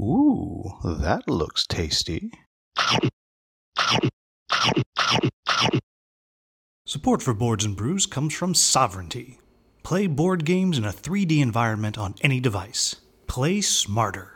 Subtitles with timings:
[0.00, 2.30] Ooh, that looks tasty.
[6.86, 9.40] Support for Boards and Brews comes from Sovereignty.
[9.82, 12.96] Play board games in a 3D environment on any device.
[13.26, 14.34] Play smarter.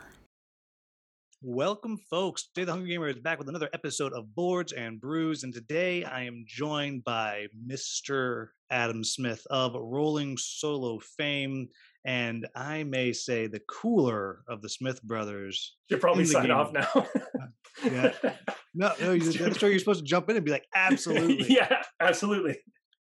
[1.41, 2.49] Welcome, folks.
[2.53, 6.03] Today, the Hungry Gamer is back with another episode of Boards and Brews, and today
[6.03, 8.47] I am joined by Mr.
[8.69, 11.69] Adam Smith of Rolling Solo fame,
[12.05, 15.75] and I may say the cooler of the Smith brothers.
[15.89, 16.87] You're probably in the sign off now.
[16.95, 17.49] Uh,
[17.83, 18.11] yeah.
[18.75, 21.45] No, no, you- that's where you're supposed to jump in and be like, absolutely.
[21.49, 22.57] yeah, absolutely.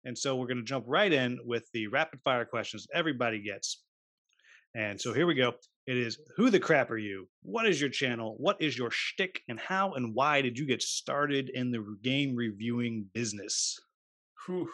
[0.05, 3.85] And so we're going to jump right in with the rapid fire questions everybody gets.
[4.75, 5.53] And so here we go.
[5.87, 7.29] It is who the crap are you?
[7.43, 8.35] What is your channel?
[8.39, 9.43] What is your shtick?
[9.49, 13.79] And how and why did you get started in the game reviewing business?
[14.47, 14.69] Whew.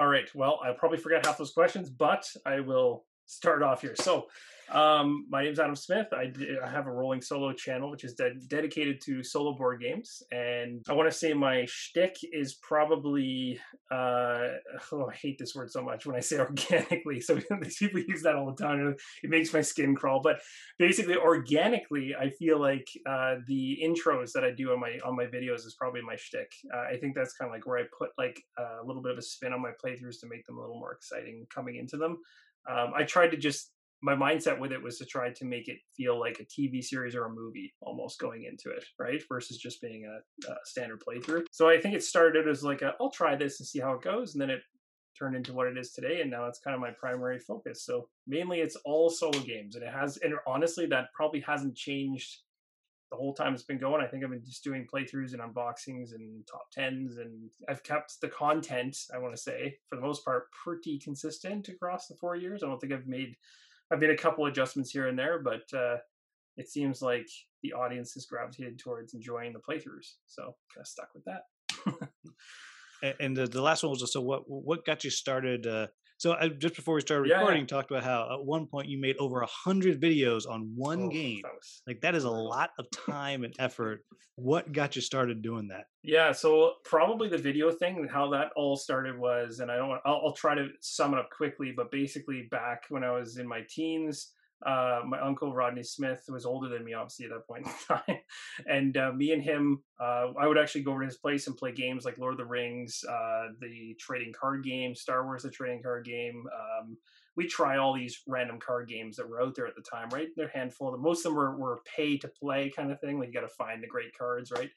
[0.00, 0.28] All right.
[0.34, 3.94] Well, I probably forgot half those questions, but I will start off here.
[3.96, 4.26] So,
[4.70, 6.08] um, my name's Adam Smith.
[6.12, 9.80] I, d- I have a rolling solo channel, which is de- dedicated to solo board
[9.80, 10.22] games.
[10.32, 13.60] And I want to say my shtick is probably,
[13.92, 14.48] uh,
[14.92, 17.20] oh, I hate this word so much when I say organically.
[17.20, 18.96] So these people use that all the time.
[19.22, 20.20] It makes my skin crawl.
[20.20, 20.40] But
[20.78, 25.26] basically, organically, I feel like uh, the intros that I do on my on my
[25.26, 26.52] videos is probably my shtick.
[26.74, 29.18] Uh, I think that's kind of like where I put like a little bit of
[29.18, 32.18] a spin on my playthroughs to make them a little more exciting coming into them.
[32.68, 33.70] Um, I tried to just
[34.02, 37.14] my mindset with it was to try to make it feel like a TV series
[37.14, 39.22] or a movie almost going into it, right?
[39.28, 41.44] Versus just being a, a standard playthrough.
[41.50, 44.02] So I think it started as like a, I'll try this and see how it
[44.02, 44.60] goes, and then it
[45.18, 47.84] turned into what it is today, and now it's kind of my primary focus.
[47.84, 52.40] So mainly it's all solo games, and it has, and honestly, that probably hasn't changed
[53.10, 54.02] the whole time it's been going.
[54.02, 58.20] I think I've been just doing playthroughs and unboxings and top tens, and I've kept
[58.20, 58.96] the content.
[59.14, 62.62] I want to say, for the most part, pretty consistent across the four years.
[62.62, 63.36] I don't think I've made
[63.92, 65.98] I've made a couple adjustments here and there, but uh,
[66.56, 67.28] it seems like
[67.62, 70.14] the audience has gravitated towards enjoying the playthroughs.
[70.26, 71.42] So kind of stuck with that.
[73.20, 75.66] And the, the last one was just, so what what got you started?
[75.66, 75.88] Uh,
[76.18, 77.38] so I, just before we started Yeah, yeah.
[77.40, 80.72] recording, you talked about how at one point you made over a hundred videos on
[80.74, 81.40] one Oh, game.
[81.42, 84.04] that was- Like that is a lot of time and effort.
[84.36, 85.86] What got you started doing that?
[86.02, 89.98] Yeah, so probably the video thing and how that all started was, and I don't,
[90.04, 93.48] I'll, I'll try to sum it up quickly, but basically back when I was in
[93.48, 94.32] my teens,
[94.64, 98.18] uh, my uncle Rodney Smith was older than me, obviously at that point in time,
[98.66, 101.56] and uh, me and him, uh, I would actually go over to his place and
[101.56, 105.50] play games like Lord of the Rings, uh, the trading card game, Star Wars, the
[105.50, 106.44] trading card game.
[106.54, 106.96] Um,
[107.36, 110.28] we try all these random card games that were out there at the time, right?
[110.36, 110.92] They're handful.
[110.92, 113.18] Of Most of them were, were pay to play kind of thing.
[113.18, 114.70] Like you got to find the great cards, right?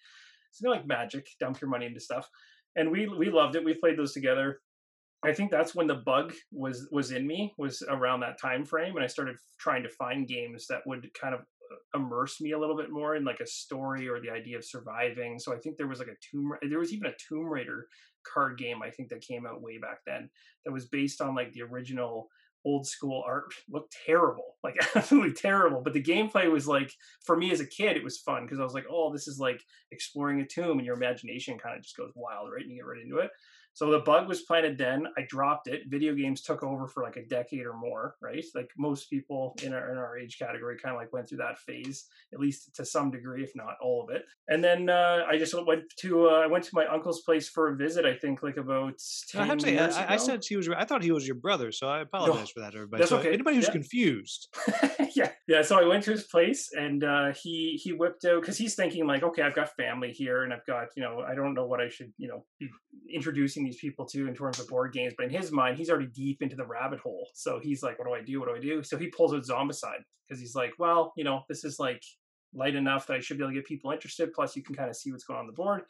[0.49, 2.29] It's kind of like magic, dump your money into stuff.
[2.75, 3.63] And we we loved it.
[3.63, 4.59] We played those together.
[5.25, 8.95] I think that's when the bug was was in me was around that time frame,
[8.95, 12.59] and I started trying to find games that would kind of uh, immerse me a
[12.59, 15.37] little bit more in like a story or the idea of surviving.
[15.37, 16.51] So I think there was like a tomb.
[16.69, 17.87] There was even a Tomb Raider
[18.33, 20.29] card game I think that came out way back then
[20.65, 22.29] that was based on like the original
[22.65, 26.91] old school art looked terrible like absolutely terrible but the gameplay was like
[27.25, 29.39] for me as a kid it was fun because i was like oh this is
[29.39, 29.61] like
[29.93, 32.85] exploring a tomb and your imagination kind of just goes wild right and you get
[32.85, 33.31] right into it
[33.73, 37.17] so the bug was planted then i dropped it video games took over for like
[37.17, 40.95] a decade or more right like most people in our in our age category kind
[40.95, 44.15] of like went through that phase at least to some degree if not all of
[44.15, 47.49] it and then uh, i just went to uh, i went to my uncle's place
[47.49, 48.93] for a visit i think like about
[49.29, 50.69] 10 I have to say, years I, I said he was.
[50.69, 53.01] I thought he was your brother, so I apologize for that, everybody.
[53.01, 53.33] that's so okay.
[53.33, 53.71] anybody who's Yeah.
[53.71, 54.47] confused,
[55.15, 55.61] yeah, yeah.
[55.61, 59.05] So I went to his place, and uh, he he whipped out because he's thinking
[59.07, 61.79] like, okay, I've got family here, and I've got you know, I don't know what
[61.79, 62.69] I should you know be
[63.13, 66.07] introducing these people to in terms of board games, but in his mind, he's already
[66.07, 67.27] deep into the rabbit hole.
[67.33, 68.39] So he's like, what do I do?
[68.39, 68.83] What do I do?
[68.83, 72.03] So he pulls out Zombicide because he's like, well, you know, this is like
[72.53, 74.33] light enough that I should be able to get people interested.
[74.33, 75.83] Plus, you can kind of see what's going on the board.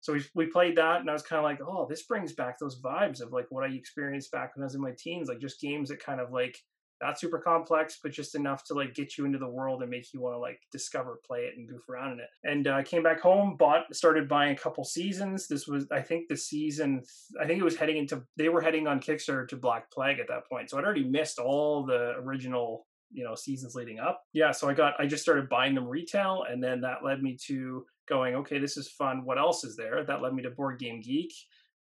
[0.00, 2.58] So we, we played that, and I was kind of like, oh, this brings back
[2.58, 5.40] those vibes of like what I experienced back when I was in my teens, like
[5.40, 6.58] just games that kind of like
[7.02, 10.12] not super complex, but just enough to like get you into the world and make
[10.12, 12.28] you want to like discover, play it, and goof around in it.
[12.44, 15.46] And I uh, came back home, bought, started buying a couple seasons.
[15.48, 17.02] This was, I think, the season.
[17.40, 18.22] I think it was heading into.
[18.36, 21.38] They were heading on Kickstarter to Black Plague at that point, so I'd already missed
[21.38, 25.48] all the original you know seasons leading up yeah so i got i just started
[25.48, 29.38] buying them retail and then that led me to going okay this is fun what
[29.38, 31.32] else is there that led me to board game geek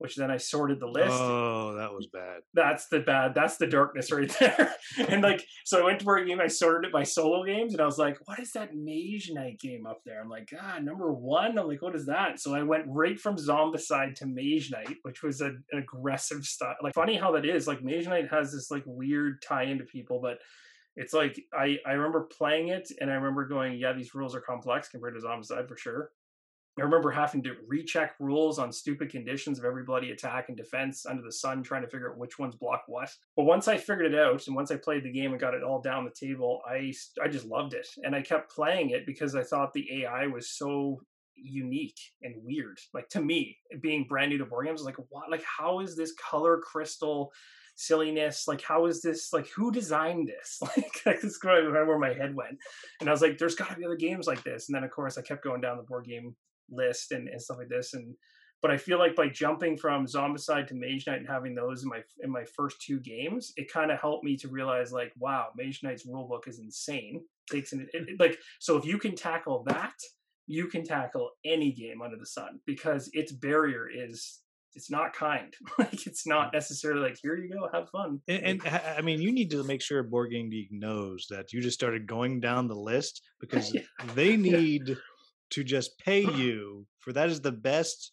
[0.03, 1.13] which then I sorted the list.
[1.13, 2.41] Oh, that was bad.
[2.53, 3.33] That's the bad.
[3.33, 4.75] That's the darkness right there.
[4.97, 6.41] and like, so I went to board game.
[6.41, 9.61] I sorted it by solo games, and I was like, "What is that Mage Knight
[9.61, 12.63] game up there?" I'm like, "Ah, number one." I'm like, "What is that?" So I
[12.63, 16.75] went right from Zombicide to Mage Knight, which was a, an aggressive style.
[16.83, 17.65] Like, funny how that is.
[17.65, 20.39] Like, Mage Knight has this like weird tie into people, but
[20.97, 24.41] it's like I I remember playing it and I remember going, yeah, these rules are
[24.41, 26.11] complex compared to Zombicide for sure.
[26.77, 31.05] I remember having to recheck rules on stupid conditions of every bloody attack and defense
[31.05, 33.09] under the sun, trying to figure out which ones block what.
[33.35, 35.63] But once I figured it out, and once I played the game and got it
[35.63, 36.91] all down the table, I
[37.23, 40.49] I just loved it, and I kept playing it because I thought the AI was
[40.49, 41.01] so
[41.35, 42.79] unique and weird.
[42.93, 45.29] Like to me, being brand new to board games, like what?
[45.29, 47.31] Like how is this color crystal?
[47.75, 52.35] silliness like how is this like who designed this like, this is where my head
[52.35, 52.55] went
[52.99, 54.91] and i was like there's got to be other games like this and then of
[54.91, 56.35] course i kept going down the board game
[56.69, 58.15] list and, and stuff like this and
[58.63, 61.89] but I feel like by jumping from Zombicide to Mage Knight and having those in
[61.89, 65.47] my in my first two games, it kind of helped me to realize like, wow,
[65.57, 67.21] Mage Knight's rulebook is insane.
[67.51, 69.95] Takes an it, like so if you can tackle that,
[70.47, 74.39] you can tackle any game under the sun because its barrier is
[74.75, 75.53] it's not kind.
[75.77, 76.53] like it's not mm.
[76.53, 78.21] necessarily like here you go, have fun.
[78.29, 81.59] And, and, I mean, you need to make sure Board Game Geek knows that you
[81.59, 83.81] just started going down the list because yeah.
[84.15, 84.95] they need yeah
[85.53, 88.11] to just pay you for that is the best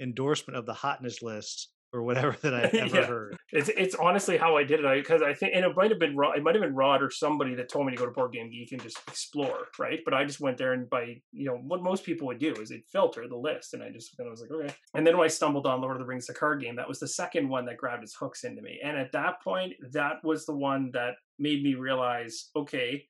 [0.00, 3.06] endorsement of the hotness list or whatever that I ever yeah.
[3.06, 3.36] heard.
[3.52, 5.02] It's it's honestly how I did it.
[5.02, 7.10] because I, think and it might have been Rod, it might have been Rod or
[7.10, 10.00] somebody that told me to go to Board Game Geek and just explore, right?
[10.04, 12.70] But I just went there and by you know what most people would do is
[12.70, 14.74] they'd filter the list, and I just and I was like okay.
[14.94, 16.98] And then when I stumbled on Lord of the Rings, the card game, that was
[16.98, 20.44] the second one that grabbed its hooks into me, and at that point, that was
[20.46, 23.06] the one that made me realize okay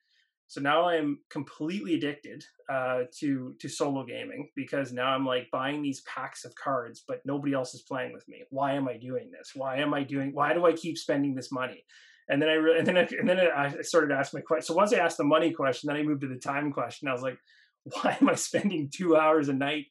[0.55, 5.83] so now I'm completely addicted uh, to to solo gaming because now I'm like buying
[5.83, 8.45] these packs of cards, but nobody else is playing with me.
[8.51, 9.51] Why am I doing this?
[9.57, 10.31] Why am I doing?
[10.33, 11.85] Why do I keep spending this money?
[12.29, 14.67] And then I re- and then I, and then I started to ask my question.
[14.67, 17.09] So once I asked the money question, then I moved to the time question.
[17.09, 17.39] I was like,
[17.83, 19.87] why am I spending two hours a night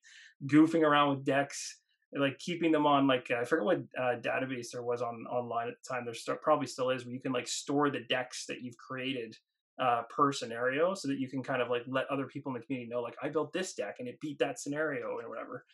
[0.47, 1.77] goofing around with decks?
[2.15, 5.73] like keeping them on like I forget what uh, database there was on online at
[5.83, 6.05] the time.
[6.05, 9.35] There st- probably still is, where you can like store the decks that you've created
[9.79, 12.65] uh, per scenario so that you can kind of like let other people in the
[12.65, 15.65] community know like i built this deck and it beat that scenario or whatever.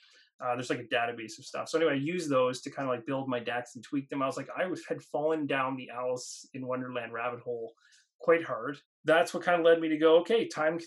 [0.42, 1.68] Uh, there's like a database of stuff.
[1.68, 4.22] So anyway i use those to kind of like build my decks and tweak them.
[4.22, 7.74] I was like i had fallen down the alice in wonderland rabbit hole
[8.20, 10.78] quite hard that's what kind of led me to go okay time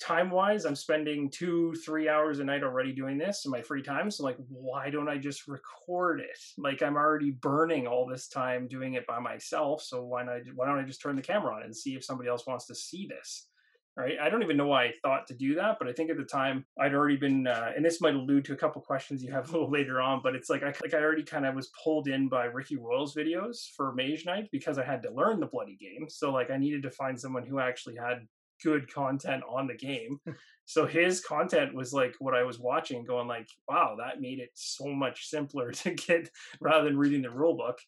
[0.00, 3.82] time wise i'm spending two three hours a night already doing this in my free
[3.82, 6.38] time so like why don't i just record it?
[6.58, 10.66] Like i'm already burning all this time doing it by myself so why not why
[10.66, 13.06] don't i just turn the camera on and see if somebody else wants to see
[13.06, 13.48] this
[13.96, 14.16] right?
[14.20, 16.24] I don't even know why I thought to do that, but I think at the
[16.24, 19.48] time I'd already been, uh, and this might allude to a couple questions you have
[19.48, 22.08] a little later on, but it's like I like I already kind of was pulled
[22.08, 25.76] in by Ricky Royal's videos for Mage Knight because I had to learn the bloody
[25.76, 26.08] game.
[26.08, 28.26] So like I needed to find someone who actually had
[28.62, 30.18] good content on the game.
[30.64, 34.50] so his content was like what I was watching, going like, wow, that made it
[34.54, 36.30] so much simpler to get
[36.60, 37.78] rather than reading the rule book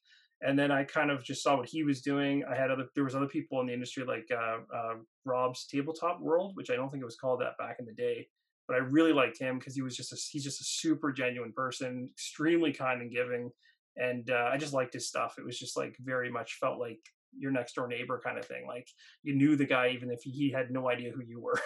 [0.44, 2.44] and then I kind of just saw what he was doing.
[2.48, 4.94] I had other there was other people in the industry like uh, uh,
[5.24, 8.28] Rob's Tabletop World, which I don't think it was called that back in the day,
[8.68, 11.52] but I really liked him because he was just a, he's just a super genuine
[11.52, 13.50] person, extremely kind and giving,
[13.96, 15.36] and uh, I just liked his stuff.
[15.38, 17.00] It was just like very much felt like
[17.36, 18.66] your next door neighbor kind of thing.
[18.66, 18.86] Like
[19.22, 21.60] you knew the guy even if he had no idea who you were,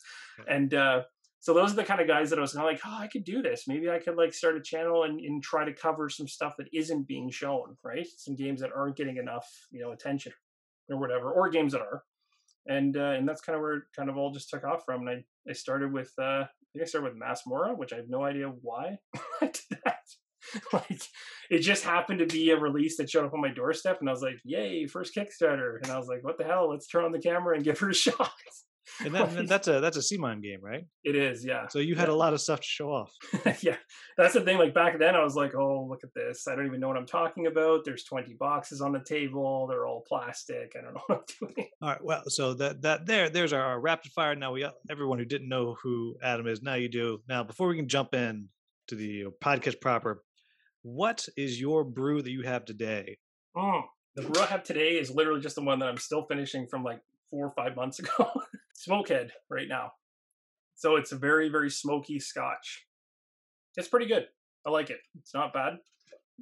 [0.48, 1.02] and uh,
[1.44, 3.06] so those are the kind of guys that I was kind of like, oh, I
[3.06, 3.64] could do this.
[3.68, 6.68] Maybe I could like start a channel and, and try to cover some stuff that
[6.72, 8.06] isn't being shown, right?
[8.16, 10.32] Some games that aren't getting enough, you know, attention
[10.88, 12.02] or whatever, or games that are.
[12.66, 15.06] And uh, and that's kind of where it kind of all just took off from.
[15.06, 18.08] And I, I started with uh, I think I started with Masmorra, which I have
[18.08, 19.00] no idea why
[19.42, 19.98] I did that.
[20.72, 21.02] like
[21.50, 24.12] it just happened to be a release that showed up on my doorstep and I
[24.12, 25.76] was like, Yay, first Kickstarter.
[25.82, 26.70] And I was like, what the hell?
[26.70, 28.32] Let's turn on the camera and give her a shot
[29.04, 30.84] and that, that's a that's a CMON game, right?
[31.02, 31.68] It is, yeah.
[31.68, 32.14] So you had yeah.
[32.14, 33.12] a lot of stuff to show off.
[33.62, 33.76] yeah,
[34.16, 34.58] that's the thing.
[34.58, 36.46] Like back then, I was like, "Oh, look at this!
[36.48, 39.66] I don't even know what I'm talking about." There's 20 boxes on the table.
[39.68, 40.74] They're all plastic.
[40.78, 41.68] I don't know what I'm doing.
[41.82, 42.04] All right.
[42.04, 44.34] Well, so that that there there's our, our rapid fire.
[44.34, 47.20] Now we everyone who didn't know who Adam is now you do.
[47.28, 48.48] Now before we can jump in
[48.88, 50.22] to the podcast proper,
[50.82, 53.18] what is your brew that you have today?
[53.56, 53.82] Oh,
[54.16, 56.84] the brew I have today is literally just the one that I'm still finishing from
[56.84, 57.00] like
[57.34, 58.30] four or five months ago.
[58.88, 59.92] Smokehead right now.
[60.76, 62.86] So it's a very, very smoky scotch.
[63.76, 64.26] It's pretty good.
[64.66, 65.00] I like it.
[65.18, 65.78] It's not bad.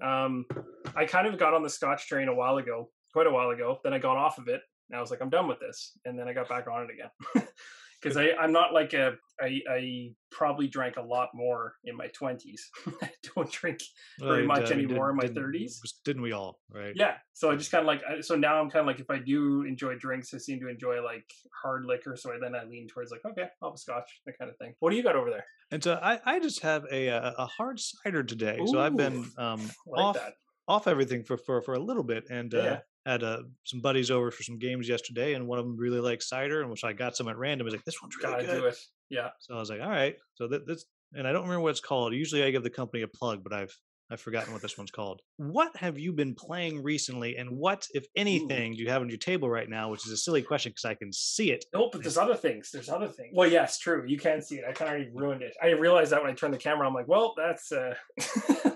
[0.03, 0.47] Um,
[0.95, 3.79] I kind of got on the scotch train a while ago, quite a while ago.
[3.83, 4.61] Then I got off of it.
[4.91, 5.99] And I was like, I'm done with this.
[6.05, 7.49] And then I got back on it again.
[8.03, 12.61] because I'm not like a I, I probably drank a lot more in my 20s.
[13.03, 13.81] I don't drink
[14.21, 15.79] very much uh, anymore in my 30s.
[16.05, 16.61] Didn't we all?
[16.71, 16.93] Right.
[16.95, 17.15] Yeah.
[17.33, 19.63] So I just kind of like so now I'm kind of like if I do
[19.63, 21.31] enjoy drinks, I seem to enjoy like
[21.63, 22.17] hard liquor.
[22.17, 24.57] So I, then I lean towards like okay, I'll have a scotch, that kind of
[24.59, 24.75] thing.
[24.81, 25.45] What do you got over there?
[25.71, 28.59] And so I I just have a a hard cider today.
[28.61, 30.35] Ooh, so I've been um like off that.
[30.69, 32.55] off everything for for for a little bit and.
[32.55, 32.73] Uh, yeah.
[32.73, 36.01] Uh, had uh, some buddies over for some games yesterday, and one of them really
[36.01, 37.65] liked cider, and which I got some at random.
[37.65, 38.61] Was like, this one's really Gotta good.
[38.61, 38.79] do it.
[39.11, 39.31] Yeah.
[39.41, 40.17] So I was like, all right.
[40.35, 42.15] So that, that's and I don't remember what it's called.
[42.15, 43.77] Usually I give the company a plug, but I've
[44.13, 45.23] I've forgotten what this one's called.
[45.39, 49.19] What have you been playing recently, and what, if anything, do you have on your
[49.19, 49.91] table right now?
[49.91, 51.65] Which is a silly question because I can see it.
[51.73, 52.71] No, but there's other things.
[52.71, 53.31] There's other things.
[53.35, 54.05] Well, yes, true.
[54.07, 54.65] You can see it.
[54.69, 55.55] I kind of already ruined it.
[55.63, 56.87] I realized that when I turned the camera.
[56.87, 57.95] I'm like, well, that's uh,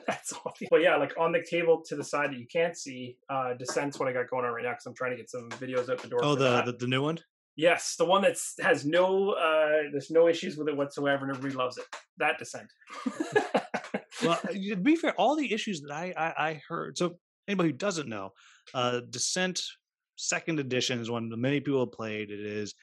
[0.06, 0.70] that's obvious.
[0.70, 3.98] But yeah, like on the table to the side that you can't see, uh, Descent's
[3.98, 6.00] what I got going on right now because I'm trying to get some videos out
[6.00, 6.20] the door.
[6.22, 7.18] Oh, the, the the new one.
[7.56, 11.54] Yes, the one that has no uh, there's no issues with it whatsoever, and everybody
[11.54, 11.84] loves it.
[12.18, 12.70] That Descent.
[14.22, 16.96] well, uh, to be fair, all the issues that I, I, I heard.
[16.96, 17.16] So
[17.48, 18.32] anybody who doesn't know,
[18.74, 19.62] uh, Descent
[20.16, 22.30] Second Edition is one that many people have played.
[22.30, 22.74] It is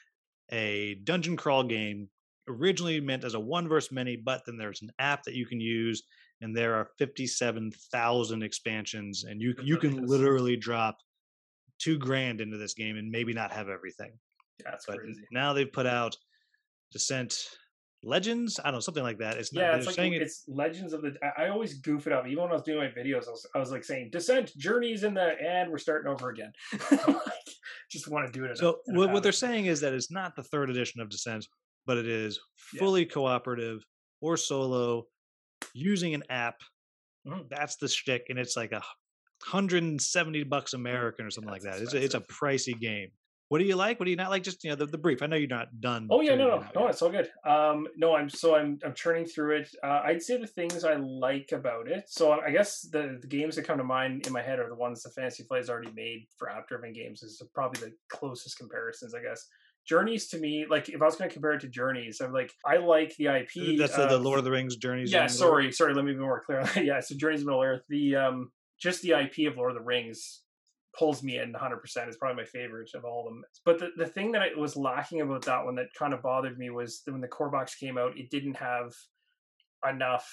[0.51, 2.10] a dungeon crawl game
[2.48, 5.60] originally meant as a one verse many, but then there's an app that you can
[5.60, 6.03] use,
[6.42, 10.98] and there are fifty-seven thousand expansions, and you you can literally drop
[11.80, 14.12] two grand into this game and maybe not have everything.
[14.60, 15.22] Yeah, that's But crazy.
[15.31, 16.15] now they've put out
[16.91, 17.48] Descent
[18.03, 18.60] Legends.
[18.60, 19.38] I don't know something like that.
[19.38, 21.15] It's not, Yeah, it's like saying it- it's Legends of the.
[21.24, 22.27] I I always goof it up.
[22.27, 25.03] Even when I was doing my videos, I was, I was like saying Descent Journeys
[25.03, 26.51] in the, and we're starting over again.
[27.89, 28.57] Just want to do it.
[28.57, 31.48] So a what, what they're saying is that it's not the third edition of Descent,
[31.86, 32.39] but it is
[32.74, 32.79] Yeah.
[32.79, 33.86] fully cooperative
[34.22, 35.05] or solo
[35.74, 36.60] using an app.
[37.27, 37.48] Mhm.
[37.50, 38.81] That's the shtick, and it's like a
[39.43, 41.81] hundred and seventy bucks American or something like that.
[41.81, 43.10] It's a, it's a pricey game.
[43.53, 44.00] What do you like?
[44.00, 44.41] What do you not like?
[44.41, 45.22] Just you know the, the brief.
[45.22, 46.07] I know you're not done.
[46.10, 46.89] Oh yeah, no, no, no, yet.
[46.89, 47.29] it's all good.
[47.45, 49.69] Um, no, I'm so I'm I'm churning through it.
[49.83, 52.05] Uh, I'd say the things I like about it.
[52.07, 54.74] So I guess the the games that come to mind in my head are the
[54.74, 57.22] ones the Fantasy Flight has already made for app-driven games.
[57.22, 59.45] Is probably the closest comparisons, I guess.
[59.88, 62.51] Journeys to me, like if I was going to compare it to Journeys, I'm like
[62.65, 63.77] I like the IP.
[63.77, 65.12] That's the, the Lord of the Rings journeys.
[65.12, 65.51] Yeah, in Middle Earth.
[65.51, 65.93] sorry, sorry.
[65.93, 66.67] Let me be more clear.
[66.83, 67.83] yeah, so Journeys of Middle Earth.
[67.88, 70.42] The um, just the IP of Lord of the Rings
[70.97, 71.77] pulls me in 100.
[71.77, 73.43] percent It's probably my favorite of all of them.
[73.65, 76.57] But the the thing that I was lacking about that one that kind of bothered
[76.57, 78.93] me was that when the core box came out, it didn't have
[79.89, 80.29] enough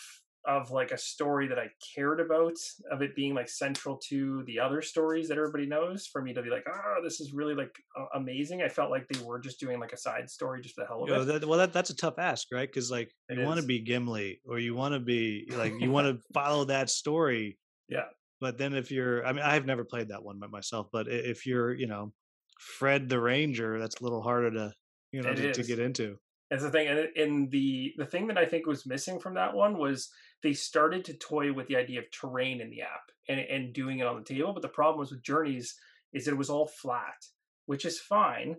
[0.46, 2.54] of like a story that I cared about
[2.90, 6.40] of it being like central to the other stories that everybody knows for me to
[6.42, 7.74] be like, oh, this is really like
[8.14, 8.62] amazing.
[8.62, 11.02] I felt like they were just doing like a side story just for the hell
[11.02, 11.40] of You know, it.
[11.40, 12.68] that, well, that, that's a tough ask, right?
[12.68, 15.90] Because like It you want to be Gimli, or you want to be like you
[15.90, 17.58] want to follow that story.
[17.88, 18.04] Yeah.
[18.40, 21.46] But then if you're, I mean, I've never played that one by myself, but if
[21.46, 22.12] you're, you know,
[22.58, 24.72] Fred the Ranger, that's a little harder to,
[25.12, 26.18] you know, to, to get into.
[26.50, 29.54] That's the thing, and and the the thing that I think was missing from that
[29.54, 30.10] one was
[30.42, 34.00] they started to toy with the idea of terrain in the app and and doing
[34.00, 34.52] it on the table.
[34.52, 35.76] But the problem was with Journeys
[36.12, 37.24] is that it was all flat,
[37.66, 38.56] which is fine,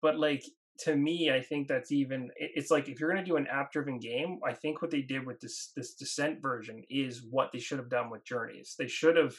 [0.00, 0.44] but like
[0.80, 2.30] to me, I think that's even.
[2.36, 5.02] It's like if you're going to do an app driven game, I think what they
[5.02, 8.74] did with this this Descent version is what they should have done with Journeys.
[8.78, 9.34] They should have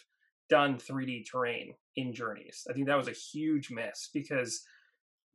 [0.50, 2.66] done 3D terrain in Journeys.
[2.70, 4.64] I think that was a huge miss because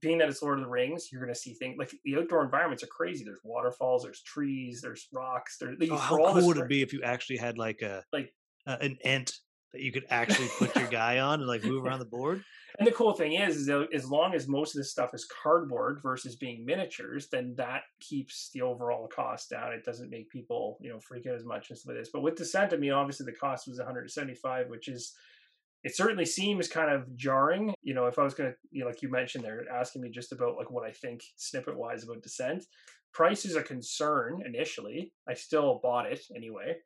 [0.00, 2.45] being that it's Lord of the Rings, you're going to see things like the outdoor
[2.45, 3.25] environments are crazy.
[3.25, 5.57] There's waterfalls, there's trees, there's rocks.
[5.59, 8.33] There, Oh, how cool would it be if you actually had like a Like-
[8.67, 9.33] uh, an ent
[9.73, 12.43] that you could actually put your guy on and like move around the board?
[12.79, 16.01] And the cool thing is, is as long as most of this stuff is cardboard
[16.03, 19.73] versus being miniatures, then that keeps the overall cost down.
[19.73, 22.11] It doesn't make people, you know, freak out as much stuff like this.
[22.13, 25.15] But with Descent, I mean, obviously the cost was 175, which is
[25.85, 27.73] it certainly seems kind of jarring.
[27.83, 30.11] You know, if I was going to, you know, like you mentioned, they're asking me
[30.11, 32.65] just about like what I think snippet wise about Descent.
[33.13, 35.13] Price is a concern initially.
[35.29, 36.77] I still bought it anyway,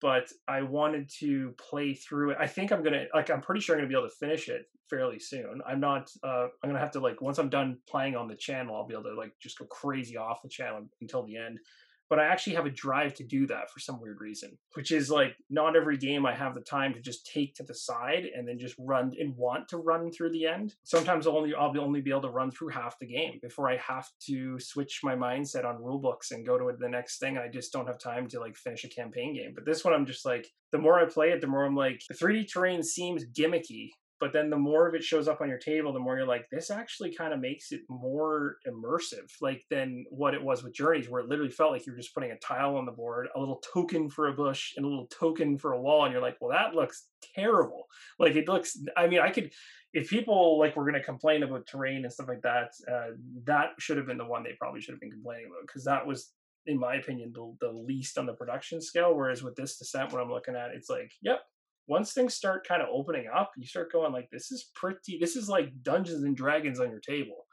[0.00, 2.38] but I wanted to play through it.
[2.40, 4.66] I think I'm gonna like I'm pretty sure I'm gonna be able to finish it
[4.88, 5.60] fairly soon.
[5.66, 6.10] I'm not.
[6.22, 8.94] uh I'm gonna have to like once I'm done playing on the channel, I'll be
[8.94, 11.58] able to like just go crazy off the channel until the end
[12.10, 15.10] but I actually have a drive to do that for some weird reason, which is
[15.10, 18.46] like not every game I have the time to just take to the side and
[18.46, 20.74] then just run and want to run through the end.
[20.82, 23.76] Sometimes I'll only I'll only be able to run through half the game before I
[23.76, 27.38] have to switch my mindset on rule books and go to the next thing.
[27.38, 29.52] I just don't have time to like finish a campaign game.
[29.54, 32.02] But this one I'm just like the more I play it, the more I'm like
[32.08, 33.90] the 3D terrain seems gimmicky
[34.20, 36.46] but then the more of it shows up on your table the more you're like
[36.50, 41.08] this actually kind of makes it more immersive like than what it was with journeys
[41.08, 43.40] where it literally felt like you were just putting a tile on the board a
[43.40, 46.36] little token for a bush and a little token for a wall and you're like
[46.40, 47.86] well that looks terrible.
[48.18, 49.50] Like it looks i mean i could
[49.92, 53.10] if people like were going to complain about terrain and stuff like that uh,
[53.44, 56.06] that should have been the one they probably should have been complaining about because that
[56.06, 56.32] was
[56.66, 60.22] in my opinion the, the least on the production scale whereas with this descent when
[60.22, 61.40] i'm looking at it, it's like yep
[61.90, 65.34] once things start kind of opening up, you start going like, this is pretty, this
[65.34, 67.46] is like Dungeons and Dragons on your table.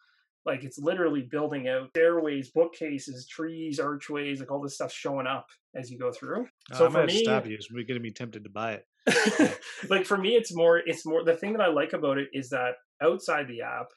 [0.45, 5.47] Like it's literally building out stairways, bookcases, trees, archways, like all this stuff showing up
[5.75, 6.45] as you go through.
[6.73, 7.57] So uh, I might me, stop you.
[7.73, 9.59] We're going to be tempted to buy it.
[9.89, 10.77] like for me, it's more.
[10.77, 11.25] It's more.
[11.25, 13.87] The thing that I like about it is that outside the app,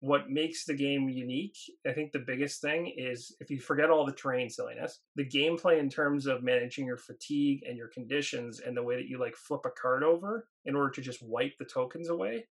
[0.00, 4.06] what makes the game unique, I think the biggest thing is if you forget all
[4.06, 8.76] the terrain silliness, the gameplay in terms of managing your fatigue and your conditions and
[8.76, 11.64] the way that you like flip a card over in order to just wipe the
[11.64, 12.46] tokens away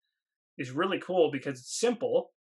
[0.59, 2.33] is really cool because it's simple,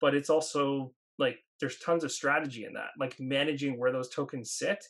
[0.00, 4.52] but it's also like there's tons of strategy in that, like managing where those tokens
[4.52, 4.84] sit.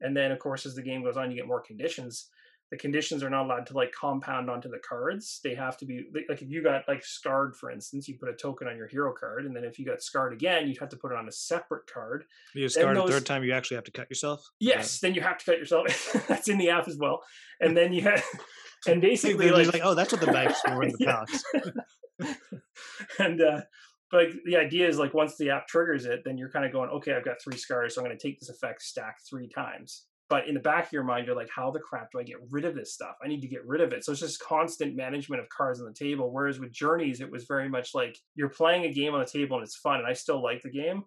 [0.00, 2.28] And then, of course, as the game goes on, you get more conditions
[2.70, 5.40] the conditions are not allowed to like compound onto the cards.
[5.42, 8.32] They have to be like if you got like scarred, for instance, you put a
[8.32, 10.96] token on your hero card, and then if you got scarred again, you'd have to
[10.96, 12.24] put it on a separate card.
[12.54, 14.48] You scarred those, a third time, you actually have to cut yourself.
[14.60, 15.08] Yes, yeah.
[15.08, 16.16] then you have to cut yourself.
[16.28, 17.22] that's in the app as well.
[17.60, 18.24] And then you have,
[18.86, 21.04] and basically like, like, oh, that's what the dice were in the
[22.20, 22.36] palace.
[23.18, 23.60] and uh,
[24.12, 26.90] but the idea is like once the app triggers it, then you're kind of going,
[26.90, 30.04] okay, I've got three scars, so I'm going to take this effect stack three times
[30.30, 32.38] but in the back of your mind you're like how the crap do i get
[32.48, 33.16] rid of this stuff?
[33.22, 34.04] I need to get rid of it.
[34.04, 37.44] So it's just constant management of cards on the table whereas with journeys it was
[37.44, 40.14] very much like you're playing a game on the table and it's fun and i
[40.14, 41.04] still like the game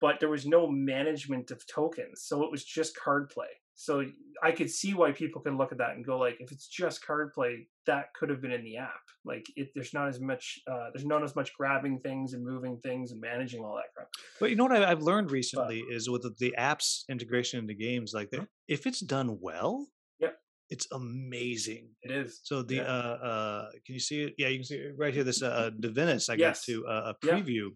[0.00, 2.22] but there was no management of tokens.
[2.22, 3.48] So it was just card play
[3.80, 4.04] so
[4.42, 7.02] I could see why people can look at that and go like, if it's just
[7.02, 9.00] card play, that could have been in the app.
[9.24, 12.78] Like, it, there's not as much, uh, there's not as much grabbing things and moving
[12.82, 14.08] things and managing all that crap.
[14.38, 18.12] But you know what I've learned recently but, is with the, app's integration into games,
[18.12, 18.44] like mm-hmm.
[18.68, 19.86] if it's done well,
[20.18, 20.36] yep,
[20.68, 21.88] it's amazing.
[22.02, 22.40] It is.
[22.42, 22.82] So the yeah.
[22.82, 24.34] uh, uh, can you see it?
[24.36, 25.24] Yeah, you can see it right here.
[25.24, 26.66] This uh, Divinus, I yes.
[26.66, 27.68] got to uh, a preview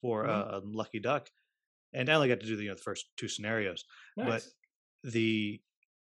[0.00, 0.54] for mm-hmm.
[0.54, 1.28] uh, Lucky Duck,
[1.92, 3.84] and I only got to do the, you know, the first two scenarios,
[4.16, 4.50] nice.
[5.04, 5.60] The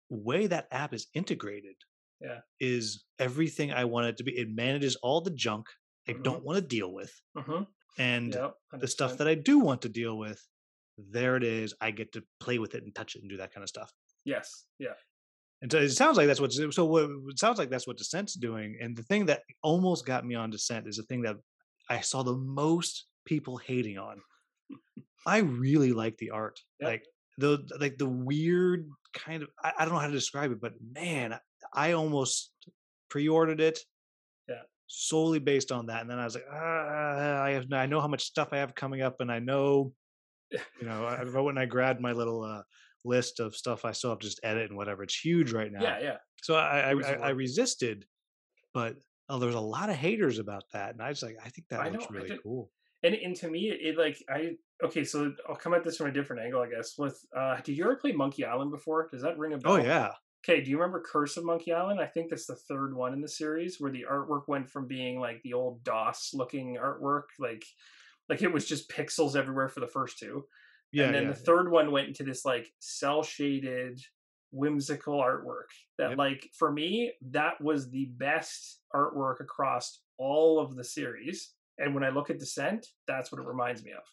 [0.09, 1.75] way that app is integrated
[2.21, 2.39] yeah.
[2.59, 4.37] is everything I want it to be.
[4.37, 5.67] It manages all the junk
[6.07, 6.23] I mm-hmm.
[6.23, 7.13] don't want to deal with.
[7.37, 7.63] Mm-hmm.
[7.97, 10.41] And yep, the stuff that I do want to deal with,
[10.97, 11.73] there it is.
[11.81, 13.91] I get to play with it and touch it and do that kind of stuff.
[14.23, 14.65] Yes.
[14.79, 14.93] Yeah.
[15.61, 16.53] And so it sounds like that's what.
[16.53, 18.77] So what, it sounds like that's what Descent's doing.
[18.81, 21.35] And the thing that almost got me on Descent is the thing that
[21.89, 24.21] I saw the most people hating on.
[25.25, 26.59] I really like the art.
[26.79, 26.89] Yep.
[26.89, 27.05] Like
[27.41, 30.73] the like the weird kind of I, I don't know how to describe it, but
[30.93, 31.37] man,
[31.73, 32.51] I almost
[33.09, 33.79] pre-ordered it.
[34.47, 34.61] Yeah.
[34.87, 38.07] Solely based on that, and then I was like, ah, I have I know how
[38.07, 39.93] much stuff I have coming up, and I know,
[40.51, 42.61] you know, I, when I grabbed my little uh,
[43.03, 45.03] list of stuff I still have to just edit and whatever.
[45.03, 45.81] It's huge right now.
[45.81, 46.17] Yeah, yeah.
[46.43, 48.05] So I I, I, I resisted,
[48.73, 48.95] but
[49.29, 51.81] oh, there's a lot of haters about that, and I was like, I think that
[51.81, 52.69] I looks know, really cool
[53.03, 54.51] and and to me it, like i
[54.83, 57.77] okay so i'll come at this from a different angle i guess with uh did
[57.77, 59.07] you ever play monkey island before?
[59.11, 59.73] Does that ring a oh, bell?
[59.73, 60.11] oh yeah.
[60.43, 61.99] Okay do you remember curse of monkey island?
[61.99, 65.19] I think that's the third one in the series where the artwork went from being
[65.19, 67.63] like the old dos looking artwork like
[68.29, 70.45] like it was just pixels everywhere for the first two.
[70.91, 74.01] Yeah and then yeah, the third one went into this like cell shaded
[74.51, 76.17] whimsical artwork that yep.
[76.17, 81.53] like for me that was the best artwork across all of the series.
[81.77, 84.03] And when I look at Descent, that's what it reminds me of.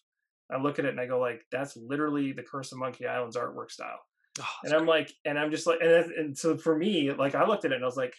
[0.51, 3.37] I look at it and I go like, that's literally the Curse of Monkey Island's
[3.37, 3.99] artwork style.
[4.41, 4.89] Oh, and I'm great.
[4.89, 7.75] like, and I'm just like, and, and so for me, like I looked at it
[7.75, 8.15] and I was like,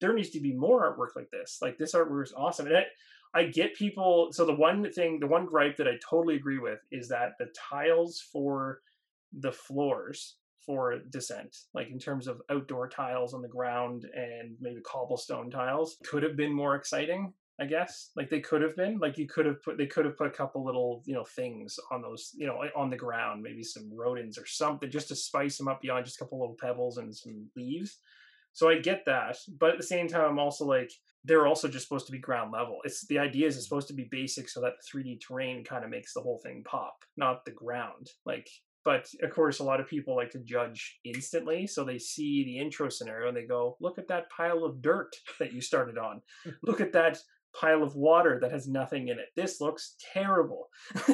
[0.00, 1.58] there needs to be more artwork like this.
[1.62, 2.66] Like this artwork is awesome.
[2.66, 2.84] And I,
[3.34, 4.28] I get people.
[4.32, 7.46] So the one thing, the one gripe that I totally agree with is that the
[7.70, 8.80] tiles for
[9.32, 14.80] the floors for descent, like in terms of outdoor tiles on the ground and maybe
[14.82, 17.32] cobblestone tiles, could have been more exciting.
[17.62, 18.10] I guess.
[18.16, 18.98] Like they could have been.
[18.98, 21.78] Like you could have put they could have put a couple little, you know, things
[21.92, 25.58] on those, you know, on the ground, maybe some rodents or something just to spice
[25.58, 27.98] them up beyond just a couple little pebbles and some leaves.
[28.52, 29.36] So I get that.
[29.60, 30.90] But at the same time I'm also like
[31.24, 32.78] they're also just supposed to be ground level.
[32.82, 35.84] It's the idea is it's supposed to be basic so that the 3D terrain kind
[35.84, 38.10] of makes the whole thing pop, not the ground.
[38.26, 38.48] Like
[38.84, 42.58] but of course a lot of people like to judge instantly so they see the
[42.58, 46.20] intro scenario and they go look at that pile of dirt that you started on
[46.62, 47.18] look at that
[47.58, 49.26] pile of water that has nothing in it.
[49.36, 50.68] This looks terrible.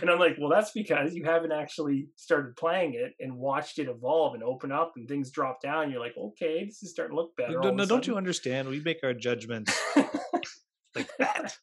[0.00, 3.88] and I'm like, well, that's because you haven't actually started playing it and watched it
[3.88, 5.90] evolve and open up and things drop down.
[5.90, 7.58] You're like, okay, this is starting to look better.
[7.60, 8.68] No, no don't you understand?
[8.68, 9.76] We make our judgments
[10.94, 11.56] like that.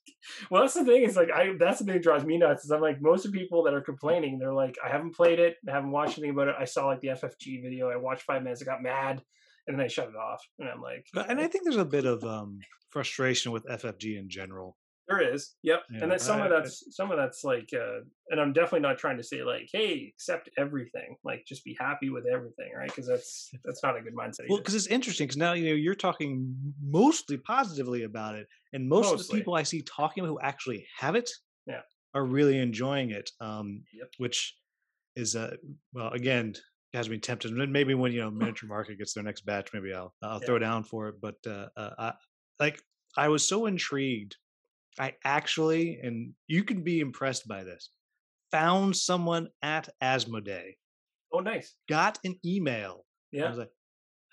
[0.49, 1.03] well, that's the thing.
[1.03, 1.53] Is like I.
[1.57, 2.65] That's the thing that drives me nuts.
[2.65, 4.39] Is I'm like most of the people that are complaining.
[4.39, 5.55] They're like, I haven't played it.
[5.67, 6.55] I haven't watched anything about it.
[6.59, 7.89] I saw like the FFG video.
[7.89, 8.61] I watched five minutes.
[8.61, 9.21] I got mad
[9.67, 10.41] and then I shut it off.
[10.59, 12.59] And I'm like, and I think there's a bit of um,
[12.97, 14.77] frustration with FFG in general.
[15.07, 17.69] There is, yep, yeah, and then some I, of that's I, some of that's like,
[17.73, 21.77] uh, and I'm definitely not trying to say like, hey, accept everything, like just be
[21.79, 22.89] happy with everything, right?
[22.89, 24.49] Because that's that's not a good mindset.
[24.49, 28.89] Well, because it's interesting because now you know you're talking mostly positively about it, and
[28.89, 29.21] most mostly.
[29.21, 31.29] of the people I see talking who actually have it,
[31.65, 31.81] yeah,
[32.13, 33.29] are really enjoying it.
[33.39, 34.09] Um, Yep.
[34.17, 34.57] which
[35.15, 35.55] is uh
[35.93, 36.55] well again
[36.93, 37.51] has me tempted.
[37.51, 40.45] And Maybe when you know Miniature Market gets their next batch, maybe I'll I'll Yeah.
[40.45, 41.21] throw down for it.
[41.21, 42.13] But uh, uh, I,
[42.59, 42.81] like
[43.17, 44.35] I was so intrigued.
[44.99, 47.89] I actually, and you can be impressed by this,
[48.51, 50.71] found someone at Asmodee,
[51.31, 51.75] Oh, nice.
[51.87, 53.05] got an email.
[53.31, 53.45] Yeah.
[53.45, 53.69] I was like,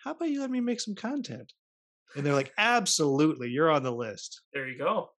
[0.02, 1.52] "How about you let me make some content?"
[2.16, 5.10] And they're like, "Absolutely, you're on the list." There you go.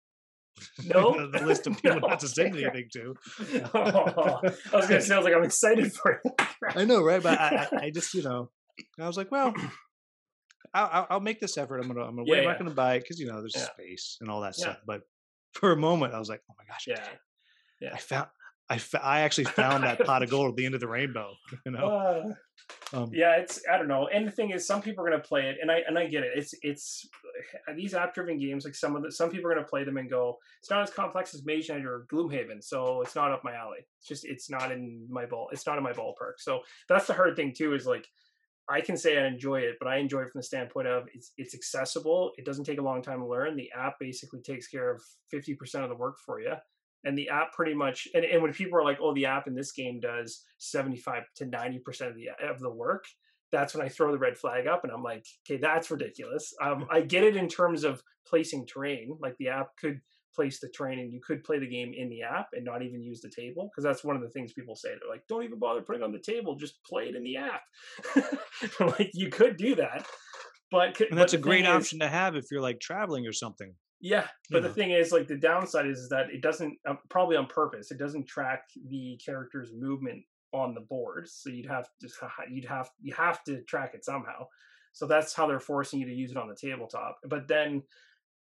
[0.84, 2.06] No, the list of people No.
[2.08, 3.14] not to send anything to.
[3.74, 4.40] Oh,
[4.72, 6.32] I was gonna say, I was like, I'm excited for it.
[6.76, 7.22] I know, right?
[7.22, 8.50] But I, I, I just, you know,
[9.00, 9.52] I was like, well,
[10.74, 11.78] I'll, I'll- I'll make this effort.
[11.80, 12.26] I'm gonna, I'm gonna.
[12.26, 12.38] Yeah, wait.
[12.40, 14.78] I'm not gonna buy it because you know there's space and all that stuff.
[14.86, 15.02] But
[15.52, 17.06] for a moment, I was like, oh my gosh, Yeah.
[17.80, 17.90] Yeah.
[17.94, 18.28] I found,
[18.70, 21.34] I, fa- I actually found that pot of gold at the end of the rainbow.
[21.66, 21.86] You know,
[22.92, 24.08] Uh, um, yeah, it's I don't know.
[24.08, 26.22] And the thing is, some people are gonna play it, and I and I get
[26.24, 26.32] it.
[26.34, 27.06] It's it's
[27.76, 28.64] these app-driven games.
[28.64, 30.90] Like some of the some people are gonna play them and go, it's not as
[30.90, 33.78] complex as Mage Knight or Gloomhaven, so it's not up my alley.
[33.98, 35.48] It's just it's not in my ball.
[35.52, 36.34] It's not in my ballpark.
[36.38, 37.74] So that's the hard thing too.
[37.74, 38.06] Is like
[38.68, 41.32] I can say I enjoy it, but I enjoy it from the standpoint of it's
[41.36, 42.32] it's accessible.
[42.38, 43.56] It doesn't take a long time to learn.
[43.56, 46.54] The app basically takes care of fifty percent of the work for you.
[47.06, 49.54] And the app pretty much, and, and when people are like, "Oh, the app in
[49.54, 53.04] this game does seventy-five to ninety percent of the of the work,"
[53.52, 56.86] that's when I throw the red flag up, and I'm like, "Okay, that's ridiculous." Um,
[56.90, 60.00] I get it in terms of placing terrain, like the app could
[60.34, 63.02] place the terrain, and you could play the game in the app and not even
[63.02, 64.90] use the table, because that's one of the things people say.
[64.90, 67.62] They're like, "Don't even bother putting on the table; just play it in the app."
[68.98, 70.06] like you could do that,
[70.70, 73.74] but and that's a great option to have if you're like traveling or something.
[74.00, 77.46] yeah, but the thing is, like, the downside is that it doesn't, um, probably on
[77.46, 81.26] purpose, it doesn't track the character's movement on the board.
[81.28, 82.08] So you'd have to,
[82.50, 84.46] you'd have, you have to track it somehow.
[84.92, 87.18] So that's how they're forcing you to use it on the tabletop.
[87.28, 87.82] But then,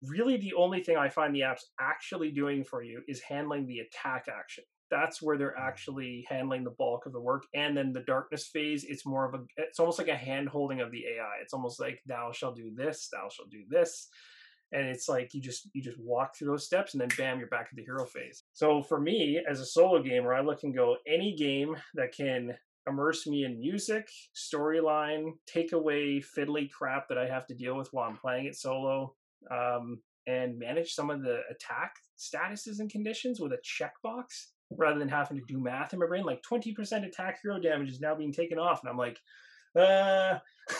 [0.08, 3.80] really, the only thing I find the app's actually doing for you is handling the
[3.80, 4.64] attack action.
[4.92, 5.66] That's where they're mm.
[5.66, 7.44] actually handling the bulk of the work.
[7.56, 10.82] And then the darkness phase, it's more of a, it's almost like a hand holding
[10.82, 11.42] of the AI.
[11.42, 14.10] It's almost like, thou shall do this, thou shall do this
[14.74, 17.48] and it's like you just you just walk through those steps and then bam you're
[17.48, 20.76] back at the hero phase so for me as a solo gamer i look and
[20.76, 22.54] go any game that can
[22.88, 27.88] immerse me in music storyline take away fiddly crap that i have to deal with
[27.94, 29.14] while i'm playing it solo
[29.52, 34.26] um, and manage some of the attack statuses and conditions with a checkbox
[34.72, 38.00] rather than having to do math in my brain like 20% attack hero damage is
[38.00, 39.20] now being taken off and i'm like
[39.78, 40.40] uh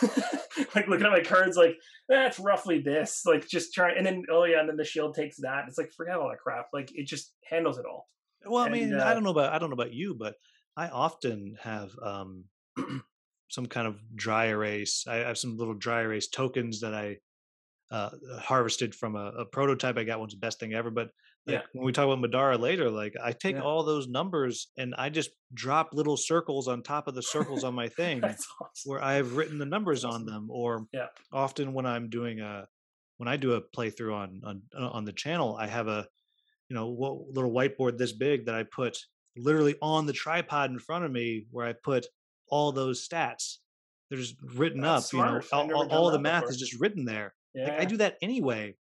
[0.74, 1.76] like looking at my cards like
[2.08, 5.36] that's roughly this like just try and then oh yeah and then the shield takes
[5.36, 8.08] that it's like forget all that crap like it just handles it all
[8.46, 10.34] Well, I mean, uh, I don't know about I don't know about you, but
[10.76, 12.44] I often have um,
[13.48, 15.06] some kind of dry erase.
[15.08, 17.18] I have some little dry erase tokens that I
[17.94, 20.18] uh, harvested from a, a prototype I got.
[20.18, 20.90] One's the best thing ever.
[20.90, 21.10] But
[21.46, 21.62] like, Yeah.
[21.72, 23.62] when we talk about Madara later, like I take Yeah.
[23.62, 27.74] all those numbers and I just drop little circles on top of the circles on
[27.74, 28.44] my thing awesome
[28.86, 30.48] where I've written the numbers on them.
[30.50, 31.06] Or Yeah.
[31.32, 32.66] often when I'm doing a
[33.18, 36.08] when I do a playthrough on on on the channel, I have a
[36.68, 38.98] you know what little whiteboard this big that I put
[39.36, 42.06] literally on the tripod in front of me where I put
[42.48, 43.58] all those stats.
[44.08, 45.36] They're just written That's up, you know.
[45.36, 46.50] I've All, all, the math before.
[46.52, 47.34] is just written there.
[47.54, 48.76] Yeah Like I do that anyway.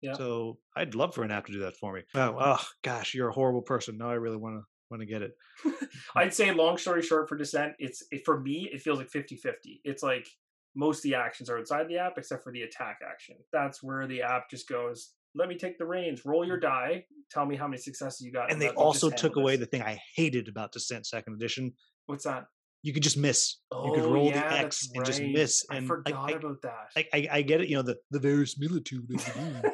[0.00, 0.14] Yeah.
[0.14, 2.02] So I'd love for an app to do that for me.
[2.14, 3.96] Oh, oh gosh, you're a horrible person.
[3.96, 5.32] Now I really want to want to get it.
[5.64, 5.70] Hmm.
[6.16, 9.36] i'd say long story short for descent it's it, for me it feels like 50
[9.36, 10.26] 50 it's like
[10.74, 14.08] most of the actions are inside the app except for the attack action that's where
[14.08, 16.62] the app just goes let me take the reins roll your hmm.
[16.62, 19.56] die tell me how many successes you got And they me just also took away
[19.56, 21.72] this." the thing I hated about Descent Second Edition.
[22.06, 22.46] what's that
[22.84, 23.56] You could just miss.
[23.72, 25.32] you could Oh, roll yeah, the X and just right.
[25.32, 25.64] miss.
[25.70, 27.68] i And forgot I, about that I, I, I get it.
[27.70, 29.72] You know the the verisimilitude of the.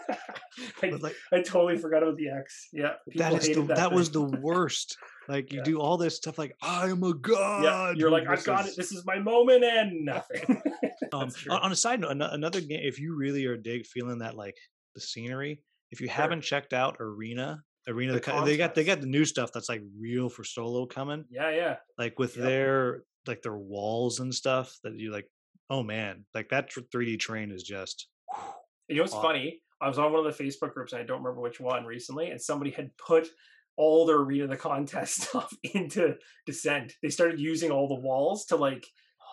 [0.82, 2.68] I, like I totally forgot about the X.
[2.72, 4.96] Yeah, that is the hated that, was the worst.
[5.28, 5.64] Like you Yeah.
[5.64, 7.64] do all this stuff like I'm a god.
[7.64, 7.92] yeah.
[7.96, 8.74] You're like, I've got it.
[8.76, 10.62] This is my moment, and nothing.
[11.12, 12.78] Um, on, on a side note, another game.
[12.84, 14.54] If you really are dig feeling that like
[14.94, 16.14] the scenery, if you Sure.
[16.14, 19.68] haven't checked out Arena, Arena, The the, they got they got the new stuff that's
[19.68, 21.24] like real for solo coming.
[21.30, 21.76] yeah, yeah.
[21.98, 22.44] Like with Yep.
[22.46, 25.26] their like their walls and stuff that you like.
[25.68, 28.08] Oh man, like that 3D terrain is just.
[28.88, 29.62] You know what's funny?
[29.80, 32.30] I was on one of the Facebook groups, and I don't remember which one recently,
[32.30, 33.28] and somebody had put
[33.76, 36.94] all their arena the contest stuff into Descent.
[37.00, 38.84] They started using all the walls to like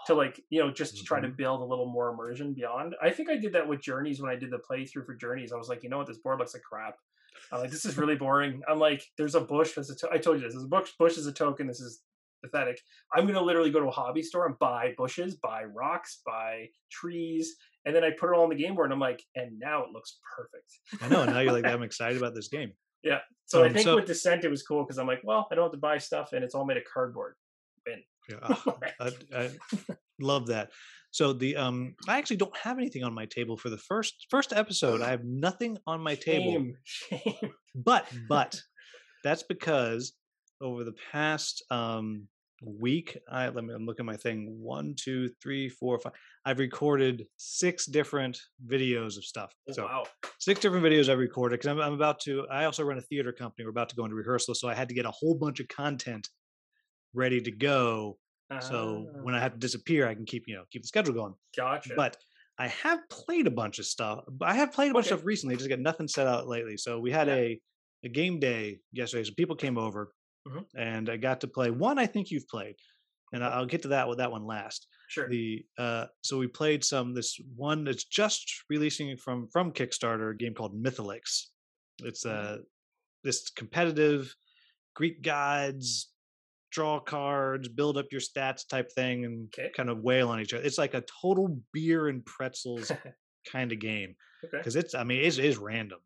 [0.06, 1.32] to like you know just to try Mm-hmm.
[1.32, 2.96] to build a little more immersion beyond.
[3.02, 5.52] I think I did that with Journeys when I did the playthrough for Journeys.
[5.52, 6.98] I was like, you know what, this board looks like crap.
[7.52, 8.62] I'm like, this is really boring.
[8.67, 9.73] I'm like, there's a bush.
[9.73, 10.54] There's a to- I told you this.
[10.54, 10.91] There's a bush.
[11.00, 11.67] Bush is a token.
[11.67, 12.02] This is
[12.43, 12.80] pathetic.
[13.13, 17.56] I'm gonna literally go to a hobby store and buy bushes, buy rocks, buy trees,
[17.86, 18.86] and then I put it all on the game board.
[18.88, 21.04] And I'm like, and now it looks perfect.
[21.04, 21.26] I know.
[21.26, 22.73] Now you're like, I'm excited about this game.
[23.04, 23.19] Yeah.
[23.45, 25.56] So I Um, think so- with Descent it was cool because I'm like, well, I
[25.56, 27.36] don't have to buy stuff and it's all made of cardboard.
[27.86, 28.04] Win.
[28.30, 29.50] Yeah, oh, I, I
[30.19, 30.71] love that.
[31.18, 34.54] So the um, I actually don't have anything on my table for the first first
[34.54, 35.02] episode.
[35.02, 36.52] I have nothing on my table.
[36.52, 36.78] Shame.
[36.84, 37.54] Shame.
[37.74, 38.62] But but
[39.24, 40.14] that's because
[40.62, 42.28] over the past um
[42.62, 44.60] week, I let me I'm looking at my thing.
[44.62, 46.14] One, two, three, four, five.
[46.46, 49.52] I've recorded six different videos of stuff.
[49.70, 50.04] Oh, So wow.
[50.38, 52.46] six different videos I've recorded because I'm, I'm about to.
[52.52, 53.66] I also run a theater company.
[53.66, 55.68] We're about to go into rehearsal, so I had to get a whole bunch of
[55.68, 56.30] content
[57.16, 58.20] ready to go.
[58.60, 61.14] So Ah, when I have to disappear, I can keep you know keep the schedule
[61.14, 61.36] going.
[61.56, 61.96] gotcha.
[61.96, 62.18] But
[62.58, 64.24] I have played a bunch of stuff.
[64.42, 65.58] I have played a bunch of stuff recently.
[65.58, 66.78] Just got nothing set out lately.
[66.78, 67.36] So we had Yeah.
[67.36, 67.62] a
[68.04, 69.24] a game day yesterday.
[69.26, 70.14] So people came over,
[70.48, 70.66] Mhm.
[70.76, 72.00] and I got to play one.
[72.00, 72.76] I think you've played,
[73.34, 74.88] and I'll get to that with that one last.
[75.10, 75.30] sure.
[75.30, 80.38] The uh, so we played some this one that's just releasing from from Kickstarter, a
[80.38, 81.48] game called Mythalix.
[82.04, 82.56] It's Mm-hmm.
[82.58, 82.58] uh
[83.24, 84.36] this competitive
[84.96, 86.14] Greek gods,
[86.72, 89.72] draw cards, build up your stats type thing, and Okay.
[89.76, 90.64] kind of wail on each other.
[90.64, 92.92] It's like a total beer and pretzels
[93.52, 94.58] kind of game okay.
[94.58, 96.00] because it's I mean it is random.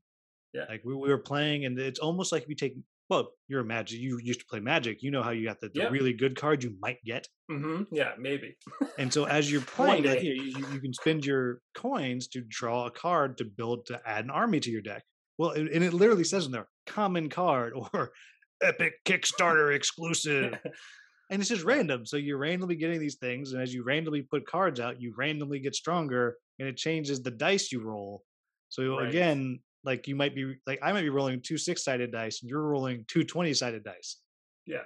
[0.54, 0.66] Yeah.
[0.70, 2.76] Like we, we were playing, and it's almost like if you take
[3.10, 4.00] well, you're a magic.
[4.00, 5.04] You used to play Magic.
[5.04, 5.90] You know how you got the, the Yeah.
[5.90, 7.28] really good card you might get.
[7.50, 8.56] hmm Yeah, maybe.
[8.98, 12.86] And so as you're playing, like, you, you, you can spend your coins to draw
[12.86, 15.04] a card to build to add an army to your deck.
[15.38, 18.14] Well, and it literally says in there, common card or
[18.62, 20.54] epic Kickstarter exclusive.
[21.30, 22.06] and it's just random.
[22.06, 25.60] So you're randomly getting these things, and as you randomly put cards out, you randomly
[25.60, 28.24] get stronger, and it changes the dice you roll.
[28.70, 29.10] So Right.
[29.10, 32.50] again, like you might be like I might be rolling two six sided dice, and
[32.50, 34.18] you're rolling two 20 sided dice.
[34.66, 34.84] Yeah.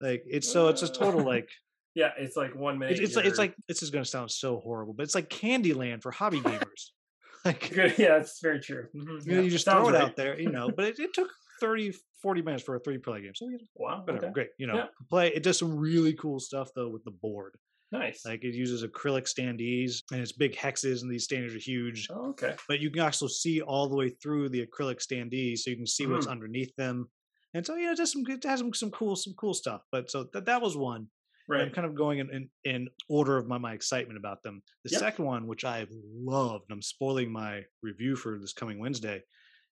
[0.00, 1.48] Like it's so it's just total Uh, like
[1.94, 2.98] yeah, it's like one minute.
[2.98, 5.28] it's, it's like it's like this is going to sound so horrible, but it's like
[5.30, 6.90] Candyland for hobby gamers.
[7.44, 8.86] like Yeah, it's very true.
[8.94, 10.02] Mhm, you, know, yeah, you just throw it right.
[10.02, 10.70] out there, you know.
[10.70, 11.92] But it, it took 30,
[12.22, 14.02] 40 minutes for a three play game, so you know, Wow.
[14.06, 14.32] whatever, Okay.
[14.32, 14.50] great.
[14.58, 14.86] You know, Yeah.
[15.10, 15.28] play.
[15.34, 17.56] It does some really cool stuff though with the board.
[17.92, 18.24] Nice.
[18.24, 22.08] Like it uses acrylic standees and it's big hexes, and these standees are huge.
[22.10, 22.56] oh, okay.
[22.68, 25.86] But you can also see all the way through the acrylic standees, so you can
[25.86, 26.14] see Mm-hmm.
[26.14, 27.08] what's underneath them.
[27.54, 29.82] And so yeah, it does some it has some, some cool some cool stuff.
[29.92, 31.08] But so that that was one.
[31.48, 34.64] And I'm kind of going in, in, in order of my, my excitement about them.
[34.84, 34.98] The Yep.
[35.00, 39.22] second one, which I've loved, and I'm spoiling my review for this coming Wednesday,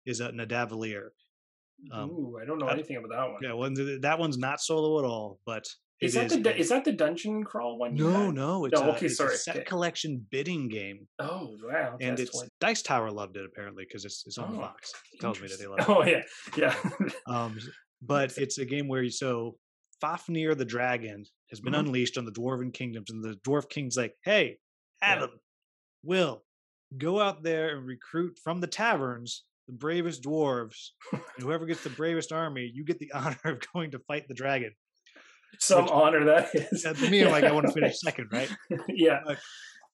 [0.07, 1.09] is uh, Nidavellir.
[1.93, 3.41] Um, Ooh, I don't know I- anything about that one.
[3.43, 5.67] Yeah, well, that one's not solo at all, but
[6.01, 7.95] it is that the is that the dungeon crawl one?
[7.95, 9.65] no, no, it's, No, a, okay, it's sorry, a set okay.
[9.65, 11.93] collection bidding game, Oh wow.
[11.95, 12.43] okay, and it's.
[12.61, 14.93] Dice Tower loved it apparently because it's it's on Oh, box.
[15.13, 15.89] It tells me that they love it.
[15.89, 16.23] Oh yeah,
[16.57, 16.75] yeah.
[17.27, 17.59] Um,
[18.03, 19.57] but it's a game where you so
[20.03, 21.79] Fafnir the dragon has been Mhm.
[21.81, 24.59] unleashed on the dwarven kingdoms, and the dwarf king's like, "Hey,
[25.03, 25.13] Yeah.
[25.13, 25.31] Adam,
[26.03, 26.43] Will,
[26.99, 31.91] go out there and recruit from the taverns the bravest dwarves, and whoever gets the
[31.91, 34.73] bravest army, you get the honor of going to fight the dragon."
[35.59, 36.83] Some Which- honor that is.
[36.83, 38.51] To me, I'm like, I want to finish second, right?
[38.89, 39.21] yeah.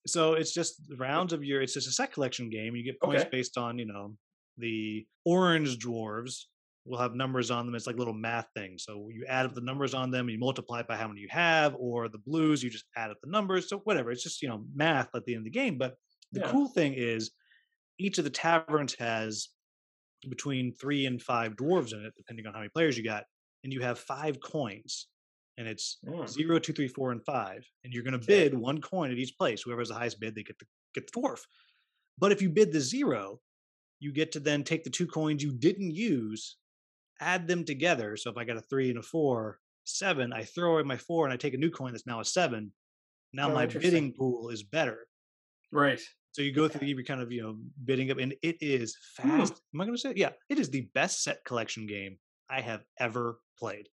[0.06, 1.60] So it's just the rounds of your.
[1.62, 2.74] It's just a set collection game.
[2.74, 3.30] You get points Okay.
[3.30, 4.14] based on you know
[4.56, 6.44] the orange dwarves
[6.86, 7.74] will have numbers on them.
[7.74, 8.84] It's like little math things.
[8.84, 11.20] So you add up the numbers on them, and you multiply it by how many
[11.20, 11.76] you have.
[11.78, 13.68] Or the blues, you just add up the numbers.
[13.68, 14.10] So whatever.
[14.10, 15.76] It's just you know math at the end of the game.
[15.76, 15.96] But
[16.32, 16.50] the Yeah.
[16.50, 17.32] cool thing is,
[17.98, 19.50] each of the taverns has
[20.28, 23.24] between three and five dwarves in it, depending on how many players you got,
[23.64, 25.08] and you have five coins.
[25.56, 26.26] And it's Mm.
[26.28, 27.66] zero, two, three, four, and five.
[27.84, 29.62] And you're going to bid one coin at each place.
[29.62, 31.40] Whoever has the highest bid, they get the get the dwarf.
[32.18, 33.40] But if you bid the zero,
[34.00, 36.56] you get to then take the two coins you didn't use,
[37.20, 38.16] add them together.
[38.16, 41.26] So if I got a three and a four, seven, I throw away my four
[41.26, 42.72] and I take a new coin that's now a seven.
[43.32, 45.06] Now Oh, my bidding pool is better.
[45.70, 46.00] Right.
[46.32, 49.38] So you go through, you're kind of you know bidding up, and it is Hmm.
[49.38, 49.60] fast.
[49.74, 50.10] Am I going to say?
[50.10, 50.16] it?
[50.16, 53.88] Yeah, it is the best set collection game I have ever played.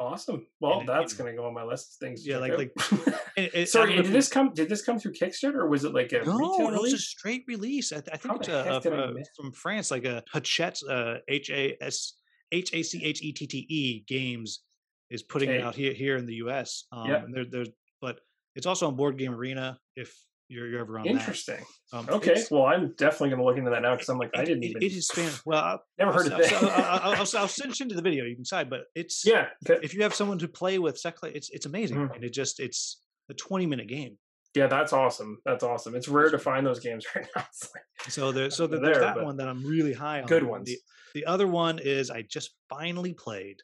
[0.00, 0.46] Awesome.
[0.60, 2.26] Well, it- that's going to go on my list of things.
[2.26, 2.52] Yeah, like-.
[3.36, 4.52] And it- Sorry, don't know and if did this come?
[4.52, 6.98] Did this come through Kickstarter, or was it like a No, retail it was a
[6.98, 7.90] straight release.
[7.92, 10.04] I, th- I think How it's the heck did I uh, miss- from France, like
[10.04, 12.14] a Hachette, uh, H A S
[12.52, 14.64] H A C H E T T E Games
[15.08, 16.84] is putting it out here here in the U.S.
[16.92, 17.22] Um, Yeah.
[17.24, 17.68] and there, there's
[18.02, 18.20] but
[18.54, 20.14] it's also on Board Game Arena if
[20.52, 21.64] you're, you're ever on Interesting.
[21.92, 21.96] that.
[21.98, 22.42] Um, Okay.
[22.50, 24.70] Well, I'm definitely going to look into that now because I'm like, I didn't it-
[24.70, 24.82] even.
[24.82, 25.30] It is fan.
[25.46, 26.52] Well, I'll, never I'll, heard of I'll, that.
[26.62, 28.24] I'll, I'll, I'll, send you to the video.
[28.24, 29.46] You can decide, but it's yeah.
[29.68, 29.80] Okay.
[29.82, 32.14] if you have someone to play with, it's it's amazing, Mm.
[32.14, 34.18] and it just it's a 20 minute game.
[34.54, 35.38] Yeah, that's awesome.
[35.46, 35.94] That's awesome.
[35.94, 37.44] It's rare to find those games right now.
[37.74, 40.26] Like, So there, so there, there's that one that I'm really high on.
[40.26, 40.66] good ones.
[40.66, 40.76] The,
[41.14, 43.56] the other one is I just finally played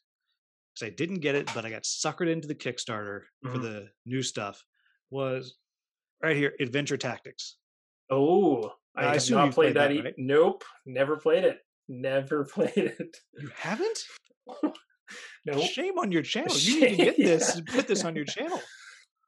[0.74, 3.62] because I didn't get it, but I got suckered into the Kickstarter for Mhm.
[3.62, 4.64] the new stuff.
[5.10, 5.56] Was
[6.22, 7.56] right here, Adventure Tactics.
[8.10, 9.88] Oh, I, I have not played played that.
[9.88, 10.14] that, e- right?
[10.16, 11.58] Nope, never played it.
[11.88, 13.16] Never played it.
[13.38, 13.98] You haven't?
[15.46, 15.60] no.
[15.60, 16.54] Shame on your channel.
[16.56, 18.60] You need to get this and put this on your channel.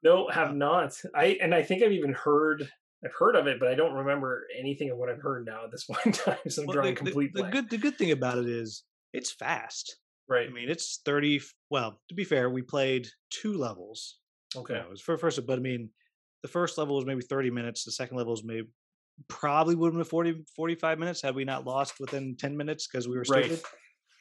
[0.03, 0.93] No, have not.
[1.15, 2.67] I and I think I've even heard
[3.05, 5.71] I've heard of it, but I don't remember anything of what I've heard now at
[5.71, 6.37] this point in time.
[6.49, 8.83] So I'm Well, drawing the, complete the, the good the good thing about it is
[9.13, 9.97] it's fast.
[10.27, 10.47] right.
[10.49, 14.17] I mean, it's 30 well, to be fair, we played two levels.
[14.55, 14.73] Okay.
[14.73, 15.89] You know, it was for first but I mean,
[16.41, 18.67] the first level was maybe 30 minutes, the second level was maybe
[19.27, 23.07] probably would have been 40 45 minutes had we not lost within 10 minutes because
[23.07, 23.51] we were Right.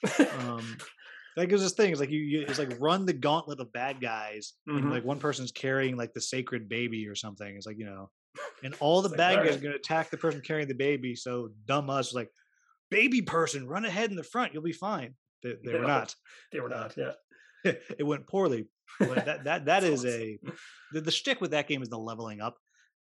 [0.05, 0.27] stupid.
[0.39, 0.77] Um
[1.37, 4.55] that gives us things like you, you it's like run the gauntlet of bad guys
[4.67, 4.91] and Mhm.
[4.91, 7.55] like one person's carrying like the sacred baby or something.
[7.57, 8.11] It's like, you know,
[8.63, 9.59] and all the It's like, bad guys alright.
[9.59, 11.15] are gonna attack the person carrying the baby.
[11.15, 12.31] So dumb us like,
[12.91, 15.15] baby person, run ahead in the front, you'll be fine.
[15.43, 16.15] They, they were not.
[16.53, 16.95] They were not.
[16.97, 17.13] Yeah.
[17.65, 18.67] it went poorly.
[18.99, 20.39] But that that that is a
[20.93, 22.55] the, the shtick with that game is the leveling up.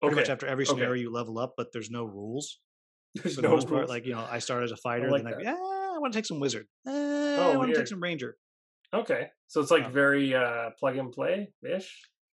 [0.03, 0.09] Okay.
[0.09, 0.73] Pretty much after every okay.
[0.75, 2.61] scenario you level up, but there's no rules.
[3.15, 3.91] There's For no the most part, rules.
[3.91, 6.19] like you know, I start as a fighter, like then I yeah, I want to
[6.19, 6.67] take some wizard.
[6.87, 6.91] I
[7.39, 8.37] Oh, want to take some ranger.
[8.93, 9.29] Okay.
[9.49, 11.91] So it's like Um, very uh plug and play ish.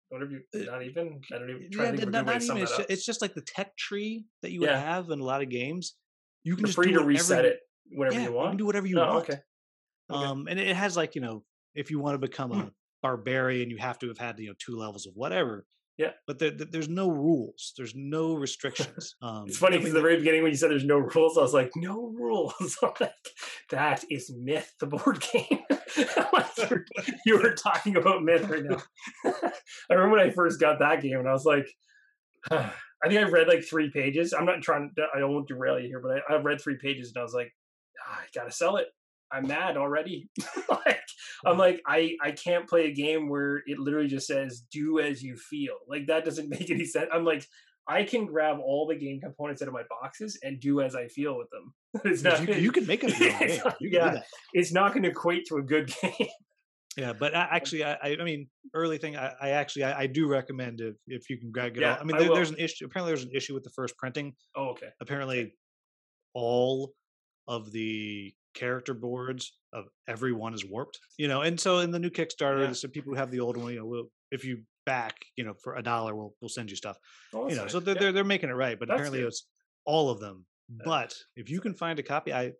[0.09, 2.43] Whatever you Uh, not even I don't even Yeah, try to think of not, not
[2.43, 2.57] even.
[2.59, 4.81] It's just, it's just like the tech tree that you would Yeah.
[4.81, 5.97] have in a lot of games.
[6.43, 7.61] You can You're just free to reset it
[7.91, 8.59] whenever yeah, you can want.
[8.59, 9.25] do whatever you oh, want.
[9.25, 9.41] okay.
[10.11, 10.25] okay.
[10.25, 12.61] Um, and it it has like you know, if you want to become Hmm.
[12.61, 15.67] a barbarian, you have to have had you know two levels of whatever.
[15.97, 16.13] Yeah.
[16.27, 17.75] But there, there- there's no rules.
[17.77, 19.17] There's no restrictions.
[19.21, 21.43] Um, It's funny because at the very beginning when you said there's no rules, I
[21.43, 22.79] was like, no rules.
[22.83, 23.13] I'm like,
[23.71, 25.61] that is Myth, the board game.
[27.27, 28.79] You were talking about Myth right now.
[29.25, 31.67] I remember when I first got that game and I was like,
[32.51, 34.33] I think I read like three pages.
[34.33, 36.77] I'm not trying to, I won't want derail you here, but I, I read three
[36.81, 37.53] pages and I was like,
[38.07, 38.87] ah, I gotta sell it.
[39.33, 40.29] I'm mad already.
[40.69, 41.01] like,
[41.45, 45.23] I'm like, I, I can't play a game where it literally just says do as
[45.23, 45.75] you feel.
[45.88, 47.09] Like that doesn't make any sense.
[47.12, 47.47] I'm like,
[47.88, 51.09] I can grab all the game components out of my boxes and do as I
[51.09, 51.75] feel with them.
[52.05, 52.47] It's not.
[52.47, 53.61] you, you can make up your It's game.
[53.64, 54.23] not- You can yeah.
[54.53, 56.29] It's not going to equate to a good game.
[56.97, 60.27] Yeah, but I, actually, I, I mean, early thing, I, I actually, I, I do
[60.29, 61.81] recommend if if you can grab it.
[61.81, 62.01] Yeah, all.
[62.01, 62.85] I mean, there, there's an issue.
[62.85, 64.35] Apparently, there's an issue with the first printing.
[64.57, 64.88] oh, okay.
[65.01, 65.55] Apparently,
[66.35, 66.93] all
[67.49, 70.99] of the character boards of everyone is warped.
[71.19, 72.73] You know, and so in the new Kickstarter, Yeah.
[72.73, 75.55] so people who have the old one, you know, will if you back, you know,
[75.63, 76.97] for a dollar, we'll we'll send you stuff.
[77.33, 77.73] Oh, you know, nice.
[77.73, 78.01] so they're Yeah.
[78.01, 78.79] they're, they're making it right.
[78.79, 79.29] But That's apparently, good.
[79.29, 79.47] it's
[79.85, 80.47] all of them.
[80.69, 80.83] Yeah.
[80.85, 82.53] But if you can find a copy, I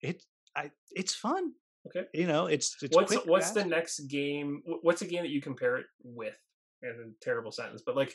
[0.00, 0.22] it
[0.56, 1.52] I it's fun.
[1.86, 2.06] Okay.
[2.14, 4.62] You know, it's it's what's quick, what's the next game?
[4.82, 6.36] What's a game that you compare it with?
[6.82, 8.14] In a terrible sentence, but like,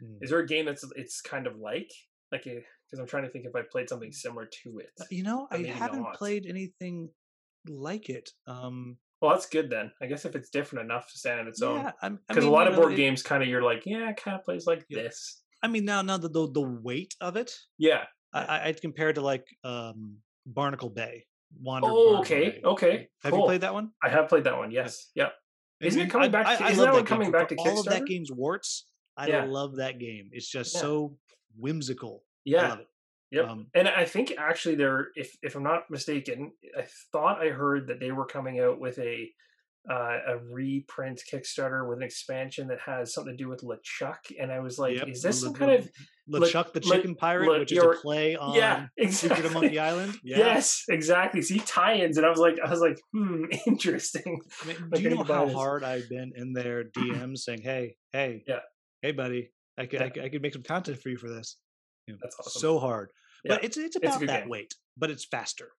[0.00, 0.16] Hmm.
[0.22, 1.90] is there a game that's it's kind of like
[2.32, 2.46] like
[2.88, 4.90] because I'm trying to think if I played something similar to it.
[5.00, 6.14] Uh, You know, I haven't not.
[6.14, 7.10] played anything
[7.68, 8.30] like it.
[8.46, 9.92] Um, Well, that's good then.
[10.00, 11.80] I guess if it's different enough to stand on its own.
[11.80, 13.82] yeah, I Because mean, a lot you of board it- games, kind of, you're like,
[13.84, 15.02] yeah, it kind of plays like Yeah.
[15.02, 15.42] this.
[15.62, 18.04] I mean, now now the the, the weight of it, Yeah.
[18.32, 21.26] I, I- I'd compare it to like um, Barnacle Bay.
[21.60, 21.88] Wander.
[21.90, 22.60] Oh, Barnacle okay, Bay.
[22.64, 23.08] okay.
[23.22, 23.40] Have cool.
[23.40, 23.90] you played that one?
[24.02, 24.70] I have played that one.
[24.70, 25.10] Yes.
[25.14, 25.32] Yep.
[25.80, 26.46] Isn't it coming I- back?
[26.46, 27.06] I, to- I isn't love that one game.
[27.08, 28.06] coming back to all of that Kickstarter?
[28.06, 28.86] game's warts.
[29.16, 29.44] I Yeah.
[29.44, 30.30] love that game.
[30.32, 31.18] It's just so
[31.56, 32.22] whimsical.
[32.44, 32.76] Yeah.
[33.30, 33.48] Yep.
[33.48, 37.88] Um, and I think actually they're, if if I'm not mistaken, I thought I heard
[37.88, 39.30] that they were coming out with a
[39.90, 44.50] uh, a reprint Kickstarter with an expansion that has something to do with LeChuck, and
[44.52, 45.90] I was like, yep, is this Le- some Le- kind of
[46.26, 49.46] Le- LeChuck the Le- Chicken Pirate, which is a play on yeah, Secret exactly.
[49.46, 50.14] of Monkey Island?
[50.24, 50.38] Yeah.
[50.38, 51.40] Yes, exactly.
[51.42, 54.40] See tie-ins, and I was like, I was like, hmm, interesting.
[54.62, 55.54] I mean, Like, do you know how this.
[55.54, 58.60] hard I've been in their DMs saying, "Hey, hey, Yeah.
[59.02, 61.56] hey, buddy, I could, I could, I could make some content for you for this."
[62.20, 62.60] That's awesome.
[62.60, 63.10] So hard,
[63.44, 63.54] Yeah.
[63.54, 64.48] but it's it's about good that game.
[64.48, 65.72] weight, but it's faster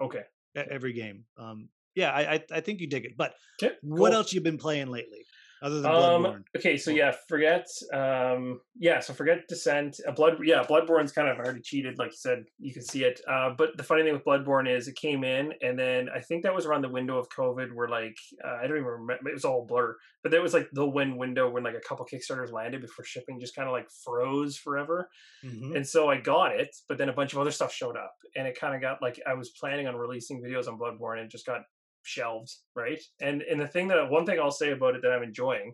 [0.00, 0.22] Okay.
[0.54, 1.24] every game.
[1.36, 3.16] Um, yeah, I, I I think you dig it.
[3.16, 3.74] But Okay.
[3.82, 5.24] what else you've been playing lately,
[5.62, 7.66] other than Um, okay, so yeah, forget.
[7.92, 10.00] Um, yeah, so forget Descent.
[10.06, 10.38] Uh, Blood.
[10.44, 12.44] Yeah, Bloodborne's kind of already cheated, like you said.
[12.58, 13.20] You can see it.
[13.28, 16.42] Uh, but the funny thing with Bloodborne is it came in, and then I think
[16.42, 19.28] that was around the window of COVID, where like uh, I don't even remember.
[19.28, 19.96] It was all blur.
[20.22, 23.38] But there was like the win window when like a couple Kickstarters landed before shipping
[23.38, 25.08] just kind of like froze forever.
[25.44, 25.76] Mhm.
[25.76, 28.46] And so I got it, but then a bunch of other stuff showed up, and
[28.46, 31.30] it kind of got like I was planning on releasing videos on Bloodborne, and it
[31.30, 31.62] just got
[32.06, 33.00] shelved, right?
[33.20, 35.72] And and the thing that one thing I'll say about it that I'm enjoying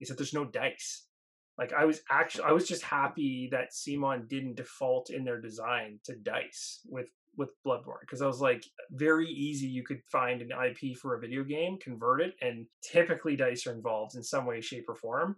[0.00, 1.06] is that there's no dice.
[1.58, 6.00] Like I was actually I was just happy that CMON didn't default in their design
[6.04, 10.50] to dice with with Bloodborne because I was like very easy you could find an
[10.50, 14.60] IP for a video game, convert it, and typically dice are involved in some way,
[14.60, 15.36] shape, or form.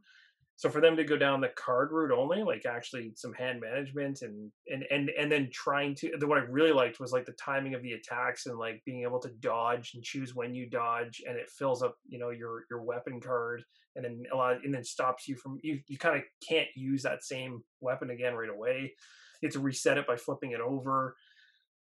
[0.59, 4.22] So for them to go down the card route only, like actually some hand management
[4.22, 7.32] and and and and then trying to the what I really liked was like the
[7.32, 11.22] timing of the attacks and like being able to dodge and choose when you dodge
[11.28, 13.64] and it fills up you know your your weapon card
[13.96, 17.02] and then a lot and then stops you from you you kind of can't use
[17.02, 18.94] that same weapon again right away.
[19.42, 21.14] You have to reset it by flipping it over.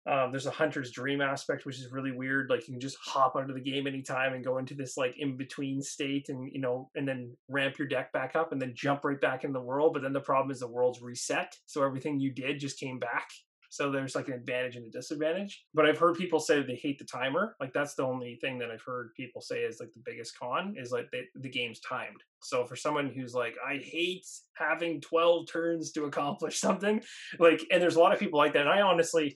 [0.04, 2.50] Um, there's a hunter's dream aspect, which is really weird.
[2.50, 5.16] Like you can just hop out of the game anytime and go into this like
[5.18, 8.72] in between state, and you know, and then ramp your deck back up, and then
[8.74, 9.92] jump right back in the world.
[9.92, 13.28] But then the problem is the world's reset, so everything you did just came back.
[13.72, 15.64] So there's like an advantage and a disadvantage.
[15.72, 17.56] But I've heard people say they hate the timer.
[17.58, 20.74] Like that's the only thing that I've heard people say is like the biggest con
[20.76, 22.22] is like they, the game's timed.
[22.42, 27.00] So for someone who's like, I hate having 12 turns to accomplish something,
[27.38, 28.60] like, and there's a lot of people like that.
[28.60, 29.34] And I honestly,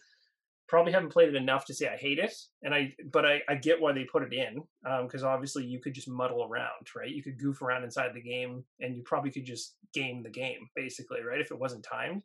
[0.68, 3.54] probably haven't played it enough to say I hate it, and I but I, I
[3.54, 4.62] get why they put it in
[5.02, 7.10] because um, obviously you could just muddle around, right?
[7.10, 10.68] You could goof around inside the game, and you probably could just game the game
[10.74, 11.40] basically, right?
[11.40, 12.22] If it wasn't timed.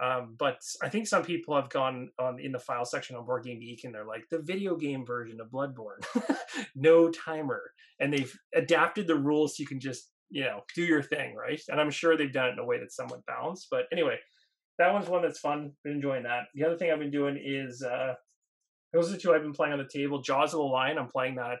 [0.00, 3.44] Um, but I think some people have gone on in the file section on Board
[3.44, 6.04] Game Geek and they're like the video game version of Bloodborne,
[6.74, 7.62] no timer,
[8.00, 11.60] and they've adapted the rules so you can just you know do your thing, right?
[11.68, 13.68] And I'm sure they've done it in a way that's somewhat balanced.
[13.70, 14.18] But anyway,
[14.78, 15.72] that one's one that's fun.
[15.82, 16.44] Been enjoying that.
[16.54, 18.14] The other thing I've been doing is uh,
[18.92, 20.22] those are the two I've been playing on the table.
[20.22, 20.98] Jaws of the Lion.
[20.98, 21.58] I'm playing that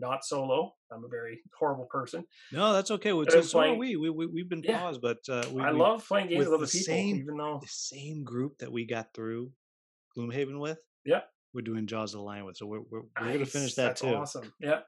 [0.00, 0.74] not solo.
[0.90, 2.24] I'm a very horrible person.
[2.52, 3.12] No, that's okay.
[3.12, 3.96] Well, so, playing, we.
[3.96, 4.80] we we we've been yeah.
[4.80, 7.58] paused, but uh, we, I we, love playing games with, other people, same, even though
[7.60, 9.52] the same group that we got through
[10.16, 10.80] Gloomhaven with.
[11.04, 11.20] Yeah,
[11.54, 13.32] we're doing Jaws of the Lion with, so we're we're, we're nice.
[13.34, 14.14] gonna finish that that's too.
[14.14, 14.52] Awesome.
[14.58, 14.80] Yeah,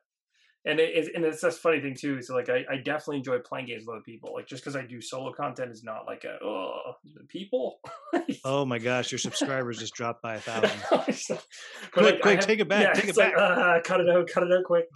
[0.65, 2.23] and it, and it's this funny thing too.
[2.23, 4.33] So like I, I definitely enjoy playing games with other people.
[4.35, 6.93] Like just because I do solo content is not like a oh
[7.29, 7.81] people.
[8.45, 10.81] oh my gosh, your subscribers just dropped by a thousand.
[11.93, 13.59] quick, like, quick, have, take it back, yeah, take it like, back.
[13.59, 14.87] Uh, cut it out, cut it out quick.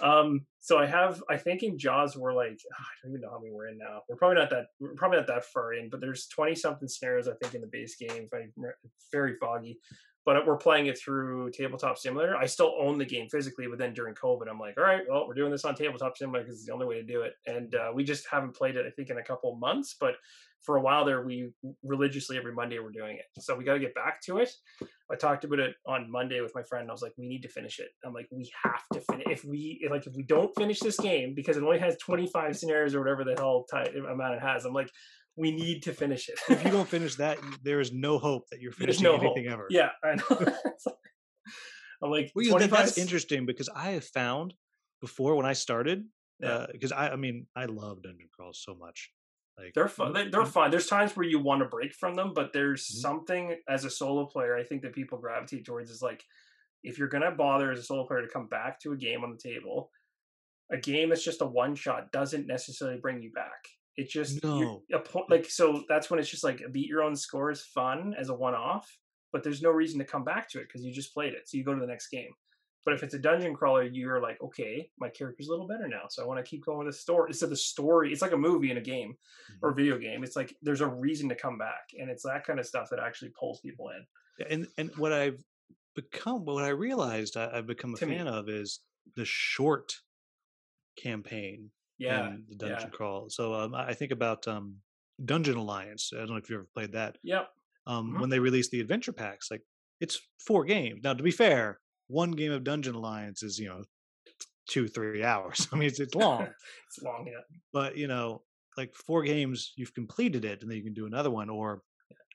[0.00, 3.30] Um, so I have, I think in Jaws we're like, oh, I don't even know
[3.30, 4.02] how many we're in now.
[4.08, 7.28] We're probably not that, we're probably not that far in, but there's twenty something scenarios
[7.28, 8.28] I think in the base game.
[8.30, 8.46] If I
[9.10, 9.78] very foggy,
[10.26, 12.36] but we're playing it through Tabletop Simulator.
[12.36, 15.26] I still own the game physically, but then during COVID, I'm like, all right, well,
[15.28, 17.34] we're doing this on Tabletop Simulator because it's the only way to do it.
[17.46, 19.94] And uh, we just haven't played it, I think, in a couple months.
[19.98, 20.16] But
[20.64, 21.50] for a while there, we
[21.84, 23.26] religiously every Monday we're doing it.
[23.40, 24.50] So we got to get back to it.
[25.08, 26.82] I talked about it on Monday with my friend.
[26.82, 27.90] And I was like, we need to finish it.
[28.04, 29.26] I'm like, we have to finish.
[29.30, 32.96] If we like, if we don't finish this game because it only has 25 scenarios
[32.96, 34.90] or whatever the hell type, amount it has, I'm like,
[35.36, 36.38] we need to finish it.
[36.48, 39.52] if you don't finish that, there is no hope that you're finishing no anything hope.
[39.52, 39.66] ever.
[39.70, 40.54] Yeah, I know.
[42.02, 44.54] I'm like, well, you that's interesting because I have found
[45.00, 46.04] before when I started,
[46.40, 46.96] because yeah.
[46.96, 49.10] uh, I, I mean, I love dungeon crawls so much.
[49.58, 50.12] Like they're fun.
[50.12, 50.70] They, are fun.
[50.70, 53.00] There's times where you want to break from them, but there's mm-hmm.
[53.00, 56.22] something as a solo player I think that people gravitate towards is like
[56.82, 59.30] if you're gonna bother as a solo player to come back to a game on
[59.30, 59.90] the table,
[60.70, 63.66] a game that's just a one shot doesn't necessarily bring you back.
[63.96, 64.82] It just no.
[64.92, 68.14] a point like so that's when it's just like beat your own score is fun
[68.18, 68.94] as a one off,
[69.32, 71.48] but there's no reason to come back to it because you just played it.
[71.48, 72.30] So you go to the next game.
[72.84, 76.04] But if it's a dungeon crawler, you're like, okay, my character's a little better now,
[76.08, 77.30] so I want to keep going with the story.
[77.30, 79.66] Instead of the story, it's like a movie in a game mm-hmm.
[79.66, 80.22] or video game.
[80.22, 83.00] It's like there's a reason to come back, and it's that kind of stuff that
[83.00, 84.06] actually pulls people in.
[84.38, 85.42] Yeah, and and what I've
[85.96, 88.30] become, what I realized I, have become a to fan me.
[88.30, 88.78] of is
[89.16, 89.92] the short
[90.96, 92.96] campaign yeah, the dungeon yeah.
[92.96, 93.28] crawl.
[93.28, 94.76] So um, I think about um,
[95.24, 96.10] Dungeon Alliance.
[96.14, 97.18] I don't know if you've ever played that.
[97.22, 97.48] Yep.
[97.86, 98.20] Um, mm-hmm.
[98.20, 99.62] When they released the adventure packs, like
[100.00, 101.00] it's four games.
[101.02, 103.82] Now, to be fair, one game of Dungeon Alliance is you know
[104.68, 105.68] two three hours.
[105.72, 106.42] I mean, it's it's long.
[106.88, 107.40] it's long, yeah.
[107.72, 108.42] But you know,
[108.76, 111.48] like four games, you've completed it, and then you can do another one.
[111.48, 111.82] Or,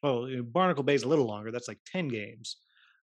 [0.02, 1.52] well, you know, Barnacle Bay is a little longer.
[1.52, 2.58] That's like ten games.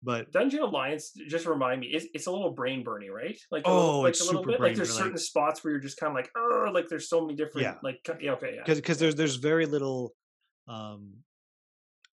[0.03, 3.37] But Dungeon Alliance, just remind me, it's, it's a little brain burning, right?
[3.51, 4.59] Like oh, little, like it's a little super bit.
[4.59, 7.21] brain Like there's certain spots where you're just kind of like, oh, like there's so
[7.21, 7.75] many different, Yeah.
[7.81, 10.13] like yeah, okay, yeah, because because there's there's very little
[10.67, 11.13] um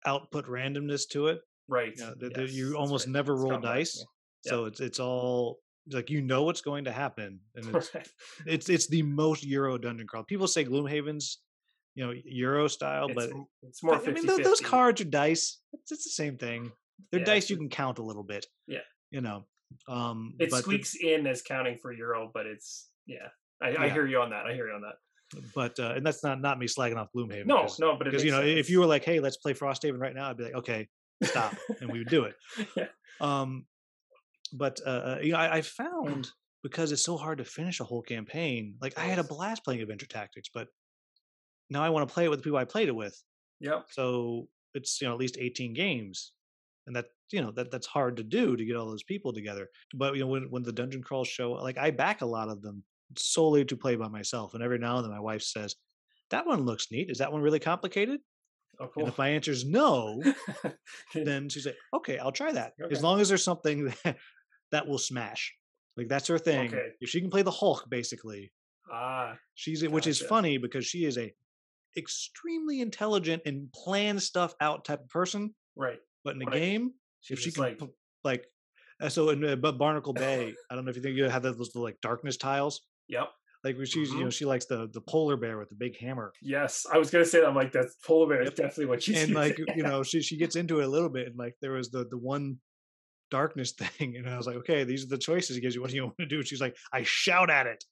[0.05, 1.39] output randomness to it.
[1.67, 1.93] right.
[1.97, 3.13] You, know, yes, you almost right.
[3.13, 4.03] never roll dice,
[4.41, 5.59] so it's it's all
[5.91, 7.91] like you know what's going to happen, and it's
[8.45, 10.23] it's it's the most Euro dungeon crawl.
[10.23, 11.39] People say Gloomhaven's
[11.95, 13.29] you know Euro style, it's, but
[13.63, 15.59] it's more I 50 mean those, those cards are dice.
[15.73, 16.71] It's, it's the same thing.
[17.11, 18.45] They're Yeah, dice you can count a little bit.
[18.67, 18.79] Yeah.
[19.11, 19.45] you know.
[19.87, 23.27] Um, It but the- squeaks in as counting for Euro, but it's yeah.
[23.61, 24.45] I, I hear you on that.
[24.45, 24.95] I hear you on that.
[25.53, 27.45] but uh, and that's not not me slagging off Gloomhaven.
[27.45, 30.15] No, no, but because you know if you were like, hey, let's play Frosthaven right
[30.15, 30.87] now, I'd be like, okay,
[31.23, 32.35] stop, and we would do it.
[32.77, 32.85] yeah.
[33.21, 33.65] Um,
[34.53, 36.31] but uh, uh, you know, I, I found
[36.63, 38.75] because it's so hard to finish a whole campaign.
[38.81, 40.67] Like I had a blast playing Adventure Tactics, but
[41.69, 43.21] now I want to play it with the people I played it with.
[43.59, 43.85] Yep.
[43.91, 46.31] So it's you know at least eighteen games,
[46.89, 49.69] and that you know that that's hard to do to get all those people together.
[49.93, 52.63] But you know when when the dungeon crawls show, like I back a lot of
[52.63, 52.83] them
[53.15, 55.75] solely to play by myself, and every now and then my wife says,
[56.31, 57.11] "That one looks neat.
[57.11, 58.21] Is that one really complicated?"
[58.79, 60.23] Oh, And if my answer is no,
[61.13, 64.17] then she's like, "Okay, I'll try that." As long as there's something that
[64.71, 65.53] that will smash,
[65.95, 66.69] like that's her thing.
[66.69, 66.89] Okay.
[67.01, 68.51] If she can play the Hulk, basically,
[68.91, 71.31] ah, she's which is funny because she is a
[71.97, 75.53] extremely intelligent and plan stuff out type of person.
[75.75, 75.99] right.
[76.23, 76.59] But in a Right.
[76.59, 77.79] game, She's if she can like
[78.23, 78.45] like
[79.01, 81.43] uh, so in uh, but Barnacle Bay, I don't know if you think you have
[81.43, 82.81] those little like darkness tiles.
[83.07, 83.29] yep.
[83.63, 84.23] Like she's you Mhm.
[84.25, 86.31] know she likes the the polar bear with the big hammer.
[86.41, 87.47] Yes, I was gonna say that.
[87.47, 90.37] I'm like, that's polar bear is definitely what she's and like you know she she
[90.37, 92.59] gets into it a little bit and like there was the the one
[93.31, 95.91] darkness thing and I was like okay these are the choices he gives you what
[95.91, 97.83] do you want to do and she's like I shout at it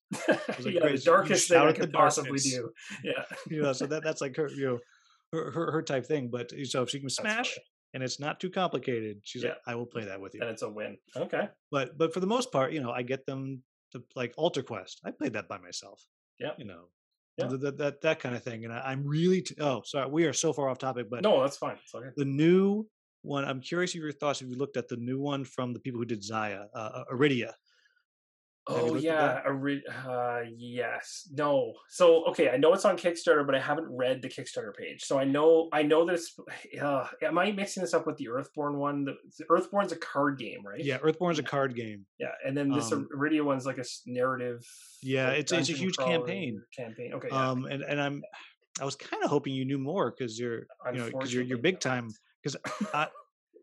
[0.58, 2.72] was like, yeah, "Great, the darkest thing I the could possibly darkness." do.
[3.04, 4.80] Yeah, you know so that that's like her you know
[5.34, 7.58] her her, her type thing but so if she can smash.
[7.94, 9.50] And it's not too complicated she's Yeah.
[9.52, 10.98] like I will play that with you And it's a win.
[11.16, 11.50] Okay.
[11.72, 13.64] but but for the most part you know I get them
[13.94, 16.04] to like Altar Quest I played that by myself
[16.40, 16.54] Yeah.
[16.58, 16.84] you know
[17.38, 17.48] Yeah.
[17.48, 20.34] that, that that kind of thing and I, I'm really t- oh sorry we are
[20.34, 21.78] so far off topic but No, that's fine.
[21.84, 22.12] It's okay.
[22.18, 22.88] the new
[23.24, 25.80] one i'm curious of your thoughts if you looked at the new one from the
[25.86, 27.67] people who did zaya uh, uh, iridia you
[28.70, 29.46] Oh yeah, that?
[29.48, 31.28] ori- uh, yes.
[31.32, 31.74] No.
[31.90, 35.04] So okay, I know it's on Kickstarter, but I haven't read the Kickstarter page.
[35.04, 36.38] So I know I know this.
[36.82, 39.06] Uh, am I mixing this up with the Earthborne one?
[39.06, 40.84] The, the Earthborne's a card game, right?
[40.84, 44.62] yeah earthborne's a card game Yeah, and then this Um, Iridia one's like a narrative.
[45.02, 46.62] Yeah, like, it's- it's a huge campaign.
[46.76, 47.14] Campaign.
[47.14, 47.30] Okay.
[47.32, 47.50] Yeah.
[47.52, 48.22] um and and i'm
[48.82, 51.58] i was kind of hoping you knew more because you're you know because you're, you're
[51.58, 52.10] big time
[52.44, 52.56] because
[52.94, 53.08] i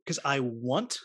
[0.05, 0.99] because i want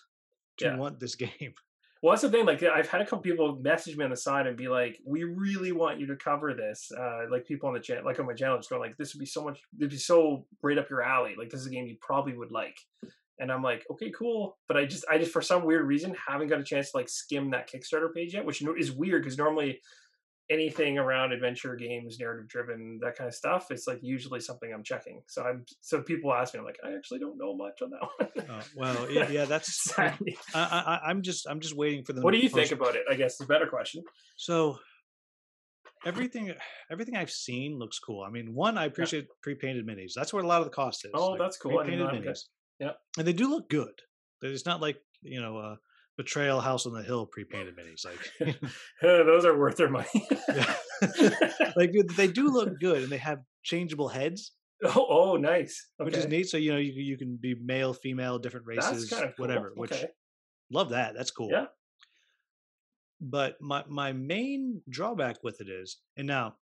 [0.58, 0.78] to Yeah.
[0.78, 1.54] want this game
[2.02, 2.46] Well, that's the thing.
[2.46, 5.26] Like, I've had a couple people message me on the side and be like, "We
[5.26, 8.34] really want you to cover this." Uh, like people on the channel, like on my
[8.34, 9.60] channel, just going like, "This would be so much.
[9.78, 11.36] It'd be so right up your alley.
[11.38, 12.78] Like, this is a game you probably would like."
[13.40, 16.48] And I'm like, "Okay, cool." But I just, I just for some weird reason haven't
[16.48, 19.82] got a chance to like skim that Kickstarter page yet, which is weird because normally
[20.50, 24.84] anything around adventure games, narrative driven, that kind of stuff, it's like usually something I'm
[24.84, 25.22] checking.
[25.28, 28.02] So I'm, so people ask me, I'm like, I actually don't know much on that
[28.36, 28.46] one.
[28.50, 29.94] oh, well yeah, yeah that's.
[30.00, 30.14] I,
[30.56, 32.22] I i'm just i'm just waiting for the.
[32.22, 33.04] What do you think about it?
[33.10, 34.04] I guess is a better question.
[34.38, 34.80] So
[36.06, 36.54] everything
[36.92, 38.24] everything I've seen looks cool.
[38.24, 40.14] I mean, one, I appreciate pre-painted minis.
[40.16, 41.12] That's where a lot of the cost is.
[41.14, 41.78] Oh, that's cool.
[41.78, 42.40] Pre-painted minis.
[42.80, 42.98] Yep.
[43.18, 43.92] And they do look good.
[44.42, 45.76] It's not like, you know, uh
[46.20, 48.04] Betrayal House on the Hill pre-painted minis.
[48.06, 48.60] Like
[49.02, 50.08] Those are worth their money.
[51.78, 54.52] Like they do look good and they have changeable heads,
[54.84, 55.88] oh, oh, nice.
[55.96, 56.50] which is neat.
[56.50, 59.30] So you know you you can be male, female, different races, cool.
[59.38, 59.72] whatever.
[59.76, 60.08] Which Okay.
[60.70, 61.14] love that.
[61.16, 61.50] That's cool.
[61.50, 61.68] Yeah.
[63.22, 66.56] But my my main drawback with it is, and now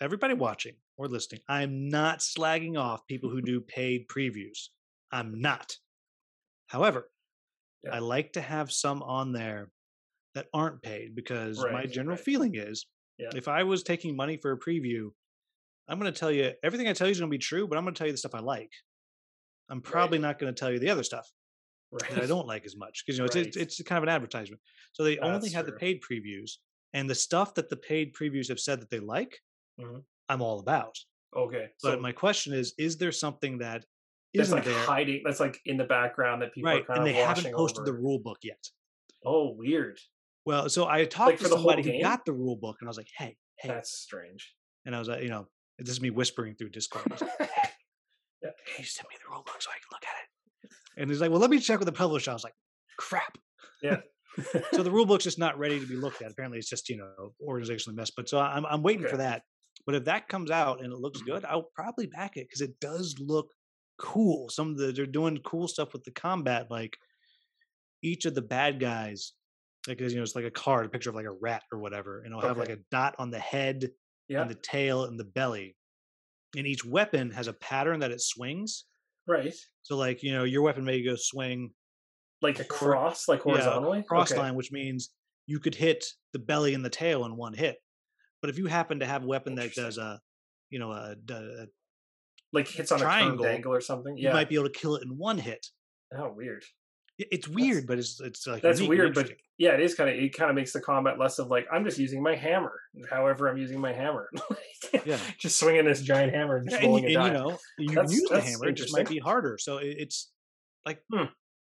[0.00, 4.68] everybody watching or listening, I'm not slagging off people who do paid previews.
[5.10, 5.76] I'm not.
[6.68, 7.10] However,
[7.84, 7.94] Yeah.
[7.94, 9.70] I like to have some on there
[10.34, 12.24] that aren't paid because my general right.
[12.24, 12.86] feeling is
[13.18, 13.30] Yeah.
[13.34, 15.10] if I was taking money for a preview,
[15.88, 17.76] I'm going to tell you everything I tell you is going to be true, but
[17.76, 18.70] I'm going to tell you the stuff I like.
[19.68, 21.30] I'm probably not going to tell you the other stuff
[21.90, 22.08] Right.
[22.10, 24.08] that I don't like as much because you know it's, it's it's kind of an
[24.08, 24.62] advertisement.
[24.92, 26.52] So they only That's have the paid previews,
[26.94, 29.38] and the stuff that the paid previews have said that they like,
[29.78, 30.02] Mhm.
[30.30, 30.96] I'm all about.
[31.36, 31.68] Okay.
[31.82, 33.84] But So my question is: Is there something that
[34.34, 34.84] that's isn't like there?
[34.84, 35.22] hiding.
[35.24, 37.84] That's like in the background that people right, are kind and of they haven't posted
[37.84, 38.64] the rule book yet.
[39.24, 39.98] Oh, weird.
[40.44, 42.88] Well, so I talked for to the whole somebody who got the rule book, and
[42.88, 44.54] I was like, "Hey, hey," That's strange.
[44.86, 45.46] and I was like, "You know,
[45.78, 47.04] this is me whispering through Discord.
[47.10, 47.30] I was like,
[48.42, 48.50] yeah.
[48.76, 50.70] hey, send me the rule book so I can look at it."
[51.00, 52.56] And he's like, "Well, let me check with the publisher." I was like,
[52.98, 53.38] "Crap."
[53.82, 54.00] Yeah.
[54.72, 56.30] so the rule book's just not ready to be looked at.
[56.30, 58.14] Apparently, it's just you know organizationally messed.
[58.16, 59.42] But so I'm I'm waiting for that.
[59.86, 61.32] But if that comes out and it looks mm-hmm.
[61.32, 63.50] good, I'll probably back it because it does look
[64.02, 64.48] cool.
[64.50, 66.96] Some of the they're doing cool stuff with the combat, like
[68.02, 69.32] each of the bad guys,
[69.86, 72.18] like you know, it's like a card, a picture of like a rat or whatever,
[72.20, 73.90] and it'll have like a dot on the head
[74.28, 74.42] Yeah.
[74.42, 75.76] and the tail and the belly.
[76.56, 78.84] And each weapon has a pattern that it swings.
[79.26, 79.54] Right.
[79.82, 81.70] So like you know, your weapon may go swing
[82.42, 84.02] Like a cross, like yeah, horizontally.
[84.08, 84.40] cross Okay.
[84.40, 85.10] line, which means
[85.46, 87.76] you could hit the belly and the tail in one hit.
[88.40, 90.20] But if you happen to have a weapon that does a,
[90.70, 91.66] you know, a, a-
[92.52, 94.16] Like hits on a triangle, angle or something.
[94.16, 95.66] you might be able to kill it in one hit.
[96.16, 96.64] Oh, weird.
[97.18, 100.34] It's weird, but it's it's like That's weird, but yeah, it is kind of it
[100.36, 102.72] kind of makes the combat less of like I'm just using my hammer.
[103.10, 104.28] However, I'm using my hammer.
[105.06, 105.18] Yeah.
[105.38, 107.58] just swinging this giant hammer and Yeah, just and, rolling you- a and, you know
[107.78, 108.66] you can That's- use the hammer.
[108.68, 109.56] It just might be harder.
[109.58, 110.30] So it's
[110.84, 111.24] like Hmm.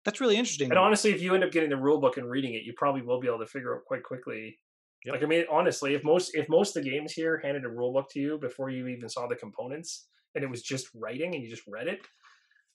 [0.04, 0.70] that's really interesting.
[0.70, 3.02] And honestly, if you end up getting the rule book and reading it, you probably
[3.02, 4.58] will be able to figure out quite quickly.
[5.04, 5.14] Yep.
[5.14, 7.92] Like I mean, honestly, if most if most of the games here handed a rule
[7.92, 11.42] book to you before you even saw the components, and it was just writing and
[11.42, 12.00] you just read it,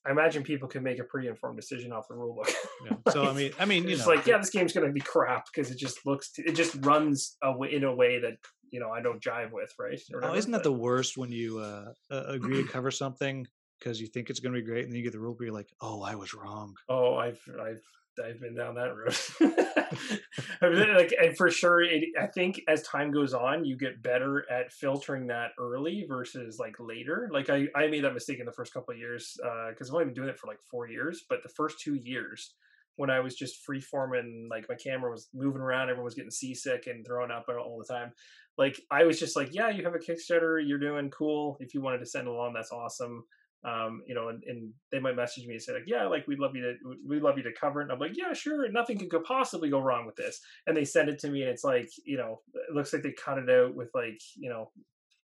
[0.06, 2.52] I imagine people could make a pretty informed decision off the rule book.
[2.84, 2.98] Yeah.
[3.12, 5.72] So I mean, I mean, it's know, like, yeah, this game's gonna be crap because
[5.72, 8.38] it just looks, it just runs a way, in a way that
[8.72, 10.02] you know I don't jive with, right?
[10.14, 13.46] Or oh, isn't that but- the worst when you uh, uh, agree to cover something
[13.78, 15.44] because you think it's going to be great, and then you get the rule, but
[15.44, 16.76] you're like, oh, I was wrong.
[16.90, 17.84] Oh, I've I've
[18.24, 19.16] I've been down that road.
[20.62, 24.02] I mean, like, and for sure, it, I think as time goes on, you get
[24.04, 27.30] better at filtering that early versus like later.
[27.34, 29.96] Like I, I made that mistake in the first couple of years uh, because I've
[29.96, 32.54] only been doing it for like four years, but the first two years,
[32.98, 36.32] when I was just free forming, like my camera was moving around, everyone was getting
[36.32, 38.12] seasick and throwing up all the time.
[38.58, 41.58] Like I was just like, yeah, you have a Kickstarter, you're doing cool.
[41.60, 43.24] If you wanted to send along, that's awesome.
[43.64, 46.40] Um, you know, and, and they might message me and say like, yeah, like we'd
[46.40, 46.74] love you to,
[47.08, 47.84] we'd love you to cover it.
[47.84, 48.68] And I'm like, yeah, sure.
[48.72, 50.40] Nothing could possibly go wrong with this.
[50.66, 53.12] And they send it to me and it's like, you know, it looks like they
[53.12, 54.72] cut it out with like, you know,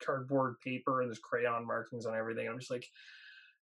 [0.03, 2.47] cardboard paper and there's crayon markings on everything.
[2.47, 2.89] I'm just like,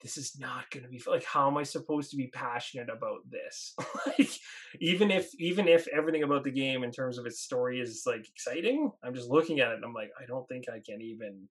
[0.01, 3.19] this is not going to be like how am i supposed to be passionate about
[3.29, 3.75] this
[4.07, 4.31] like
[4.81, 8.29] even if even if everything about the game in terms of its story is like
[8.29, 11.49] exciting i'm just looking at it and i'm like i don't think i can even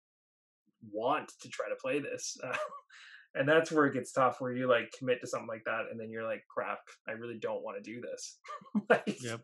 [0.91, 2.55] want to try to play this uh,
[3.35, 5.99] and that's where it gets tough where you like commit to something like that and
[5.99, 8.39] then you're like crap i really don't want to do this
[8.89, 9.41] like, yep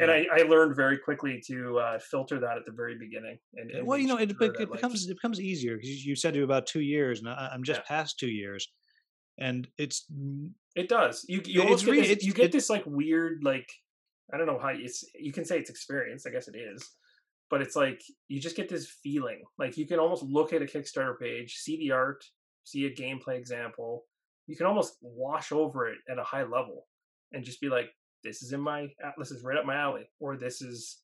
[0.00, 3.38] and I, I learned very quickly to uh, filter that at the very beginning.
[3.54, 6.16] And, and well, you know, it, it, it becomes like, it becomes easier because you
[6.16, 7.96] said to about two years, and I, am just yeah.
[7.96, 8.68] past two years,
[9.38, 10.06] and it's
[10.74, 11.24] it does.
[11.28, 13.70] You you it's get this, you get this like weird like
[14.32, 16.26] I don't know how it's you can say it's experience.
[16.26, 16.90] I guess it is,
[17.54, 19.40] but it's like you just get this feeling.
[19.60, 22.24] Like you can almost look at a Kickstarter page, see the art,
[22.64, 24.06] see a gameplay example.
[24.48, 26.88] You can almost wash over it at a high level
[27.32, 27.90] and just be like,
[28.24, 28.88] this is in my
[29.18, 31.02] this is right up my alley or this is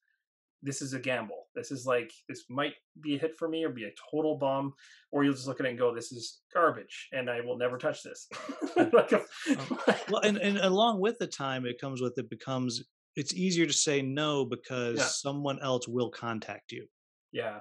[0.61, 1.47] this is a gamble.
[1.55, 4.73] This is like this might be a hit for me or be a total bomb
[5.13, 7.79] or you'll just look at it and go this is garbage and i will never
[7.79, 8.27] touch this.
[8.77, 9.19] Like a,
[9.51, 9.79] um,
[10.11, 12.83] well and, and along with the time it comes with it becomes
[13.17, 15.05] it's easier to say no because yeah.
[15.05, 16.87] someone else will contact you
[17.33, 17.59] yeah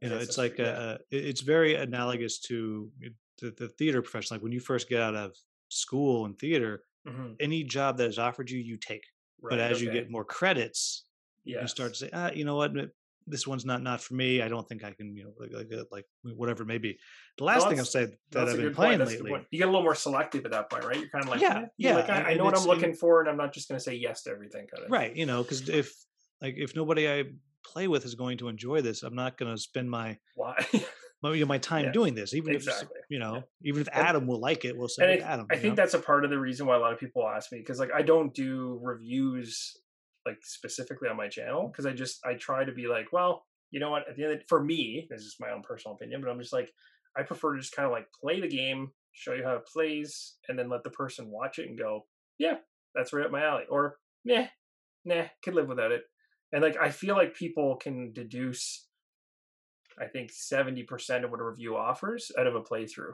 [0.00, 0.96] you know it's like yeah.
[0.96, 2.90] a, it's very analogous to
[3.40, 5.34] the, the theater profession like when you first get out of
[5.68, 7.32] school and theater Mm-hmm.
[7.40, 9.04] Any job that is offered you, you take.
[9.40, 9.86] Right, but as okay.
[9.86, 11.04] you get more credits,
[11.44, 11.62] yes.
[11.62, 12.72] you start to say, ah, you know what,
[13.26, 14.42] this one's not not for me.
[14.42, 16.98] I don't think I can, you know, like like, uh, like whatever it may be.
[17.38, 19.94] The last thing I'll say that I've been playing lately, you get a little more
[19.94, 20.98] selective at that point, right?
[20.98, 23.28] You're kind of like, yeah, yeah, like I, I know what I'm looking for, and
[23.28, 24.66] I'm not just going to say yes to everything.
[24.66, 25.92] Kind of right, you know, because if
[26.40, 27.24] like if nobody I
[27.64, 30.56] play with is going to enjoy this, I'm not going to spend my why
[31.22, 32.34] my, my time yeah, doing this.
[32.34, 32.88] Even exactly.
[32.98, 33.70] if you know, yeah.
[33.70, 35.46] even if Adam and, will like it, we'll say Adam.
[35.50, 35.82] I think know?
[35.82, 37.92] that's a part of the reason why a lot of people ask me because like
[37.94, 39.76] I don't do reviews
[40.26, 43.80] like specifically on my channel because I just I try to be like, well, you
[43.80, 44.08] know what?
[44.08, 46.52] At the end, the, for me, this is my own personal opinion, but I'm just
[46.52, 46.70] like
[47.16, 50.36] I prefer to just kind of like play the game, show you how it plays,
[50.48, 52.06] and then let the person watch it and go,
[52.38, 52.56] yeah,
[52.94, 54.46] that's right up my alley, or nah,
[55.04, 56.02] nah, could live without it.
[56.52, 58.86] And like I feel like people can deduce
[60.00, 63.12] I think 70% of what a review offers out of a playthrough.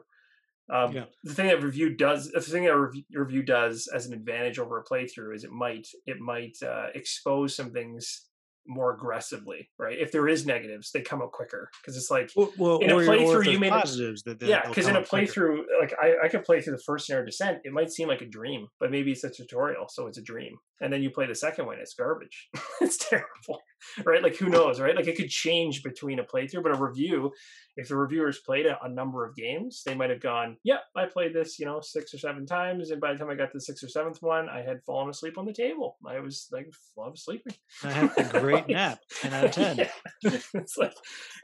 [0.70, 1.04] Um, yeah.
[1.24, 2.76] The thing that review does, the thing that
[3.10, 7.56] review, does as an advantage over a playthrough is it might it might uh, expose
[7.56, 8.26] some things
[8.66, 9.96] more aggressively, right?
[9.98, 12.94] If there is negatives, they come out quicker because it's like well, well, in a
[12.94, 16.60] playthrough you made positives that yeah, because in a playthrough, like I, I could play
[16.60, 19.30] through the first Snare Descent, it might seem like a dream, but maybe it's a
[19.30, 20.58] tutorial, so it's a dream.
[20.80, 22.48] And then you play the second one, it's garbage.
[22.80, 23.62] it's terrible,
[24.04, 24.22] right?
[24.22, 24.96] Like who knows, right?
[24.96, 27.32] Like it could change between a playthrough, but a review,
[27.76, 31.06] if the reviewers played a, a number of games, they might have gone, "Yeah, I
[31.06, 33.50] played this, you know, six or seven times, and by the time I got to
[33.54, 35.96] the sixth or seventh one, I had fallen asleep on the table.
[36.06, 37.54] I was like, love sleeping.
[37.84, 39.76] I had a great nap, ten out of ten.
[39.76, 39.90] yeah.
[40.54, 40.94] it's like,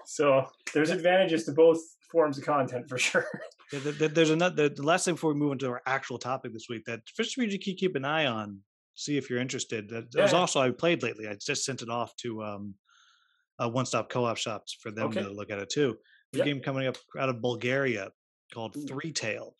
[0.05, 1.80] so there's advantages to both
[2.11, 3.26] forms of content for sure.
[3.72, 4.68] Yeah, there's another.
[4.68, 7.59] The last thing before we move into our actual topic this week, that first we
[7.59, 8.61] keep keep an eye on,
[8.95, 9.88] see if you're interested.
[9.88, 10.22] That yeah.
[10.22, 11.28] was also I played lately.
[11.28, 12.74] I just sent it off to um,
[13.59, 15.22] uh, one stop co-op shops for them okay.
[15.22, 15.97] to look at it too
[16.32, 16.47] The yep.
[16.47, 18.11] game coming up out of Bulgaria
[18.53, 18.86] called Ooh.
[18.86, 19.55] Three Tale,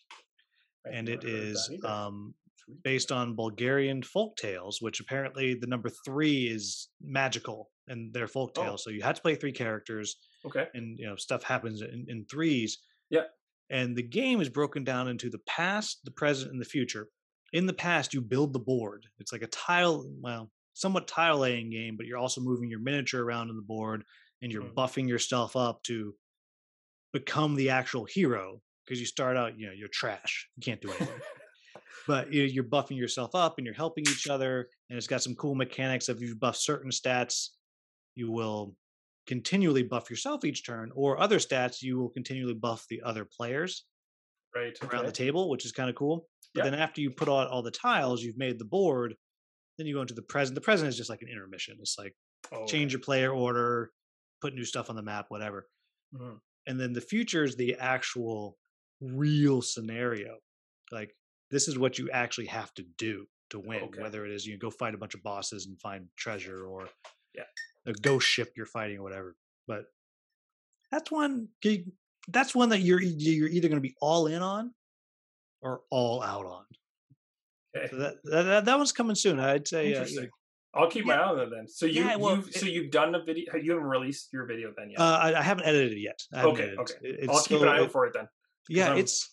[0.91, 2.35] and it is um,
[2.83, 8.55] based on Bulgarian folk tales, which apparently the number three is magical and they're folk
[8.55, 8.85] tales.
[8.87, 8.91] Oh.
[8.91, 10.17] So you had to play three characters.
[10.47, 10.67] Okay.
[10.75, 12.79] And you know stuff happens in, in threes.
[13.11, 13.25] Yeah.
[13.71, 17.09] And the game is broken down into the past, the present, and the future.
[17.55, 19.07] In the past, you build the board.
[19.19, 23.25] It's like a tile, well, somewhat tile laying game, but you're also moving your miniature
[23.25, 24.05] around on the board
[24.43, 24.75] and you're mm.
[24.75, 26.15] buffing yourself up to
[27.13, 30.49] become the actual hero because you start out, you know, you're trash.
[30.57, 31.21] You can't do anything.
[32.09, 34.69] but you're buffing yourself up and you're helping each other.
[34.91, 36.09] And it's got some cool mechanics.
[36.09, 37.51] If you buff certain stats,
[38.17, 38.75] you will
[39.29, 43.85] continually buff yourself each turn, or other stats, you will continually buff the other players
[44.55, 45.07] right around okay.
[45.07, 46.27] the table, which is kind of cool.
[46.55, 49.15] But then after you put out all the tiles, you've made the board.
[49.77, 50.55] Then you go into the present.
[50.55, 51.77] The present is just like an intermission.
[51.81, 52.15] It's like
[52.53, 52.93] oh, change okay.
[52.93, 53.91] your player order,
[54.41, 55.67] put new stuff on the map, whatever.
[56.15, 56.37] Mm-hmm
[56.67, 58.57] and then the future is the actual
[59.01, 60.37] real scenario
[60.93, 61.15] like
[61.51, 64.03] this is what you actually have to do to win okay.
[64.03, 66.89] whether it is you go fight a bunch of bosses and find treasure or
[67.35, 67.43] yeah
[67.87, 69.35] a ghost ship you're fighting or whatever
[69.67, 69.85] but
[70.91, 71.49] that's one
[72.29, 74.73] that's one that you're you're either going to be all in on
[75.61, 76.65] or all out on
[77.77, 77.89] Okay.
[77.91, 79.41] So that, that that one's coming soon.
[79.41, 79.95] I'd say.
[79.95, 80.07] Uh,
[80.77, 81.17] I'll keep yeah.
[81.17, 81.69] my eye on it then.
[81.69, 83.55] So you, yeah, well, you've, it, so you've done a video.
[83.55, 85.01] You haven't released your video then yet.
[85.01, 86.21] Uh, I, I, haven't edited it yet.
[86.35, 86.79] Okay, edited.
[86.79, 86.95] okay.
[87.03, 88.29] It, I'll keep an eye out for it then.
[88.69, 89.31] Yeah, I'm, it's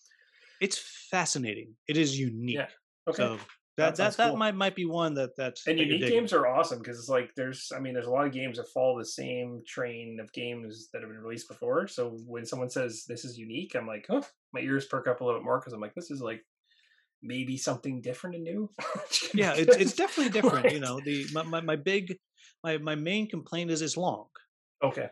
[0.59, 0.77] it's
[1.09, 1.73] fascinating.
[1.87, 2.57] It is unique.
[2.57, 2.67] Yeah.
[3.07, 3.23] Okay.
[3.23, 3.37] So
[3.81, 4.37] that that, that, cool.
[4.37, 7.71] might might be one that that's and unique games are awesome because it's like there's
[7.75, 11.01] I mean there's a lot of games that follow the same train of games that
[11.01, 11.87] have been released before.
[11.87, 14.23] So when someone says this is unique, I'm like, oh,
[14.53, 16.41] my ears perk up a little bit more because I'm like, this is like
[17.21, 18.69] maybe something different and new.
[19.33, 20.65] yeah, it's it's definitely different.
[20.65, 20.73] right.
[20.73, 22.17] You know, the my, my, my big
[22.63, 24.27] my my main complaint is it's long.
[24.83, 25.09] Okay.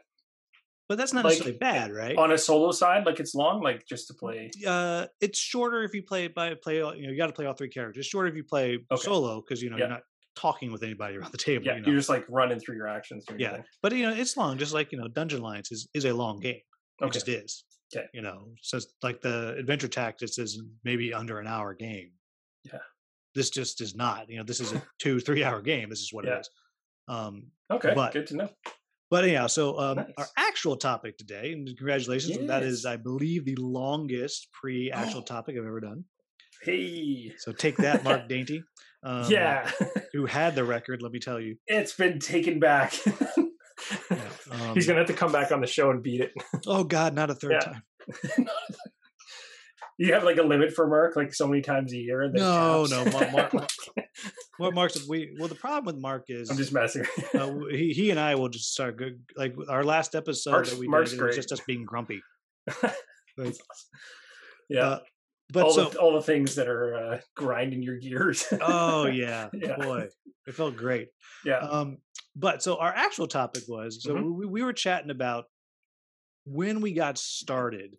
[0.90, 2.18] But that's not like, necessarily bad, right?
[2.18, 4.50] On a solo side, like it's long, like just to play.
[4.66, 6.78] Uh, it's shorter if you play by play.
[6.78, 8.08] You know, you got to play all three characters.
[8.08, 9.02] Shorter if you play okay.
[9.02, 9.84] solo because you know yeah.
[9.84, 10.02] you're not
[10.36, 11.64] talking with anybody around the table.
[11.64, 11.88] Yeah, you know?
[11.90, 13.24] you're just like running through your actions.
[13.38, 16.14] Yeah, but you know it's long, just like you know Dungeon Alliance is is a
[16.14, 16.56] long game.
[17.02, 17.12] It okay.
[17.12, 17.66] just is.
[17.96, 18.08] Okay.
[18.12, 22.12] You know, so like the Adventure Tactics is maybe under an hour game.
[22.64, 22.80] Yeah.
[23.36, 24.28] This just is not.
[24.28, 25.90] You know, this is a two three hour game.
[25.90, 26.38] This is what yeah.
[26.38, 26.50] it is.
[27.08, 28.50] Um, okay, but, good to know.
[29.10, 30.08] But anyhow, so um, nice.
[30.18, 32.48] our actual topic today, and congratulations, yes.
[32.48, 36.06] that is, I believe, the longest pre-actual topic I've ever done.
[36.62, 38.64] Hey, so take that, Mark Dainty.
[39.02, 39.70] Um, yeah,
[40.14, 41.02] who had the record?
[41.02, 42.94] Let me tell you, it's been taken back.
[43.06, 43.14] yeah,
[44.52, 46.34] um, He's gonna have to come back on the show and beat it.
[46.68, 47.60] oh God, not a third yeah.
[47.60, 48.48] time.
[50.00, 52.32] You have like a limit for Mark, like so many times a year.
[52.34, 53.52] No, no, Mark, Mark,
[54.58, 57.06] what Mark's we well the problem with Mark is I'm just messing.
[57.38, 60.80] uh, he he and I will just start good like our last episode Mark's, that
[60.80, 62.22] we Mark's did was just us being grumpy.
[63.38, 63.56] like,
[64.70, 64.86] yeah.
[64.86, 65.00] Uh,
[65.52, 68.46] but all, so, the, all the things that are uh, grinding your gears.
[68.62, 70.08] oh yeah, yeah, boy,
[70.48, 71.10] it felt great.
[71.44, 71.58] Yeah.
[71.58, 71.98] Um,
[72.38, 74.40] but so our actual topic was so mm-hmm.
[74.40, 75.46] we, we were chatting about
[76.46, 77.98] when we got started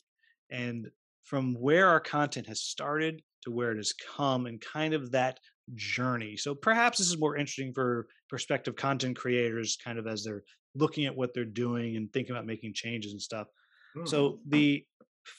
[0.51, 0.89] and
[1.31, 5.39] from where our content has started to where it has come and kind of that
[5.77, 6.37] journey.
[6.37, 10.43] So perhaps this is more interesting for prospective content creators, kind of as they're
[10.75, 13.47] looking at what they're doing and thinking about making changes and stuff.
[13.97, 14.09] Mm.
[14.09, 14.85] So the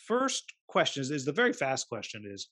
[0.08, 2.48] first question is, is the very fast question is,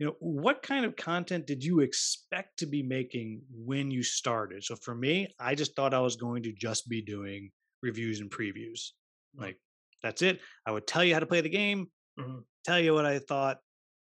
[0.00, 4.64] you know, what kind of content did you expect to be making when you started?
[4.64, 7.50] So for me, I just thought I was going to just be doing
[7.80, 8.90] reviews and previews.
[9.38, 9.42] Mm.
[9.42, 9.56] Like
[10.02, 10.40] that's it.
[10.66, 11.86] I would tell you how to play the game,
[12.18, 12.38] mm-hmm.
[12.66, 13.58] Tell you what I thought.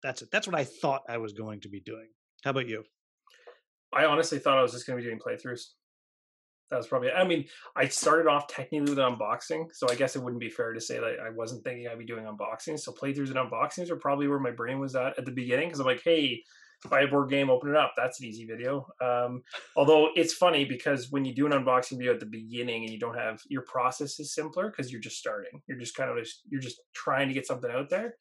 [0.04, 0.30] That's it.
[0.32, 2.08] That's what I thought I was going to be doing.
[2.44, 2.84] How about you?
[3.94, 5.62] I honestly thought I was just going to be doing playthroughs.
[6.70, 7.12] That was probably.
[7.12, 7.46] I mean,
[7.76, 11.00] I started off technically with unboxing, so I guess it wouldn't be fair to say
[11.00, 12.82] that I wasn't thinking I'd be doing unboxings.
[12.82, 15.80] So playthroughs and unboxings are probably where my brain was at at the beginning because
[15.80, 16.44] I'm like, hey,
[16.88, 17.94] buy a board game, open it up.
[17.98, 18.88] That's an easy video.
[19.02, 19.42] Um,
[19.76, 23.00] although it's funny because when you do an unboxing video at the beginning and you
[23.00, 25.62] don't have your process is simpler because you're just starting.
[25.68, 28.16] You're just kind of just, you're just trying to get something out there.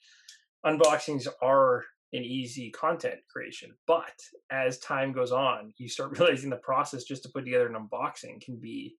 [0.69, 3.71] Unboxings are an easy content creation.
[3.87, 4.13] But
[4.51, 8.41] as time goes on, you start realizing the process just to put together an unboxing
[8.41, 8.97] can be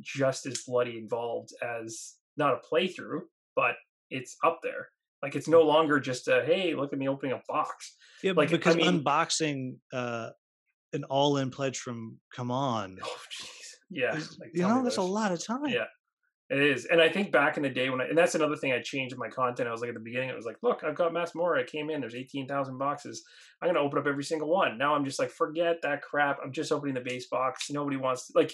[0.00, 3.20] just as bloody involved as not a playthrough,
[3.56, 3.74] but
[4.10, 4.88] it's up there.
[5.22, 7.96] Like it's no longer just a hey, look at me opening a box.
[8.22, 10.30] Yeah, like because I mean, unboxing uh
[10.92, 12.98] an all-in pledge from CMON.
[13.02, 13.46] Oh jeez.
[13.90, 14.12] Yeah.
[14.12, 15.66] Like, you know, that's a lot of time.
[15.66, 15.84] Yeah.
[16.50, 18.72] It is, and I think back in the day when, I, and that's another thing
[18.72, 19.68] I changed in my content.
[19.68, 21.60] I was like at the beginning, it was like, look, I've got Mass Mora.
[21.60, 22.00] I came in.
[22.00, 23.22] There's eighteen thousand boxes.
[23.62, 24.76] I'm gonna open up every single one.
[24.76, 26.38] Now I'm just like, forget that crap.
[26.42, 27.70] I'm just opening the base box.
[27.70, 28.52] Nobody wants to, like.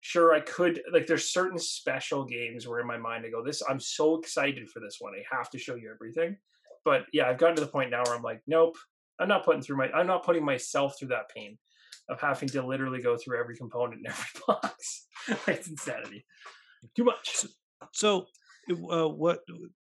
[0.00, 1.08] Sure, I could like.
[1.08, 3.64] There's certain special games where in my mind I go, this.
[3.68, 5.12] I'm so excited for this one.
[5.12, 6.36] I have to show you everything.
[6.84, 8.76] But yeah, I've gotten to the point now where I'm like, nope.
[9.18, 9.90] I'm not putting through my.
[9.90, 11.58] I'm not putting myself through that pain
[12.08, 15.06] of having to literally go through every component in every box.
[15.48, 16.24] it's insanity.
[16.96, 17.46] Too much.
[17.92, 18.26] So,
[18.70, 19.40] uh, what?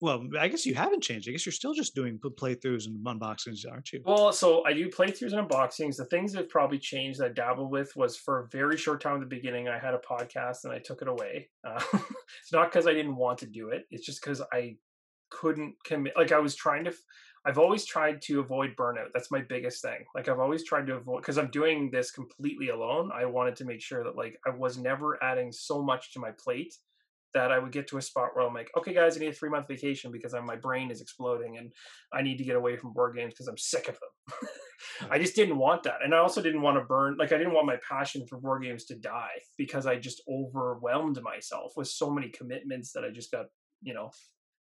[0.01, 1.29] Well, I guess you haven't changed.
[1.29, 4.01] I guess you're still just doing playthroughs and unboxings, aren't you?
[4.03, 5.97] Well, so I do playthroughs and unboxings.
[5.97, 9.15] The things that probably changed that I dabbled with was for a very short time
[9.15, 11.49] at the beginning, I had a podcast and I took it away.
[11.63, 13.85] Uh, it's not because I didn't want to do it.
[13.91, 14.77] It's just because I
[15.29, 16.13] couldn't commit.
[16.17, 16.93] Like I was trying to.
[17.45, 19.07] I've always tried to avoid burnout.
[19.13, 20.05] That's my biggest thing.
[20.13, 23.09] Like I've always tried to avoid because I'm doing this completely alone.
[23.13, 26.31] I wanted to make sure that like I was never adding so much to my
[26.43, 26.73] plate
[27.33, 29.33] that I would get to a spot where I'm like, okay, guys, I need a
[29.33, 31.71] three month vacation because I'm, my brain is exploding and
[32.13, 34.49] I need to get away from board games because I'm sick of them.
[35.11, 35.99] I just didn't want that.
[36.03, 38.63] And I also didn't want to burn, like, I didn't want my passion for board
[38.63, 43.31] games to die because I just overwhelmed myself with so many commitments that I just
[43.31, 43.45] got,
[43.81, 44.11] you know,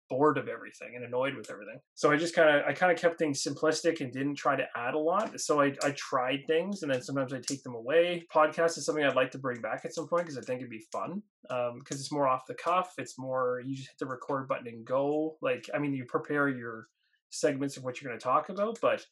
[0.09, 1.79] bored of everything and annoyed with everything.
[1.95, 4.67] So I just kind of I kind of kept things simplistic and didn't try to
[4.77, 5.41] add a lot.
[5.41, 8.27] So I I tried things and then sometimes I take them away.
[8.35, 10.71] Podcast is something I'd like to bring back at some point because I think it'd
[10.71, 11.23] be fun.
[11.51, 12.95] Um, because it's more off the cuff.
[12.99, 15.37] It's more you just hit the record button and go.
[15.41, 16.89] Like I mean, you prepare your
[17.31, 19.05] segments of what you're going to talk about, but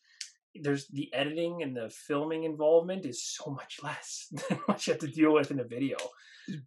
[0.62, 5.00] there's the editing and the filming involvement is so much less than what you have
[5.00, 5.96] to deal with in a video.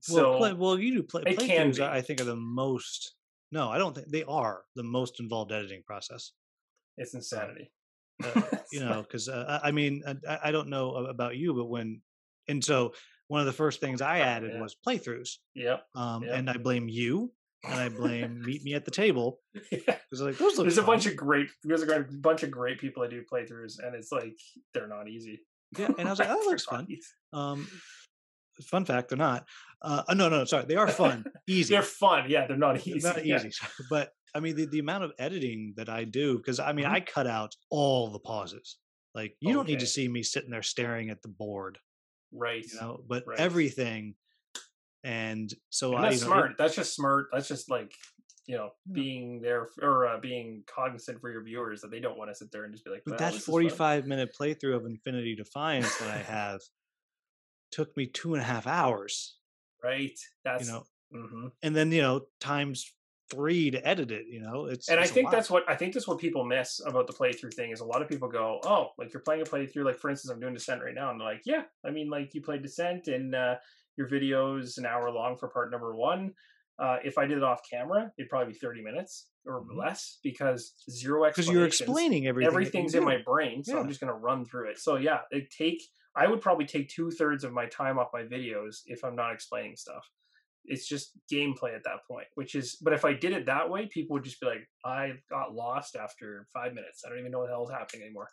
[0.02, 1.80] So well, play, well you do play playthroughs.
[1.80, 3.16] I think are the most.
[3.52, 6.32] No, I don't think they are the most involved editing process.
[6.98, 7.72] it's insanity.
[8.24, 8.42] Uh,
[8.72, 12.02] you know, because uh, I I mean, I, I don't know about you, but when
[12.48, 12.94] and so
[13.28, 14.62] one of the first things I added Yeah.
[14.62, 15.86] was playthroughs, Yep.
[15.96, 16.36] um, Yep.
[16.38, 17.32] and I blame you
[17.64, 19.40] and I blame Meet Me at the Table
[19.72, 19.98] Yeah.
[20.12, 20.38] like.
[20.38, 23.96] There's a bunch of great there's a bunch of great people that do playthroughs and
[23.96, 24.36] it's like
[24.74, 25.40] they're not easy.
[25.78, 26.88] yeah, and I was like, oh, that looks fun.
[27.34, 27.68] Um,
[28.64, 29.46] fun fact, they're not.
[29.82, 31.74] Uh, uh, no, no, sorry, they are fun, easy.
[31.74, 32.26] They're fun.
[32.30, 33.08] Yeah, they're not They're easy.
[33.08, 33.38] not Yeah.
[33.38, 33.52] easy,
[33.90, 36.92] but I mean the, the amount of editing that I do because I mean Mhm.
[36.92, 38.78] I cut out all the pauses.
[39.16, 41.80] Like you don't need to see me sitting there staring at the board,
[42.32, 42.64] Right.
[42.66, 43.40] you know, but Right.
[43.40, 44.16] everything.
[45.04, 46.52] And so And I, that's you know, it- smart.
[46.58, 47.28] That's just smart.
[47.32, 47.94] That's just like
[48.48, 52.30] you know being there or uh, being cognizant for your viewers that they don't want
[52.32, 53.04] to sit there and just be like.
[53.06, 56.60] but "Well, that this is fun." 45 minute playthrough of Infinity Defiance that I have
[57.72, 59.38] took me two and a half hours,
[59.84, 60.18] right?
[60.44, 61.52] That's you know, mhm.
[61.62, 62.94] and then you know times
[63.30, 64.28] three to edit it.
[64.28, 66.46] You know, it's and I it's a think that's what I think that's what people
[66.46, 69.42] miss about the playthrough thing is a lot of people go, oh, like you're playing
[69.42, 69.86] a playthrough.
[69.86, 72.34] Like for instance, I'm doing Descent right now, and they're like, yeah, I mean, like
[72.34, 73.56] you played Descent, and uh,
[73.98, 76.34] your video's an hour long for part number one.
[76.80, 79.76] Uh, if I did it off camera, it'd probably be 30 minutes or Mhm.
[79.78, 82.48] less because zero because you're explaining everything.
[82.48, 84.80] everything's in my brain, so I'm just gonna run through it.
[84.80, 85.82] So yeah, it take
[86.16, 89.34] I would probably take two thirds of my time off my videos if I'm not
[89.34, 90.10] explaining stuff.
[90.66, 92.78] It's just gameplay at that point, which is.
[92.82, 95.96] But if I did it that way, people would just be like, "I got lost
[95.96, 97.04] after five minutes.
[97.06, 98.30] I don't even know what the hell is happening anymore."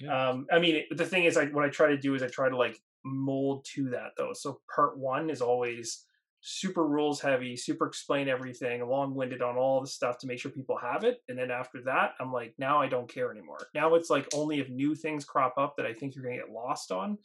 [0.00, 0.30] Yeah.
[0.30, 2.48] Um, I mean, the thing is, like, what I try to do is I try
[2.48, 4.32] to like mold to that though.
[4.32, 6.06] So part one is always
[6.46, 10.50] super rules heavy, super explain everything, long winded on all the stuff to make sure
[10.50, 11.18] people have it.
[11.28, 13.56] And then after that, I'm like, now I don't care anymore.
[13.74, 16.42] Now it's like only if new things crop up that I think you're going to
[16.44, 17.16] get lost on,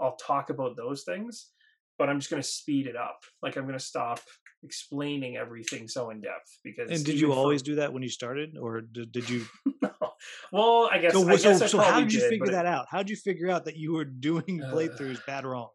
[0.00, 1.50] I'll talk about those things.
[1.96, 3.20] But I'm just going to speed it up.
[3.40, 4.18] Like I'm going to stop
[4.64, 6.90] explaining everything so in depth because.
[6.90, 9.46] And did you for- always do that when you started, or did, did you?
[10.52, 11.12] well, I guess.
[11.12, 12.86] So, I so, guess I so how did you did, figure but it- that out?
[12.90, 15.68] How did you figure out that you were doing Uh, playthroughs bad or wrong?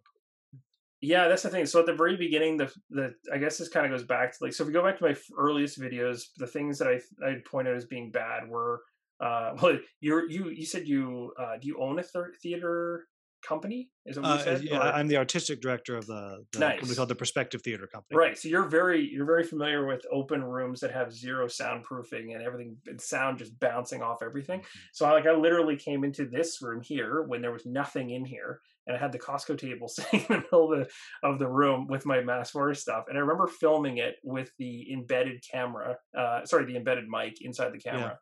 [1.01, 1.65] Yeah, that's the thing.
[1.65, 4.37] So at the very beginning, the the I guess this kind of goes back to
[4.43, 7.35] like so if we go back to my earliest videos, the things that I I
[7.45, 8.81] point out as being bad were
[9.19, 12.03] uh well you're you you said you uh do you own a
[12.41, 13.07] theater
[13.43, 13.89] company?
[14.05, 14.63] Is that what you Uh, said?
[14.63, 16.95] yeah, Or- I'm the artistic director of the, the company Nice.
[16.95, 18.15] called the Perspective Theater Company.
[18.15, 18.37] Right.
[18.37, 22.77] So you're very you're very familiar with open rooms that have zero soundproofing and everything
[22.85, 24.61] and sound just bouncing off everything.
[24.93, 28.25] So I like I literally came into this room here when there was nothing in
[28.25, 30.89] here and I had the Costco table sitting in the middle of the
[31.27, 33.05] of the room with my Mass Force stuff.
[33.07, 37.73] And I remember filming it with the embedded camera, uh sorry, the embedded mic inside
[37.73, 38.19] the camera.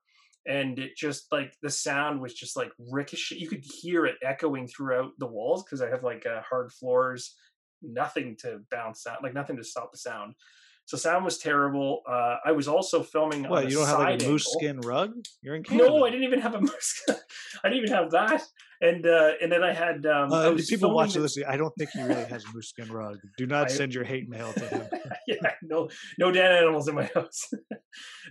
[0.47, 3.37] And it just like the sound was just like ricochet.
[3.37, 7.35] You could hear it echoing throughout the walls because I have like uh, hard floors
[7.81, 10.35] nothing to bounce out, like nothing to stop the sound.
[10.85, 12.01] So sound was terrible.
[12.09, 13.47] Uh, I was also filming.
[13.47, 14.59] What, you don't have like a side moose angle.
[14.59, 15.13] skin rug?
[15.43, 15.87] You're in Canada.
[15.87, 17.05] No, I didn't even have a moose.
[17.63, 18.43] I didn't even have that.
[18.81, 20.05] And uh, and then I had.
[20.05, 22.47] Um, I Uh, was people watching this- this, I don't think he really has a
[22.53, 23.17] moose skin rug.
[23.37, 24.87] Do not I- send your hate mail to him.
[25.27, 27.49] yeah, no, no dead animals in my house.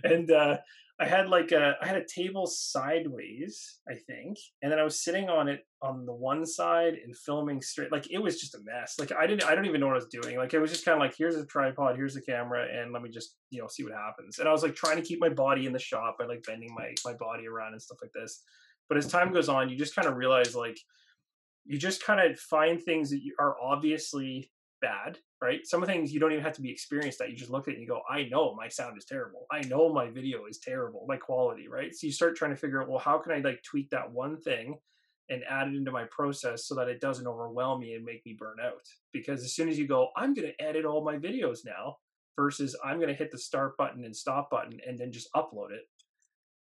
[0.03, 0.57] and uh,
[0.99, 5.01] I had like a, I had a table sideways, I think, and then I was
[5.03, 7.91] sitting on it on the one side and filming straight.
[7.91, 8.95] Like it was just a mess.
[8.99, 10.37] Like I didn't, I don't even know what I was doing.
[10.37, 13.01] Like it was just kind of like, here's a tripod, here's the camera, and let
[13.01, 14.39] me just, you know, see what happens.
[14.39, 16.73] And I was like trying to keep my body in the shot by like bending
[16.75, 18.43] my my body around and stuff like this.
[18.89, 20.79] But as time goes on, you just kind of realize like
[21.65, 25.65] you just kind of find things that are obviously bad, right?
[25.65, 27.29] Some things you don't even have to be experienced at.
[27.29, 29.45] You just look at it and you go, I know my sound is terrible.
[29.51, 31.93] I know my video is terrible, my quality, right?
[31.93, 34.39] So you start trying to figure out, well, how can I like tweak that one
[34.41, 34.77] thing
[35.29, 38.35] and add it into my process so that it doesn't overwhelm me and make me
[38.37, 38.87] burn out?
[39.13, 41.97] Because as soon as you go, I'm going to edit all my videos now
[42.35, 45.71] versus I'm going to hit the start button and stop button and then just upload
[45.71, 45.81] it.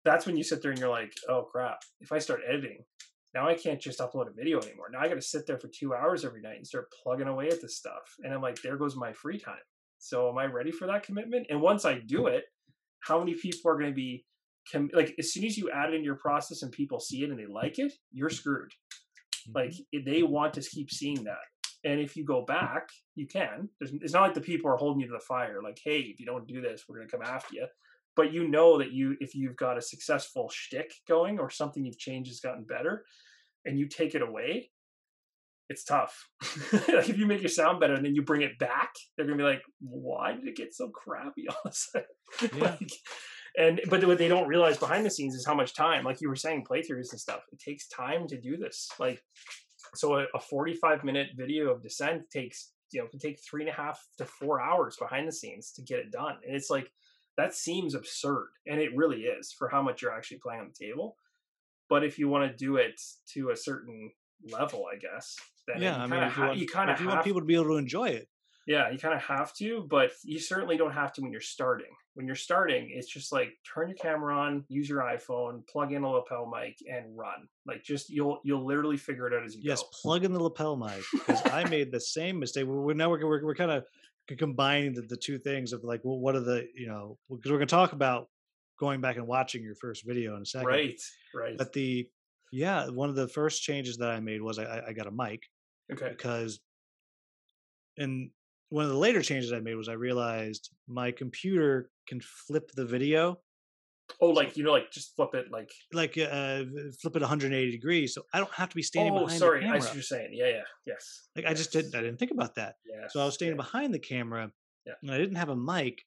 [0.05, 2.83] That's when you sit there and you're like, oh crap, if I start editing,
[3.33, 4.87] now I can't just upload a video anymore.
[4.91, 7.49] Now I got to sit there for two hours every night and start plugging away
[7.49, 8.15] at this stuff.
[8.23, 9.55] And I'm like, there goes my free time.
[9.99, 11.47] So am I ready for that commitment?
[11.49, 12.45] And once I do it,
[13.01, 14.25] how many people are going to be
[14.71, 17.29] com- like, as soon as you add it into your process and people see it
[17.29, 18.71] and they like it, you're screwed.
[19.53, 20.09] Like mm-hmm.
[20.09, 21.37] they want to keep seeing that.
[21.83, 23.69] And if you go back, you can.
[23.79, 25.61] There's, it's not like the people are holding you to the fire.
[25.63, 27.67] Like, hey, if you don't do this, we're going to come after you.
[28.19, 31.97] But you know that you, if you've got a successful shtick going or something you've
[31.97, 33.05] changed has gotten better,
[33.63, 34.71] and you take it away,
[35.69, 36.27] it's tough.
[36.73, 39.37] like if you make your sound better and then you bring it back, they're gonna
[39.37, 42.07] be like, "Why did it get so crappy all of a sudden?"
[42.57, 42.75] Yeah.
[42.77, 42.91] like,
[43.57, 46.27] and but what they don't realize behind the scenes is how much time, like you
[46.27, 47.43] were saying, playthroughs and stuff.
[47.53, 48.89] It takes time to do this.
[48.99, 49.23] Like,
[49.95, 53.69] so a, a 45 minute video of Descent takes you know can take three and
[53.69, 56.91] a half to four hours behind the scenes to get it done, and it's like
[57.39, 60.85] that seems absurd, and it really is for how much you're actually playing on the
[60.85, 61.15] table.
[61.89, 63.01] But if you want to do it
[63.33, 64.11] to a certain
[64.51, 65.35] level, I guess,
[65.67, 67.23] then yeah, I you mean, kind if you of want, you kind of you want
[67.23, 68.27] people to be able to enjoy it,
[68.69, 71.87] yeah, you kind of have to, but you certainly don't have to when you're starting.
[72.13, 76.03] When you're starting, it's just like turn your camera on, use your iPhone, plug in
[76.03, 77.47] a lapel mic, and run.
[77.65, 79.87] Like just you'll you'll literally figure it out as you yes, go.
[79.91, 82.67] Yes, plug in the lapel mic because I made the same mistake.
[82.67, 83.85] We're, we're now we're we're, we're kind of
[84.37, 87.57] combining the, the two things of like, well, what are the you know because we're
[87.57, 88.27] going to talk about
[88.79, 91.01] going back and watching your first video in a second, Right,
[91.35, 91.57] right.
[91.57, 92.07] But the
[92.51, 95.11] yeah, one of the first changes that I made was I, I- I got a
[95.11, 95.43] mic
[95.91, 96.09] okay.
[96.09, 96.59] because,
[97.97, 98.31] and
[98.69, 102.85] one of the later changes I made was I realized my computer can flip the
[102.85, 103.39] video
[104.21, 105.71] Oh, like you know, like just flip it, like.
[105.93, 106.63] like uh
[107.01, 109.65] flip it 180 degrees so i don't have to be standing Oh, behind sorry, the
[109.65, 110.29] I camera see what you're saying.
[110.33, 111.29] Yeah, yeah, yes.
[111.35, 113.07] like i just didn't i didn't think about that Yeah.
[113.09, 114.51] so i was standing behind the camera
[114.85, 114.93] Yeah.
[115.01, 116.01] and i didn't have a mic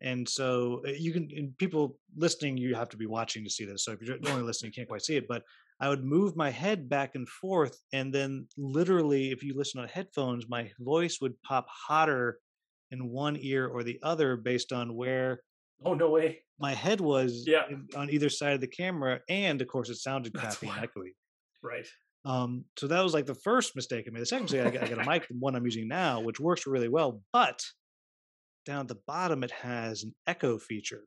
[0.00, 3.64] and so uh, you can and people listening you have to be watching to see
[3.64, 5.42] this so if you're only listening you can't quite see it but
[5.80, 9.88] i would move my head back and forth and then literally if you listen on
[9.88, 12.38] headphones my voice would pop hotter
[12.90, 15.40] in one ear or the other based on where
[15.84, 16.42] Oh no way.
[16.58, 17.64] my head was Yeah.
[17.96, 21.10] on either side of the camera and of course it sounded crappy and echoey
[21.62, 21.86] Right.
[22.24, 24.20] um, so that was like the first mistake I made.
[24.22, 26.40] The second mistake, I got, I got a mic, the one I'm using now, which
[26.40, 27.22] works really well.
[27.32, 27.62] But
[28.66, 31.04] down at the bottom, it has an echo feature,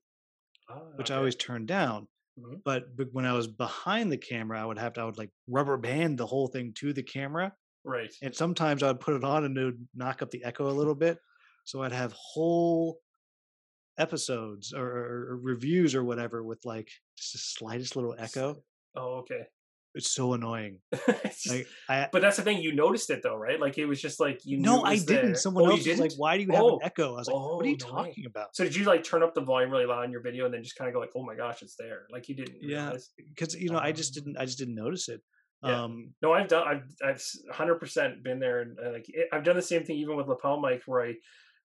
[0.69, 2.07] Ah, which I always turn down.
[2.39, 2.61] Mhm.
[2.63, 5.31] But, but when I was behind the camera, I would have to, I would like
[5.47, 7.55] rubber band the whole thing to the camera.
[7.83, 8.13] Right.
[8.21, 10.73] And sometimes I would put it on and it would knock up the echo a
[10.79, 11.17] little bit.
[11.63, 12.99] So I'd have whole
[13.97, 18.55] episodes or, or, reviews or whatever with like just the slightest little echo.
[18.95, 19.41] Oh, okay.
[19.95, 20.79] It's so annoying.
[21.07, 22.61] It's just- Like I, but that's the thing.
[22.61, 23.59] You noticed it though, right?
[23.59, 24.57] Like it was just like you.
[24.57, 25.25] Knew No, I didn't.
[25.25, 25.35] there.
[25.35, 26.11] Someone oh, else you was like?
[26.17, 26.73] "Why do you have Oh.
[26.75, 28.07] an echo?" I was like, "What are you Oh, no way.
[28.07, 30.45] talking about?" So did you like turn up the volume really loud on your video
[30.45, 32.05] and then just kind of go like, "Oh my gosh, it's there"?
[32.11, 32.93] Like you didn't Yeah.
[33.17, 34.37] Because you know, I just Um, didn't.
[34.37, 35.21] I just didn't notice it.
[35.63, 35.83] Yeah.
[35.85, 36.67] Um, No, I've done.
[36.67, 39.97] I've I've hundred percent been there, and uh, like it, I've done the same thing
[39.97, 41.15] even with lapel mic, where I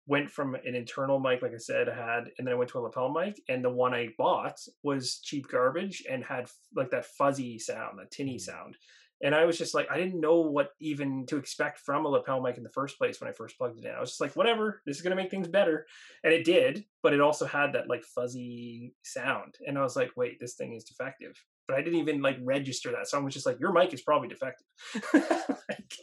[0.08, 2.80] went from an internal mic, like I said, I had, and then I went to
[2.80, 7.06] a lapel mic, and the one I bought was cheap garbage and had like that
[7.06, 8.42] fuzzy sound, that tinny Mm.
[8.42, 8.78] sound,
[9.24, 12.42] and I was just like, I didn't know what even to expect from a lapel
[12.42, 13.94] mic in the first place when I first plugged it in.
[13.94, 15.86] I was just like, whatever, this is gonna make things better,
[16.24, 20.12] and it did, but it also had that like fuzzy sound, and I was like,
[20.18, 21.36] wait, this thing is defective.
[21.68, 24.02] But I didn't even like register that, so I was just like, your mic is
[24.02, 24.68] probably defective.
[25.70, 25.98] Like,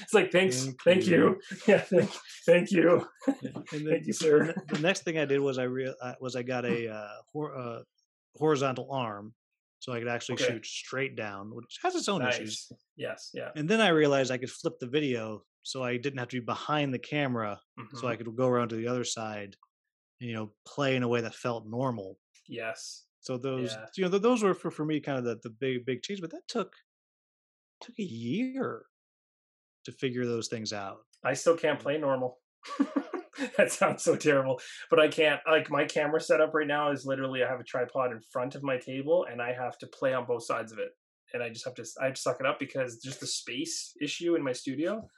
[0.00, 1.12] it's like thanks, Thank thank, you.
[1.16, 1.40] you.
[1.68, 2.10] yeah, thank,
[2.46, 4.54] thank you, and then thank you, sir.
[4.68, 7.80] the next thing I did was I real was I got a uh, hor- uh,
[8.36, 9.32] horizontal arm,
[9.80, 10.44] so I could actually Okay.
[10.54, 12.70] shoot straight down, which has its own issues.
[12.96, 13.50] Yes, yeah.
[13.54, 16.44] And then I realized I could flip the video, so I didn't have to be
[16.44, 17.60] behind the camera,
[17.94, 18.18] so I Mhm.
[18.24, 19.56] could go around to the other side,
[20.20, 22.18] and you know, play in a way that felt normal.
[22.46, 23.86] yes, So those, Yeah.
[23.96, 26.20] you know, those were for, for me kind of the, the big big change.
[26.20, 26.74] But that took
[27.80, 28.84] took a year
[29.84, 30.98] to figure those things out.
[31.24, 32.38] I still can't play normal.
[33.56, 34.60] that sounds so terrible,
[34.90, 35.40] but I can't.
[35.50, 38.62] Like my camera setup right now is literally I have a tripod in front of
[38.62, 40.90] my table, and I have to play on both sides of it,
[41.32, 43.92] and I just have to I have to suck it up because just the space
[44.02, 45.08] issue in my studio.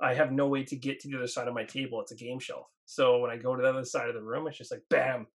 [0.00, 2.00] I have no way to get to the other side of my table.
[2.00, 2.66] It's a game shelf.
[2.84, 5.26] So when I go to the other side of the room, it's just like bam,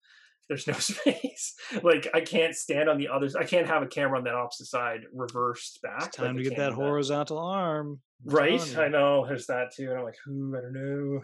[0.47, 1.55] there's no space.
[1.81, 3.29] like I can't stand on the other.
[3.39, 6.07] I can't have a camera on that opposite side reversed back.
[6.07, 8.01] It's time I to get that horizontal arm.
[8.25, 9.25] Right, I know.
[9.27, 11.21] There's that too, and I'm like, "Ooh, I don't know."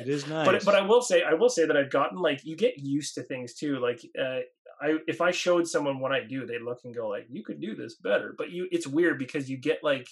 [0.00, 0.46] It is nice.
[0.50, 3.14] But but I will say I will say that I've gotten like you get used
[3.14, 3.78] to things too.
[3.78, 4.40] Like uh,
[4.80, 7.60] I if I showed someone what I do, they'd look and go like, "You could
[7.60, 10.08] do this better." But you, it's weird because you get like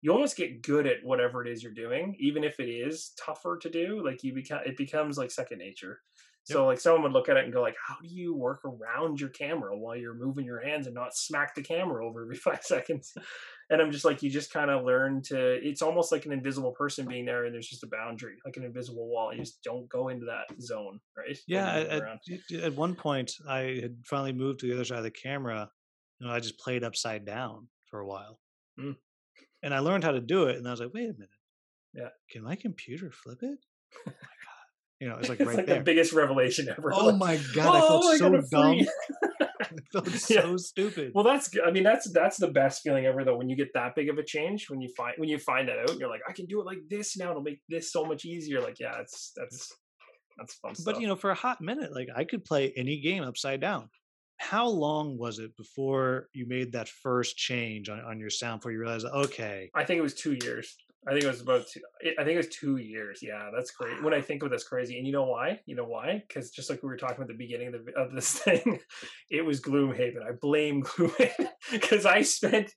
[0.00, 3.58] you almost get good at whatever it is you're doing, even if it is tougher
[3.62, 4.04] to do.
[4.04, 6.00] Like you become it becomes like second nature.
[6.44, 9.18] So like someone would look at it and go like, "How do you work around
[9.20, 12.62] your camera while you're moving your hands and not smack the camera over every five
[12.62, 13.14] seconds?"
[13.70, 15.54] And I'm just like, you just kind of learn to.
[15.66, 18.64] It's almost like an invisible person being there, and there's just a boundary, like an
[18.64, 19.32] invisible wall.
[19.32, 21.38] You just don't go into that zone, right?
[21.48, 25.04] yeah, at, at- at one point I had finally moved to the other side of
[25.04, 25.70] the camera,
[26.20, 28.38] and I just played upside down for a while.
[28.78, 28.96] Mm.
[29.62, 31.30] And I learned how to do it, and I was like, "Wait a minute,
[31.94, 32.10] Yeah.
[32.30, 33.58] can my computer flip it?"
[35.00, 35.78] God, you know, it's like it's right like there.
[35.78, 36.92] the biggest revelation ever.
[36.92, 38.78] oh Like, my god, I "Oh, felt so got a dumb.
[38.78, 38.88] free-"
[39.60, 40.42] I felt Yeah.
[40.42, 41.12] so stupid.
[41.14, 41.50] Well, that's.
[41.66, 43.36] I mean, that's that's the best feeling ever, though.
[43.36, 45.78] When you get that big of a change, when you find when you find that
[45.78, 47.30] out, you're like, I can do it like this now.
[47.30, 48.60] It'll make this so much easier.
[48.60, 49.72] Like, yeah, it's that's
[50.38, 53.22] That's fun But you know, for a hot minute, like I could play any game
[53.22, 53.88] upside down.
[54.38, 58.72] How long was it before you made that first change on, on your sound before
[58.72, 60.76] you realized, okay, I think it was two years.
[61.06, 61.80] I think it was about two.
[62.18, 63.20] I think it was two years.
[63.22, 64.02] Yeah, that's great.
[64.02, 64.96] When I think of that's crazy.
[64.96, 65.60] And you know why?
[65.66, 66.22] You know why?
[66.26, 68.78] Because just like we were talking at the beginning of, the, of this thing,
[69.30, 70.26] it was Gloomhaven.
[70.26, 72.72] I blame Gloomhaven because I spent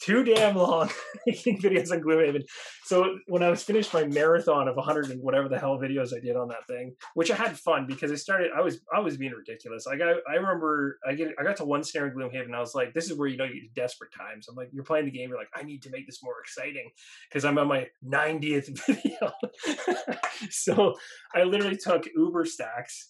[0.00, 0.90] too damn long
[1.26, 2.42] making videos on Gloomhaven.
[2.84, 6.20] So when I was finished my marathon of 100 and whatever the hell videos I
[6.20, 9.16] did on that thing, which I had fun because I started, I was I was
[9.16, 9.86] being ridiculous.
[9.86, 12.60] I got I remember I get I got to one snare in Gloomhaven and I
[12.60, 14.48] was like, this is where you know you get desperate times.
[14.48, 16.90] I'm like, you're playing the game, you're like, I need to make this more exciting
[17.28, 19.32] because I'm on my 90th video.
[20.50, 20.94] so
[21.34, 23.08] I literally took Uberstax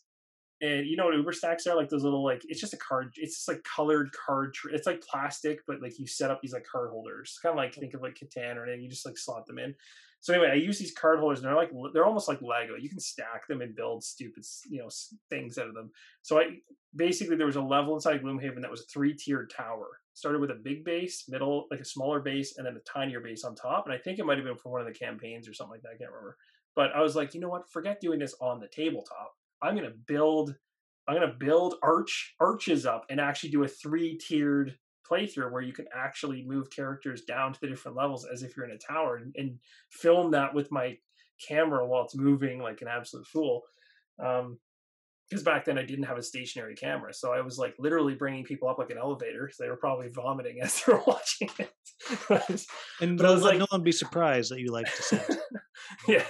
[0.60, 1.76] and you know what Uberstax are?
[1.76, 3.12] Like those little like it's just a card.
[3.16, 4.54] It's just like colored card.
[4.54, 7.38] Tr- it's like plastic, but like you set up these like card holders.
[7.42, 8.82] Kind of like think of like Catan or anything.
[8.82, 9.74] You just like slot them in.
[10.20, 12.74] So anyway, I use these card holders, and they're like they're almost like Lego.
[12.74, 14.88] You can stack them and build stupid you know
[15.30, 15.90] things out of them.
[16.22, 16.58] So I
[16.96, 19.86] basically there was a level inside Gloomhaven that was a three tiered tower.
[20.14, 23.44] Started with a big base, middle like a smaller base, and then a tinier base
[23.44, 23.86] on top.
[23.86, 25.82] And I think it might have been for one of the campaigns or something like
[25.82, 25.90] that.
[25.94, 26.36] I can't remember.
[26.74, 27.70] But I was like, you know what?
[27.70, 29.34] Forget doing this on the tabletop.
[29.62, 30.54] I'm going to build
[31.08, 34.76] I'm going to build arch arches up and actually do a three tiered
[35.10, 38.66] playthrough where you can actually move characters down to the different levels as if you're
[38.66, 39.58] in a tower and, and
[39.90, 40.96] film that with my
[41.46, 43.62] camera while it's moving like an absolute fool.
[44.22, 44.58] Um,
[45.28, 48.44] because back then I didn't have a stationary camera, so I was like literally bringing
[48.44, 49.50] people up like an elevator.
[49.52, 51.70] So they were probably vomiting as they were watching it.
[53.00, 55.18] and but I was like, no one be surprised that you like to see.
[56.08, 56.24] yeah.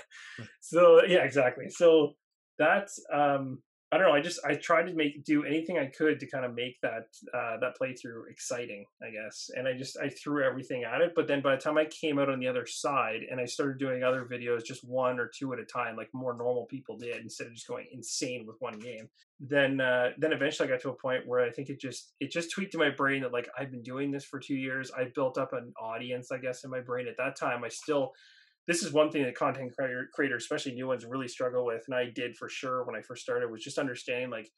[0.61, 1.69] So yeah, exactly.
[1.69, 2.15] So
[2.59, 3.59] that's um
[3.91, 4.13] I don't know.
[4.13, 7.07] I just I tried to make do anything I could to kind of make that
[7.33, 9.51] uh, that playthrough exciting, I guess.
[9.55, 11.13] And I just I threw everything at it.
[11.17, 13.79] But then by the time I came out on the other side and I started
[13.79, 17.17] doing other videos, just one or two at a time, like more normal people did,
[17.17, 19.09] instead of just going insane with one game.
[19.41, 22.31] Then uh, then eventually I got to a point where I think it just it
[22.31, 24.91] just tweaked in my brain that like I've been doing this for two years.
[24.95, 27.09] I built up an audience, I guess, in my brain.
[27.09, 28.13] At that time, I still
[28.69, 29.73] this is one thing that content
[30.13, 33.23] creators, especially new ones, really struggle with, and I did for sure when I first
[33.23, 34.51] started, was just understanding like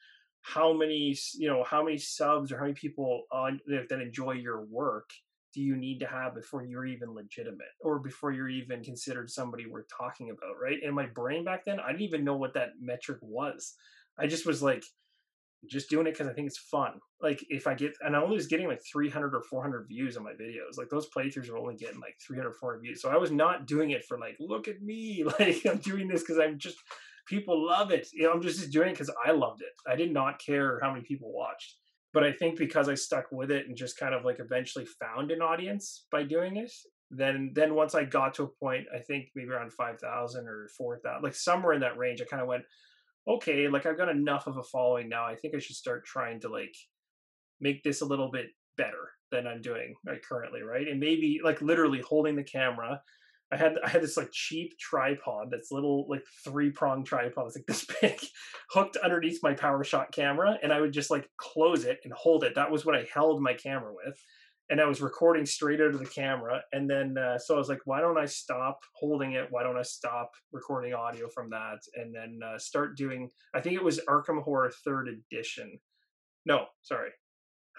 [0.43, 4.65] how many you know how many subs or how many people on that enjoy your
[4.65, 5.09] work
[5.55, 9.67] do you need to have before you're even legitimate or before you're even considered somebody
[9.67, 10.83] worth talking about right?
[10.83, 13.75] In my brain back then i didn't even know what that metric was.
[14.19, 14.85] I just was like
[15.69, 17.01] just doing it because I think it's fun.
[17.23, 20.25] Like if I get, and I only was getting like 300 or 400 views on
[20.25, 20.79] my videos.
[20.79, 23.03] Like those playthroughs are only getting like 300, 400 views.
[23.03, 26.23] So I was not doing it for like, look at me, like I'm doing this
[26.23, 26.79] because I'm just
[27.27, 28.09] people love it.
[28.13, 29.73] You know, I'm just, just doing it because I loved it.
[29.91, 31.77] I did not care how many people watched.
[32.13, 35.31] But I think because I stuck with it and just kind of like eventually found
[35.31, 36.73] an audience by doing it,
[37.11, 40.69] then then once I got to a point, I think maybe around five thousand or
[40.77, 42.65] four thousand, like somewhere in that range, I kind of went,
[43.29, 45.27] okay, like I've got enough of a following now.
[45.27, 46.75] I think I should start trying to like
[47.61, 48.47] make this a little bit
[48.77, 50.89] better than I'm doing right currently, right?
[50.89, 53.01] And maybe like literally holding the camera.
[53.53, 57.57] I had I had this like cheap tripod that's little like three prong tripod it's
[57.57, 58.21] like this big,
[58.71, 62.55] hooked underneath my PowerShot camera, and I would just like close it and hold it.
[62.55, 64.19] That was what I held my camera with
[64.71, 66.63] and I was recording straight out of the camera.
[66.73, 69.49] And then, uh, so I was like, why don't I stop holding it?
[69.51, 71.81] Why don't I stop recording audio from that?
[71.97, 75.81] And then uh, start doing, I think it was Arkham Horror Third Edition.
[76.47, 77.11] No, sorry.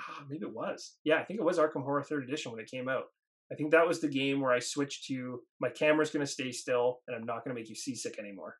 [0.01, 0.97] Oh, maybe it was.
[1.05, 3.05] Yeah, I think it was Arkham Horror Third Edition when it came out.
[3.51, 6.51] I think that was the game where I switched to my camera's going to stay
[6.51, 8.57] still and I'm not going to make you seasick anymore.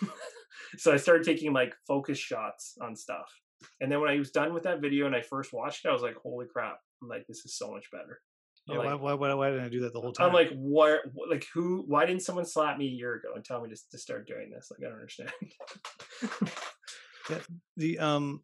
[0.78, 3.30] so I started taking like focus shots on stuff.
[3.80, 5.92] And then when I was done with that video and I first watched it, I
[5.92, 8.20] was like, holy crap, I'm like, this is so much better.
[8.66, 10.28] Yeah, like, why, why, why, didn't I do that the whole time?
[10.28, 13.62] I'm like, where, like, who, why didn't someone slap me a year ago and tell
[13.62, 14.70] me to, to start doing this?
[14.70, 15.30] Like, I don't understand.
[17.30, 17.38] yeah,
[17.76, 18.40] the, um,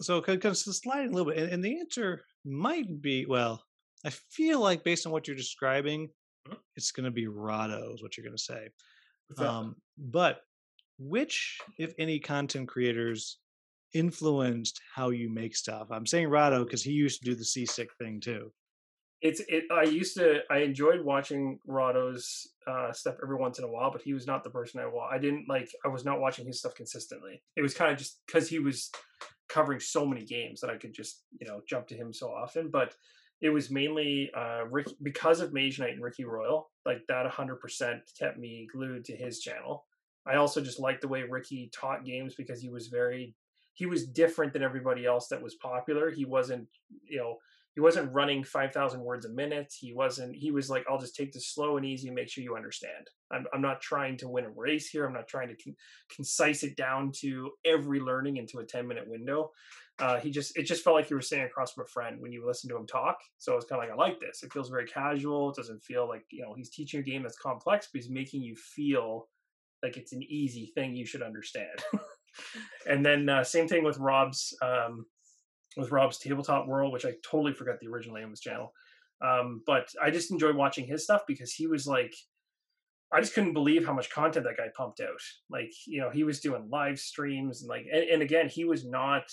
[0.00, 3.64] so kind of sliding a little bit, and, and, the answer might be, well,
[4.04, 6.10] I feel like based on what you're describing,
[6.46, 6.58] mm-hmm.
[6.76, 8.68] it's going to be Rahdo is what you're going to say.
[9.38, 10.42] Um, but
[10.98, 13.38] which, if any, content creators
[13.98, 15.88] influenced how you make stuff?
[15.90, 18.52] I'm saying Rahdo because he used to do the seasick thing too.
[19.22, 19.64] It's it.
[19.72, 20.40] I used to.
[20.50, 24.44] I enjoyed watching Rahdo's uh, stuff every once in a while, but he was not
[24.44, 25.70] the person I wa I didn't like.
[25.84, 27.42] I was not watching his stuff consistently.
[27.56, 28.90] It was kind of just because he was
[29.48, 32.70] covering so many games that I could just you know jump to him so often.
[32.70, 32.94] But
[33.40, 36.70] it was mainly uh, Rick because of Mage Knight and Ricky Royal.
[36.84, 39.86] Like that, hundred percent kept me glued to his channel.
[40.26, 43.34] I also just liked the way Ricky taught games because he was very
[43.76, 46.10] he was different than everybody else that was popular.
[46.10, 46.66] He wasn't,
[47.04, 47.36] you know,
[47.74, 49.72] he wasn't running 5000 words a minute.
[49.78, 52.42] He wasn't he was like i'll just take this slow and easy and make sure
[52.42, 53.10] you understand.
[53.30, 55.04] I'm, I'm not trying to win a race here.
[55.04, 55.76] I'm not trying to con-
[56.14, 59.50] concise it down to every learning into a 10 minute window.
[59.98, 62.32] Uh, he just it just felt like you were sitting across from a friend when
[62.32, 63.18] you listen to him talk.
[63.36, 64.42] So it was kind of like i like this.
[64.42, 65.50] It feels very casual.
[65.50, 68.42] It doesn't feel like you know he's teaching a game that's complex but he's making
[68.42, 69.28] you feel
[69.82, 71.78] like it's an easy thing you should understand
[72.88, 75.06] and then uh, same thing with rob's um,
[75.76, 78.72] with Rob's Tabletop World, which I totally forgot the original name of his channel.
[79.24, 82.14] Um, but I just enjoyed watching his stuff because he was like,
[83.12, 85.20] I just couldn't believe how much content that guy pumped out.
[85.48, 88.88] Like, you know, he was doing live streams and like, and, and again, he was
[88.88, 89.24] not,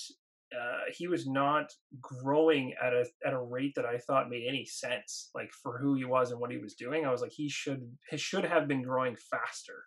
[0.53, 4.65] uh, he was not growing at a at a rate that I thought made any
[4.65, 5.31] sense.
[5.33, 7.81] Like for who he was and what he was doing, I was like, he should
[8.11, 9.85] he should have been growing faster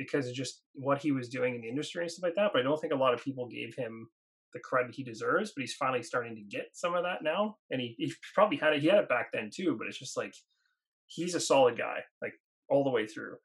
[0.00, 2.50] because of just what he was doing in the industry and stuff like that.
[2.52, 4.08] But I don't think a lot of people gave him
[4.54, 7.56] the credit he deserves, but he's finally starting to get some of that now.
[7.70, 10.16] And he, he probably had it, he had it back then too, but it's just
[10.16, 10.32] like
[11.06, 12.32] he's a solid guy, like
[12.68, 13.36] all the way through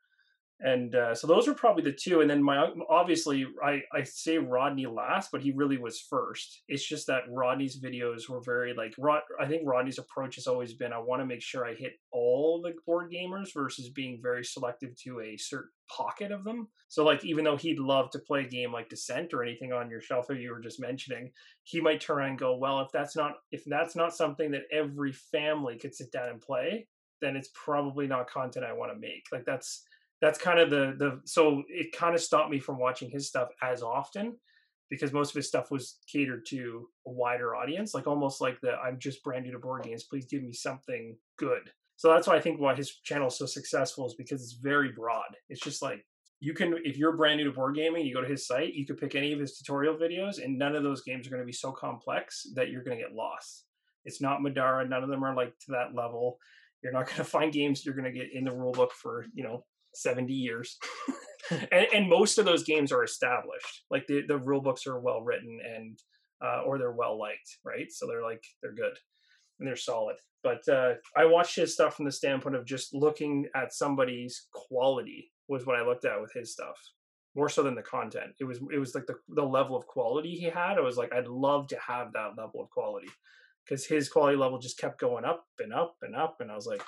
[0.62, 4.38] and uh, so those were probably the two and then my obviously i i say
[4.38, 6.64] rodney last but he really was first.
[6.68, 10.74] It's just that rodney's videos were very like rod i think rodney's approach has always
[10.74, 14.44] been i want to make sure i hit all the board gamers versus being very
[14.44, 16.68] selective to a certain pocket of them.
[16.88, 19.90] So like even though he'd love to play a game like descent or anything on
[19.90, 21.32] your shelf that you were just mentioning
[21.64, 24.64] he might turn around and go well if that's not if that's not something that
[24.72, 26.88] every family could sit down and play
[27.22, 29.26] then it's probably not content i want to make.
[29.32, 29.84] Like that's
[30.22, 33.50] that's kind of the the so it kind of stopped me from watching his stuff
[33.62, 34.36] as often
[34.90, 38.74] because most of his stuff was catered to a wider audience like almost like the
[38.76, 41.72] i'm just brand new to board games please give me something good.
[41.98, 44.92] So that's why i think why his channel is so successful is because it's very
[44.92, 45.36] broad.
[45.50, 46.06] It's just like
[46.40, 48.86] you can if you're brand new to board gaming you go to his site you
[48.86, 51.46] could pick any of his tutorial videos and none of those games are going to
[51.46, 53.66] be so complex that you're going to get lost.
[54.04, 56.38] It's not madara none of them are like to that level.
[56.84, 59.26] You're not going to find games you're going to get in the rule book for
[59.34, 59.64] you know
[59.96, 60.78] 70 years.
[61.72, 63.84] and, and, most of those games are established.
[63.92, 66.00] Like the, the rule books are well written and,
[66.44, 67.92] uh, or they're well liked, right?
[67.92, 68.98] So they're like, they're good
[69.60, 70.16] and they're solid.
[70.44, 75.32] But uh, I watched his stuff from the standpoint of just looking at somebody's quality
[75.48, 76.78] was what I looked at with his stuff
[77.36, 78.32] more so than the content.
[78.40, 80.78] It was it was like the the level of quality he had.
[80.78, 83.10] I was like, I'd love to have that level of quality
[83.66, 86.66] because his quality level just kept going up and up and up, and I was
[86.66, 86.82] like,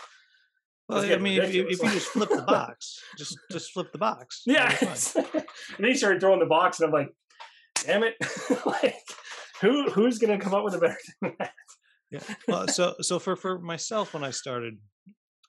[0.87, 4.43] well, I mean, if, if, you just flip the box, just just flip the box.
[4.45, 4.75] Yeah.
[4.81, 5.43] and
[5.79, 7.09] then he started throwing the box, and I'm like,
[7.83, 8.15] damn it,
[8.65, 8.95] like
[9.61, 11.51] who who's gonna come up with a better that?
[12.09, 12.19] Yeah.
[12.47, 14.77] Well, so so for for myself when I started,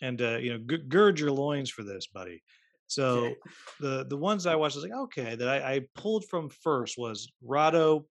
[0.02, 2.42] and uh, you know, g- gird your loins for this, buddy.
[2.88, 3.36] So okay.
[3.80, 6.98] the the ones I watched, I was like, okay, that I, I pulled from first
[6.98, 8.06] was Rahdo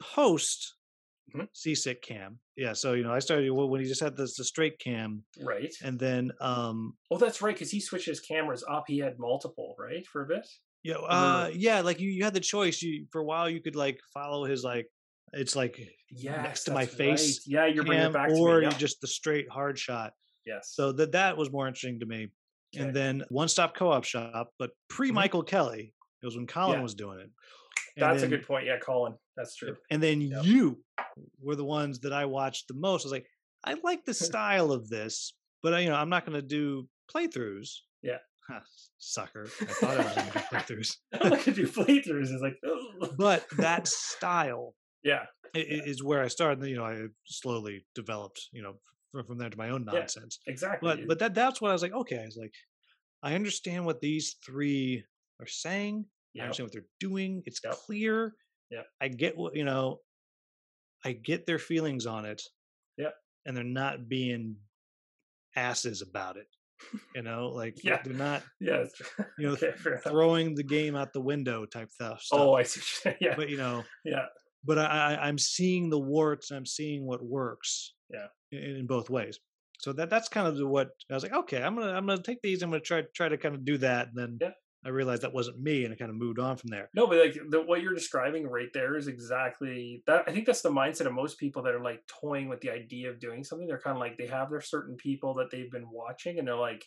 [0.00, 0.76] post
[1.30, 1.46] mm-hmm.
[1.52, 2.38] seasick cam.
[2.56, 5.72] Yeah, so you know, I started when he just had this the straight cam, right?
[5.82, 8.84] And then, um oh, that's right, because he switched his cameras up.
[8.86, 10.46] He had multiple, right, for a bit.
[10.82, 12.80] Yeah, uh, yeah, like you, you had the choice.
[12.80, 14.86] You for a while you could like follow his like
[15.32, 15.78] it's like
[16.10, 17.46] yeah next to my face.
[17.46, 17.54] Right.
[17.54, 18.74] Yeah, you're bringing it back or to me.
[18.78, 20.12] just the straight hard shot.
[20.46, 20.72] Yes.
[20.74, 22.28] So that that was more interesting to me.
[22.74, 22.84] Okay.
[22.84, 25.16] And then one stop co op shop, but pre mm-hmm.
[25.16, 25.56] Michael mm-hmm.
[25.56, 25.94] Kelly.
[26.22, 26.82] It was when Colin yeah.
[26.82, 27.30] was doing it.
[27.96, 28.66] That's then, a good point.
[28.66, 29.14] Yeah, Colin.
[29.36, 29.76] That's true.
[29.90, 30.44] And then yep.
[30.44, 30.78] you
[31.42, 33.04] were the ones that I watched the most.
[33.04, 33.26] I was like,
[33.64, 36.88] I like the style of this, but uh, you know, I'm not going to do
[37.14, 37.68] playthroughs.
[38.02, 38.18] Yeah.
[38.48, 38.60] Huh,
[38.98, 39.46] sucker.
[39.60, 40.96] I thought I was going to do playthroughs.
[41.20, 42.32] I'm going to do playthroughs.
[42.32, 42.56] It's like,
[43.16, 46.66] but that style, yeah, is where I started.
[46.66, 48.40] You know, I slowly developed.
[48.52, 48.74] You know,
[49.12, 50.40] from, from there to my own nonsense.
[50.46, 50.88] Yeah, exactly.
[50.88, 51.92] But but that that's what I was like.
[51.92, 52.54] Okay, I was like,
[53.22, 55.04] I understand what these three
[55.40, 56.06] are saying.
[56.34, 56.42] Yep.
[56.42, 57.42] I understand what they're doing.
[57.46, 57.74] It's yep.
[57.74, 58.34] clear.
[58.70, 58.82] Yeah.
[59.00, 59.98] I get what you know.
[61.04, 62.42] I get their feelings on it.
[62.96, 63.10] Yeah.
[63.46, 64.56] And they're not being
[65.56, 66.46] asses about it.
[67.14, 68.00] You know, like yeah.
[68.04, 68.84] they're not yeah,
[69.38, 69.72] you know okay,
[70.04, 72.24] throwing the game out the window type stuff.
[72.32, 73.12] Oh, I see.
[73.20, 73.34] yeah.
[73.36, 74.26] But you know, yeah.
[74.64, 76.50] But I, I am seeing the warts.
[76.50, 77.94] I'm seeing what works.
[78.12, 78.26] Yeah.
[78.52, 79.38] In, in both ways.
[79.78, 81.32] So that that's kind of what I was like.
[81.32, 82.62] Okay, I'm gonna I'm gonna take these.
[82.62, 84.50] I'm gonna try try to kind of do that, and then yeah.
[84.84, 86.88] I realized that wasn't me, and I kind of moved on from there.
[86.94, 90.24] No, but like the, what you're describing right there is exactly that.
[90.26, 93.10] I think that's the mindset of most people that are like toying with the idea
[93.10, 93.66] of doing something.
[93.66, 96.56] They're kind of like they have their certain people that they've been watching, and they're
[96.56, 96.86] like,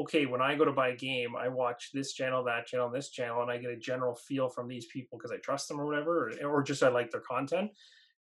[0.00, 3.10] okay, when I go to buy a game, I watch this channel, that channel, this
[3.10, 5.86] channel, and I get a general feel from these people because I trust them or
[5.86, 7.70] whatever, or, or just I like their content.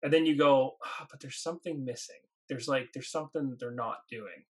[0.04, 2.22] And then you go, oh, but there's something missing.
[2.50, 4.46] There's like there's something they're not doing,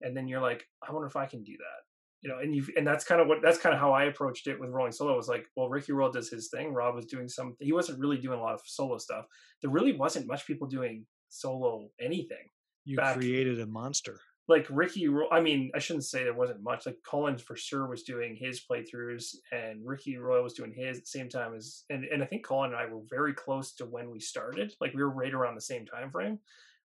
[0.00, 1.87] and then you're like, I wonder if I can do that
[2.22, 4.46] you know, and you and that's kind of what that's kind of how I approached
[4.48, 5.16] it with Rolling Solo.
[5.16, 6.72] Was like, well, Ricky Royal does his thing.
[6.74, 7.56] Rob was doing some.
[7.60, 9.26] He wasn't really doing a lot of solo stuff.
[9.62, 12.48] There really wasn't much people doing solo anything.
[12.84, 14.18] You back created a monster.
[14.48, 15.08] like Ricky.
[15.30, 16.86] I mean, I shouldn't say there wasn't much.
[16.86, 21.04] Like Colin's for sure was doing his playthroughs, and Ricky Royal was doing his at
[21.04, 21.84] the same time as.
[21.90, 24.72] And and I think Colin and I were very close to when we started.
[24.80, 26.38] Like we were right around the same time frame.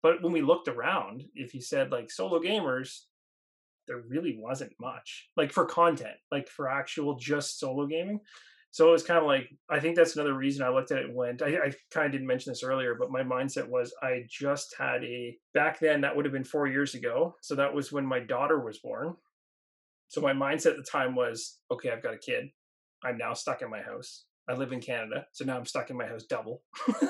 [0.03, 3.01] But when we looked around, if you said like solo gamers,
[3.89, 8.21] there really wasn't much like for content, like for actual just solo gaming.
[8.71, 11.13] So it was kind of like I think that's another reason I looked at it
[11.13, 11.43] went.
[11.43, 15.03] I, I kind of didn't mention this earlier, but my mindset was I just had
[15.03, 17.35] a back then that would have been four years ago.
[17.41, 19.17] So that was when my daughter was born.
[20.09, 22.51] So my mindset at the time was okay, I've got a kid.
[23.03, 24.25] I'm now stuck in my house.
[24.49, 26.63] I live in Canada, so now I'm stuck in my house double.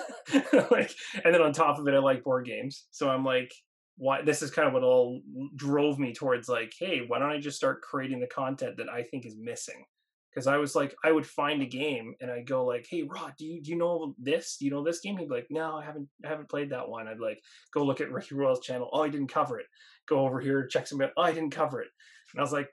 [0.71, 0.93] like,
[1.25, 2.87] and then on top of it, I like board games.
[2.91, 3.53] So I'm like,
[3.99, 4.23] why?
[4.23, 5.21] This is kind of what all
[5.57, 9.03] drove me towards like, hey, why don't I just start creating the content that I
[9.03, 9.85] think is missing?
[10.33, 13.35] Because I was like, I would find a game and I'd go like, hey, Rod,
[13.37, 14.57] do you do you know this?
[14.59, 15.17] Do you know this game?
[15.17, 17.09] He'd be like, no, I haven't I haven't played that one.
[17.09, 17.43] I'd like
[17.75, 18.89] go look at Ricky Royal's channel.
[18.93, 19.67] Oh, I didn't cover it.
[20.09, 21.01] Go over here, check some.
[21.03, 21.89] Oh, I didn't cover it.
[22.33, 22.69] And I was like,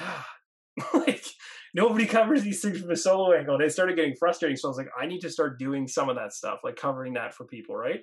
[0.00, 0.28] ah,
[0.94, 1.24] like
[1.74, 3.54] nobody covers these things from a solo angle.
[3.54, 4.56] And it started getting frustrating.
[4.56, 7.14] So I was like, I need to start doing some of that stuff, like covering
[7.14, 8.00] that for people, right?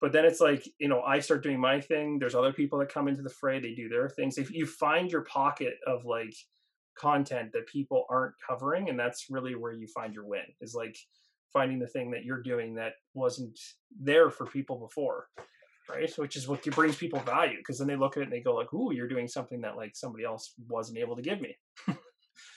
[0.00, 2.18] But then it's like, you know, I start doing my thing.
[2.18, 4.38] There's other people that come into the fray, they do their things.
[4.38, 6.34] If you find your pocket of like
[6.98, 10.96] content that people aren't covering, and that's really where you find your win, is like
[11.52, 13.58] finding the thing that you're doing that wasn't
[13.98, 15.28] there for people before.
[15.88, 18.40] Right, which is what brings people value because then they look at it and they
[18.40, 21.58] go like, "Ooh, you're doing something that like somebody else wasn't able to give me."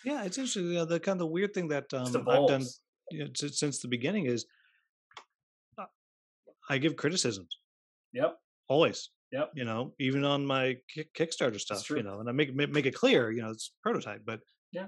[0.05, 0.67] Yeah, it's interesting.
[0.67, 2.63] You know, the kind of weird thing that um, I've done
[3.11, 4.45] you know, since the beginning is
[6.69, 7.59] I give criticisms
[8.13, 8.39] Yep.
[8.67, 9.09] always.
[9.31, 9.51] Yep.
[9.55, 10.77] You know, even on my
[11.17, 14.41] Kickstarter stuff, you know, and I make make it clear, you know, it's prototype, but
[14.71, 14.87] Yeah.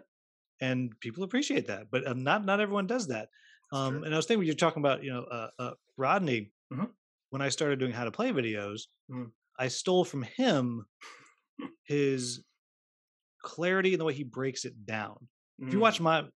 [0.61, 3.30] and people appreciate that, but uh, not not everyone does that.
[3.72, 6.91] Um, and I was thinking when you're talking about, you know, uh, uh, Rodney, Mhm.
[7.31, 9.31] when I started doing how to play videos, Mhm.
[9.60, 10.85] I stole from him
[11.84, 12.43] his
[13.43, 15.27] clarity and the way he breaks it down.
[15.60, 15.81] If you Mm.
[15.81, 16.30] watch my,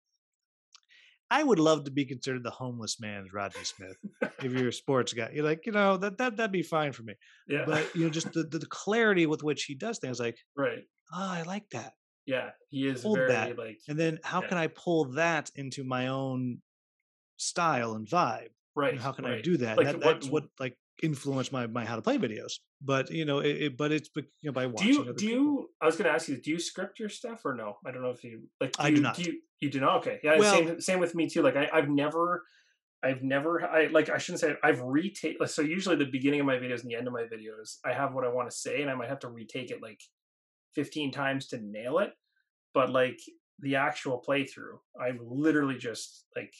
[1.37, 3.97] I would love to be considered the homeless man's Rodney Smith.
[4.43, 7.03] if you're a sports guy, you're like, you know, that that that'd be fine for
[7.03, 7.15] me.
[7.47, 10.83] yeah, But you know, just the, the, clarity with which he does things, like, right.
[11.13, 11.93] oh, I like that.
[12.25, 13.57] Yeah, he is Hold very that.
[13.57, 14.47] like And then how Yeah.
[14.49, 16.61] can I pull that into my own
[17.37, 18.49] style and vibe?
[18.75, 18.93] right.
[18.93, 19.77] And how can I do that?
[19.77, 22.53] Like, that what- that's what like influenced my my how to play videos.
[22.81, 25.43] But you know, it, it but it's you know by Do you other do people.
[25.43, 25.69] you?
[25.81, 26.37] I was going to ask you.
[26.37, 27.77] Do you script your stuff or no?
[27.85, 28.75] I don't know if you like.
[28.79, 29.19] I you, do not.
[29.19, 29.97] you, you do not.
[29.97, 30.19] Okay.
[30.23, 30.37] Yeah.
[30.37, 31.41] Well- same same with me too.
[31.41, 32.43] Like I, I've never.
[33.05, 35.35] I've never, I like, I shouldn't say, I've retake.
[35.47, 38.13] So usually the beginning of my videos and the end of my videos, I have
[38.13, 39.99] what I want to say, and I might have to retake it like
[40.75, 42.11] 15 times to nail it.
[42.73, 43.19] But like
[43.59, 46.53] the actual playthrough, I'm literally just like,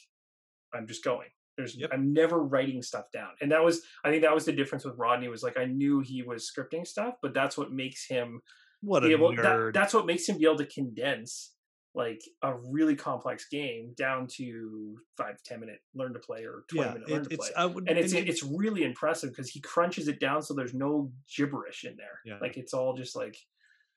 [0.74, 1.30] I'm just going.
[1.58, 1.92] There's, Yep.
[1.94, 4.98] I'm never writing stuff down, and that was, I think that was the difference with
[4.98, 5.28] Rodney.
[5.28, 8.42] Was like I knew he was scripting stuff, but that's what makes him
[8.82, 9.32] What a be able.
[9.34, 9.74] nerd!
[9.74, 11.52] That, that's what makes him be able to condense
[11.96, 16.88] like a really complex game down to five ten minute learn to play or twenty
[16.88, 19.60] yeah, minute it, learn to play would, and it's you- it's really impressive because he
[19.62, 22.20] crunches it down so there's no gibberish in there.
[22.26, 22.40] Yeah.
[22.42, 23.38] Like it's all just like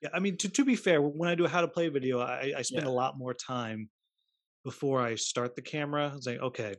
[0.03, 2.19] Yeah, I mean, to to be fair, when I do a how to play video,
[2.19, 2.91] I, I spend Yeah.
[2.91, 3.89] a lot more time
[4.63, 6.13] before I start the camera.
[6.19, 6.75] Saying, okay,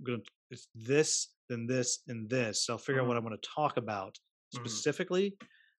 [0.00, 2.64] I'm gonna it's this, then this, and this.
[2.64, 3.08] So I'll figure out Mhm.
[3.08, 4.18] what I want to talk about
[4.54, 4.58] Mhm.
[4.66, 5.36] specifically.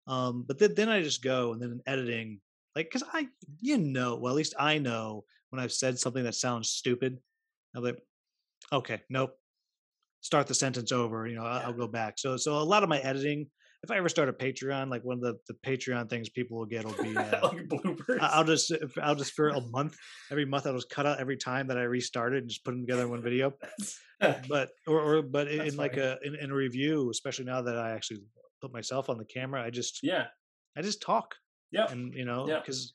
[0.07, 2.41] Um, but then then I just go, and then in editing,
[2.77, 3.29] like, because I,
[3.61, 7.21] you know, well, at least I know when I've said something that sounds stupid.
[7.75, 7.99] I'm like,
[8.73, 9.37] okay, nope.
[10.21, 11.27] Start the sentence over.
[11.27, 12.19] You know, I- I'll go back.
[12.19, 13.51] So so a lot of my editing
[13.82, 16.66] if I ever start a Patreon, like one of the, the Patreon things people will
[16.66, 18.19] get will be, uh, like bloopers.
[18.20, 19.97] I'll just, I'll just for a month,
[20.31, 22.82] every month I'll just cut out every time that I restarted and just put them
[22.82, 23.55] together in one video.
[24.51, 27.78] But, or, or but in, in like a, in, in a review, especially now that
[27.78, 28.19] I actually
[28.61, 30.27] put myself on the camera, I just, yeah,
[30.77, 31.36] I just talk
[31.70, 31.90] yeah.
[31.90, 32.59] and, you know, Yeah.
[32.59, 32.93] because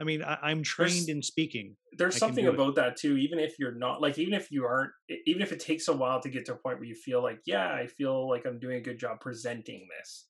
[0.00, 1.76] I mean, I, I'm trained in speaking.
[1.96, 2.54] There's I something do it.
[2.54, 3.16] about that too.
[3.16, 4.90] Even if you're not like, even if you aren't,
[5.26, 7.40] even if it takes a while to get to a point where you feel like,
[7.46, 10.26] yeah, I feel like I'm doing a good job presenting this,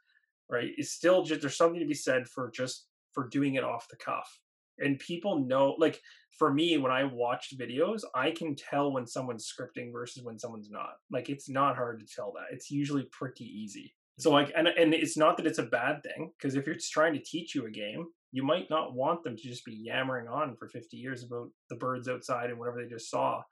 [0.50, 0.70] right?
[0.76, 3.96] It's still just there's something to be said for just for doing it off the
[3.96, 4.40] cuff.
[4.78, 6.00] And people know, like
[6.38, 10.70] for me, when I watched videos, I can tell when someone's scripting versus when someone's
[10.70, 10.94] not.
[11.10, 12.54] Like it's not hard to tell that.
[12.54, 13.94] It's usually pretty easy.
[14.18, 16.92] So like, and and it's not that it's a bad thing because if you're just
[16.92, 18.06] trying to teach you a game,
[18.36, 21.76] you might not want them to just be yammering on for 50 years about the
[21.76, 23.42] birds outside and whatever they just saw.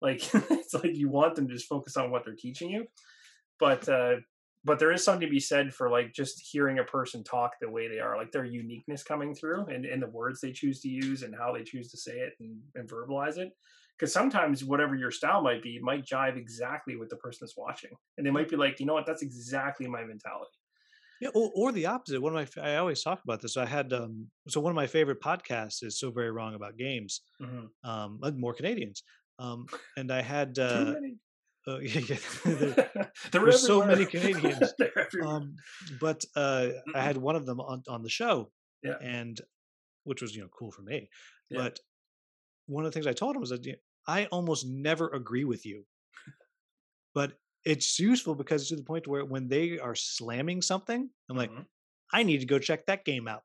[0.00, 2.86] Like it's like you want them to just focus on what they're teaching you.
[3.58, 4.16] But uh
[4.64, 7.70] but there is something to be said for like just hearing a person talk the
[7.70, 10.88] way they are, like their uniqueness coming through and, and the words they choose to
[10.88, 13.52] use and how they choose to say it and, and verbalize it.
[13.98, 17.90] Because sometimes whatever your style might be might jive exactly with the person that's watching.
[18.16, 20.59] And they might be like, you know what, that's exactly my mentality.
[21.20, 22.20] Yeah, or, or the opposite.
[22.20, 23.56] One of my I always talk about this.
[23.56, 27.20] I had um, so one of my favorite podcasts is so very wrong about games.
[27.42, 27.68] Mhm.
[27.84, 29.02] Um, more Canadians.
[29.38, 29.66] Um,
[29.96, 30.94] and I had uh,
[31.68, 32.90] uh yeah, yeah there-
[33.32, 34.06] They're there's so many.
[34.16, 34.72] Canadians.
[35.22, 35.56] Um,
[36.00, 38.50] but uh, I had one of them on on the show,
[38.82, 38.96] Yeah.
[39.02, 39.38] and
[40.04, 41.08] which was you know cool for me.
[41.50, 41.80] But
[42.66, 45.44] one of the things I told him was that you know, I almost never agree
[45.44, 45.84] with you,
[47.14, 47.32] but
[47.64, 51.66] it's useful because to the point where when they are slamming something, I'm like, Mhm.
[52.12, 53.42] I need to go check that game out,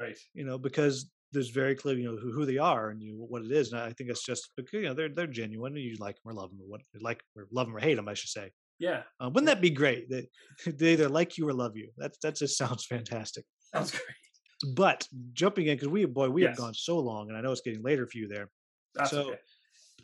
[0.00, 0.16] right.
[0.34, 3.24] you know, because there's very clear, you know, who, who they are and you know,
[3.24, 3.72] what it is.
[3.72, 6.30] And I think it's just because you know they're they're genuine and you like them
[6.30, 8.52] or love them or what like or love them or hate them, I should say.
[8.78, 9.02] Yeah.
[9.20, 10.08] Uh, wouldn't that be great?
[10.10, 10.26] That
[10.78, 11.90] they either like you or love you.
[11.98, 13.44] That that just sounds fantastic.
[13.74, 14.74] Sounds great.
[14.74, 17.62] But jumping in because we boy we have gone so long, and I know it's
[17.62, 18.48] getting later for you there.
[18.94, 19.38] That's So, okay.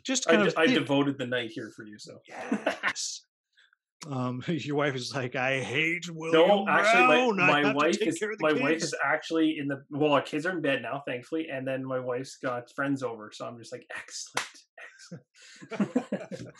[0.03, 2.19] Just kind de- of I devoted the night here for you, so.
[2.27, 3.21] yes.
[4.07, 7.37] Um, your wife is like, I hate William No, actually, Brown.
[7.37, 10.13] My, my wife is care of the my wife is actually in the well.
[10.13, 13.45] Our kids are in bed now, thankfully, and then my wife's got friends over, so
[13.45, 14.47] I'm just like, excellent,
[15.71, 16.55] excellent.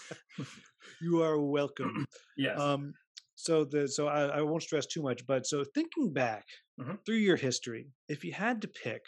[1.00, 2.06] you are welcome.
[2.38, 2.94] yes, Um,
[3.36, 6.46] so the so I, I won't stress too much, but so thinking back
[6.80, 7.00] Mhm.
[7.06, 9.02] through your history, if you had to pick,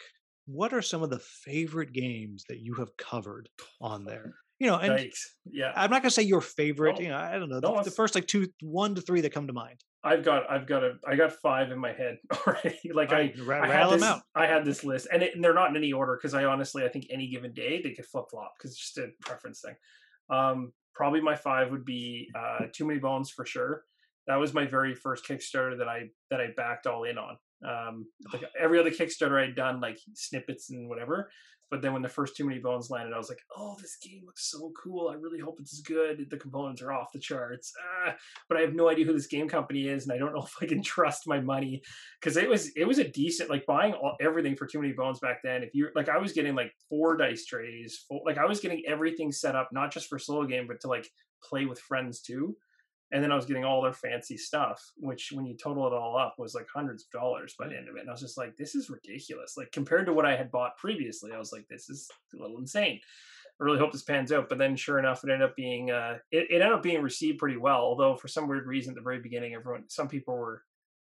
[0.46, 3.48] what are some of the favorite games that you have covered
[3.80, 4.34] on there?
[4.62, 5.18] You know, and Yikes.
[5.50, 6.94] Yeah, I'm not gonna say your favorite.
[6.94, 7.00] No.
[7.00, 9.32] You know, I don't know No, the, the first like two, one to three that
[9.32, 9.82] come to mind.
[10.04, 12.78] I've got I've got a I got five in my head already.
[12.94, 13.34] like I.
[13.44, 14.20] Ra- I had them this, out.
[14.36, 16.84] I had this list, and, it, and they're not in any order because I honestly
[16.84, 19.74] I think any given day they could flip flop because it's just a preference thing.
[20.30, 23.82] Um, probably my five would be uh, Too Many Bones for sure.
[24.28, 27.36] That was my very first Kickstarter that I that I backed all in on.
[27.68, 31.32] Um, like every other Kickstarter I'd done like snippets and whatever,
[31.72, 34.24] but then when the first Too Many Bones landed, I was like, oh, this game
[34.26, 35.08] looks so cool.
[35.08, 36.26] I really hope it's good.
[36.28, 37.72] The components are off the charts,
[38.06, 38.14] ah,
[38.46, 40.54] but I have no idea who this game company is, and I don't know if
[40.60, 41.80] I can trust my money
[42.20, 45.18] because it was it was a decent like buying all, everything for Too Many Bones
[45.18, 45.62] back then.
[45.62, 48.82] If you like, I was getting like four dice trays, full, like I was getting
[48.86, 51.08] everything set up not just for solo game, but to like
[51.42, 52.54] play with friends too.
[53.12, 56.16] And then I was getting all their fancy stuff, which when you total it all
[56.16, 58.00] up was like hundreds of dollars by the end of it.
[58.00, 59.54] And I was just like, this is ridiculous.
[59.56, 62.58] Like compared to what I had bought previously, I was like, this is a little
[62.58, 62.98] insane.
[63.60, 64.48] I really hope this pans out.
[64.48, 67.38] But then sure enough, it ended up being uh it, it ended up being received
[67.38, 67.80] pretty well.
[67.80, 70.62] Although for some weird reason at the very beginning, everyone some people were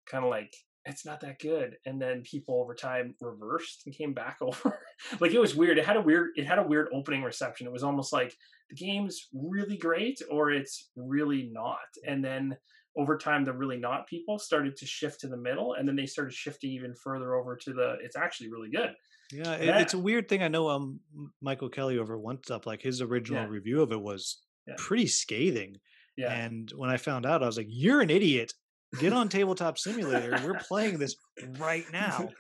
[0.06, 0.56] kind of like,
[0.86, 1.78] it's not that good.
[1.86, 4.80] And then people over time reversed and came back over.
[5.20, 5.78] like it was weird.
[5.78, 7.68] It had a weird it had a weird opening reception.
[7.68, 8.34] It was almost like
[8.70, 11.80] the game's really great or it's really not.
[12.08, 12.56] And then
[12.98, 16.06] over time the really not people started to shift to the middle and then they
[16.06, 18.92] started shifting even further over to the it's actually really good.
[19.34, 19.80] Yeah, Yeah.
[19.80, 20.44] it's a weird thing.
[20.44, 21.00] I know um
[21.42, 23.50] Michael Kelly over one up like his original Yeah.
[23.50, 24.76] review of it was Yeah.
[24.78, 25.78] pretty scathing.
[26.16, 26.32] Yeah.
[26.34, 28.54] And when I found out, I was like, "You're an idiot.
[29.00, 30.38] Get on Tabletop Simulator.
[30.44, 31.16] We're playing this
[31.58, 32.30] right now."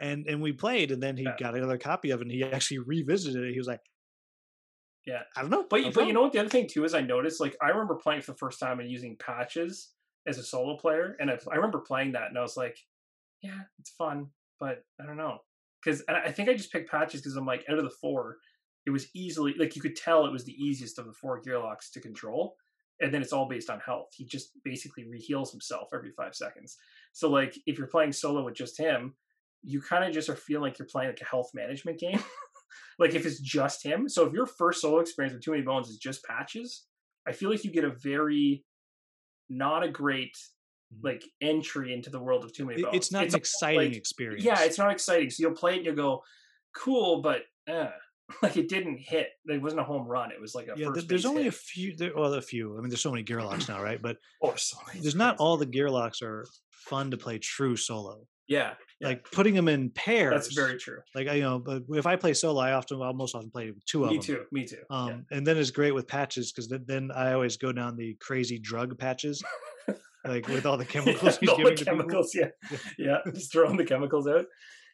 [0.00, 2.80] And and we played, and then he got another copy of it, and he actually
[2.80, 3.52] revisited it.
[3.52, 3.80] He was like,
[5.06, 5.22] Yeah.
[5.36, 6.84] I don't know, But you- don't but you know." know what the other thing too
[6.84, 9.92] is I noticed like I remember playing for the first time and using patches
[10.26, 12.76] as a solo player, and I, I remember playing that and I was like,
[13.40, 15.38] yeah, it's fun, but I don't know
[15.84, 18.38] because I think I just picked patches because I'm like out of the four,
[18.86, 21.90] it was easily like you could tell it was the easiest of the four Gearlocs
[21.92, 22.56] to control,
[23.00, 24.08] and then it's all based on health.
[24.14, 26.76] He just basically reheals himself every five seconds.
[27.12, 29.14] So like if you're playing solo with just him,
[29.62, 32.20] you kind of just are feeling like you're playing like a health management game.
[32.98, 34.08] like if it's just him.
[34.08, 36.84] So if your first solo experience with Too Many Bones is just patches,
[37.26, 38.64] I feel like you get a very
[39.48, 40.36] not a great
[40.94, 41.02] Mhm.
[41.04, 42.94] like entry into the world of Too Many Bones.
[42.94, 44.44] it's not an almost exciting like- experience.
[44.44, 45.30] Yeah, it's not exciting.
[45.30, 46.22] So you'll play it and you'll go,
[46.74, 47.90] cool, but uh,
[48.42, 49.28] like it didn't hit.
[49.46, 50.30] It wasn't a home run.
[50.32, 50.88] It was like a yeah.
[51.06, 51.94] There's only a few.
[51.96, 52.76] There, well, a few.
[52.76, 54.00] I mean, there's so many Gearlocs now, right?
[54.00, 55.00] But or so many.
[55.00, 58.26] there's not all the Gearlocs are fun to play true solo.
[58.46, 59.08] Yeah, yeah.
[59.08, 60.32] Like putting them in pairs.
[60.34, 60.98] that's very true.
[61.14, 61.58] like I you know.
[61.58, 64.22] But if I play solo, I often, I'll most often play two of Me them.
[64.22, 64.44] too.
[64.52, 64.76] Me too.
[64.90, 64.96] yeah.
[64.96, 68.16] Um, and then it's great with patches because then, then I always go down the
[68.20, 69.42] crazy drug patches,
[70.26, 71.98] like with all the chemicals he's all the giving to people.
[71.98, 72.48] chemicals, yeah,
[72.98, 74.44] yeah, just throwing the chemicals out.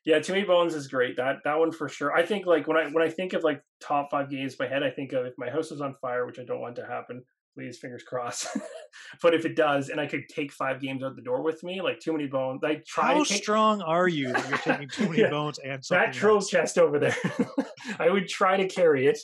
[0.05, 1.17] Yeah, Too Many Bones is great.
[1.17, 2.13] That that one for sure.
[2.13, 4.69] I think like when I when I think of like top five games in my
[4.73, 6.87] head, I think of if my house was on fire, which I don't want to
[6.87, 7.23] happen.
[7.57, 8.47] Please, fingers crossed.
[9.23, 11.81] but if it does, and I could take five games out the door with me,
[11.83, 14.89] like Too Many Bones, I try How to take strong are you that you're taking
[14.89, 15.31] too many Yeah.
[15.31, 16.49] bones and something that troll else?
[16.49, 17.17] chest over there.
[17.99, 19.19] I would try to carry it,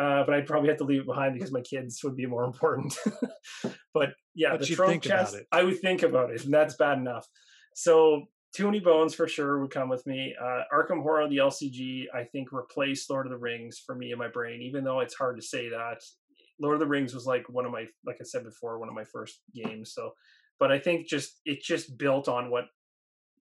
[0.00, 2.44] uh, but I'd probably have to leave it behind because my kids would be more
[2.44, 2.96] important.
[3.92, 5.36] but yeah, But the troll chest.
[5.52, 7.26] I would think about it, and that's bad enough.
[7.74, 10.34] So Too Many Bones for sure would come with me.
[10.40, 14.18] Uh, Arkham Horror, the LCG, I think replaced Lord of the Rings for me in
[14.18, 16.02] my brain, even though it's hard to say that.
[16.60, 18.94] Lord of the Rings was like one of my, like I said before, one of
[18.94, 19.92] my first games.
[19.94, 20.12] So
[20.58, 22.64] But I think just it just built on what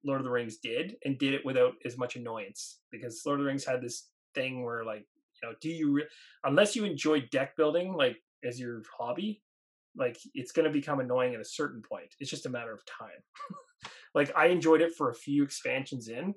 [0.04, 3.44] Lord of the Rings did and did it without as much annoyance because Lord of
[3.44, 5.06] the Rings had this thing where like
[5.42, 6.08] you know do you re-
[6.44, 9.42] unless you enjoy deck building like as your hobby
[9.98, 12.82] like it's going to become annoying at a certain point it's just a matter of
[12.86, 13.24] time
[14.14, 16.34] like i enjoyed it for a few expansions in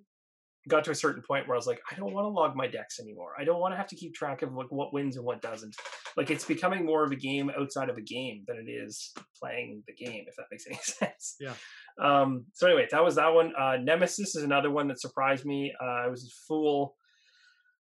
[0.69, 2.67] got to a certain point where i was like i don't want to log my
[2.67, 3.33] decks anymore.
[3.39, 5.75] I don't want to have to keep track of like what wins and what doesn't.
[6.17, 9.83] Like it's becoming more of a game outside of a game than it is playing
[9.87, 11.37] the game if that makes any sense.
[11.41, 11.55] Yeah.
[11.99, 13.53] um so anyway that was that one.
[13.59, 15.73] Uh nemesis is another one that surprised me.
[15.83, 16.95] Uh i was a fool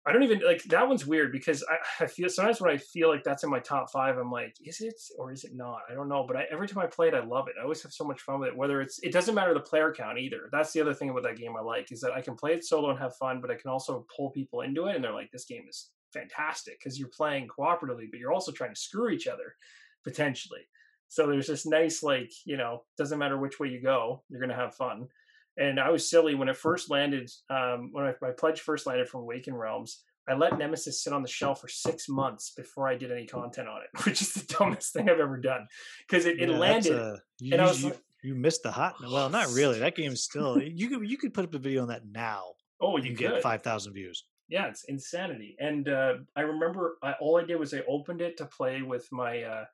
[0.06, 3.08] I don't even like that one's weird because I, I feel sometimes when I feel
[3.08, 5.82] like that's in my top five, I'm like, is it or is it not?
[5.92, 6.26] I don't know.
[6.28, 7.54] But I, every time I play it, I love it.
[7.60, 8.58] I always have so much fun with it.
[8.58, 10.50] Whether it's it doesn't matter the player count either.
[10.52, 12.66] That's the other thing about that game I like is that I can play it
[12.66, 15.30] solo and have fun, but I can also pull people into it, and they're like,
[15.32, 19.28] this game is fantastic because you're playing cooperatively, but you're also trying to screw each
[19.28, 19.56] other
[20.04, 20.62] potentially.
[21.10, 24.56] So there's this nice like you know doesn't matter which way you go, you're gonna
[24.56, 25.10] have fun
[25.58, 27.30] and I was silly when it first landed.
[27.50, 31.22] Um, when I, my pledge first landed from Awaken Realms, I let Nemesis sit on
[31.24, 34.54] the shelf for six months before I did any content on it, which is the
[34.54, 35.68] dumbest thing I've ever done
[36.08, 37.00] because it, it Yeah, that's, landed.
[37.00, 38.96] uh, you, and I was you, like- you missed the hot.
[39.02, 39.80] Well, not really.
[39.80, 40.62] That game's still.
[40.62, 42.44] You could you could put up a video on that now
[42.80, 44.26] oh, and you get five thousand views.
[44.48, 45.56] Yeah, it's insanity.
[45.60, 49.08] And uh, I remember I, all I did was I opened it to play with
[49.12, 49.66] my uh,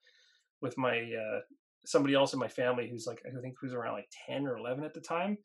[0.61, 1.39] with my uh,
[1.85, 4.83] somebody else in my family who's like I think who's around like ten or eleven
[4.83, 5.37] at the time.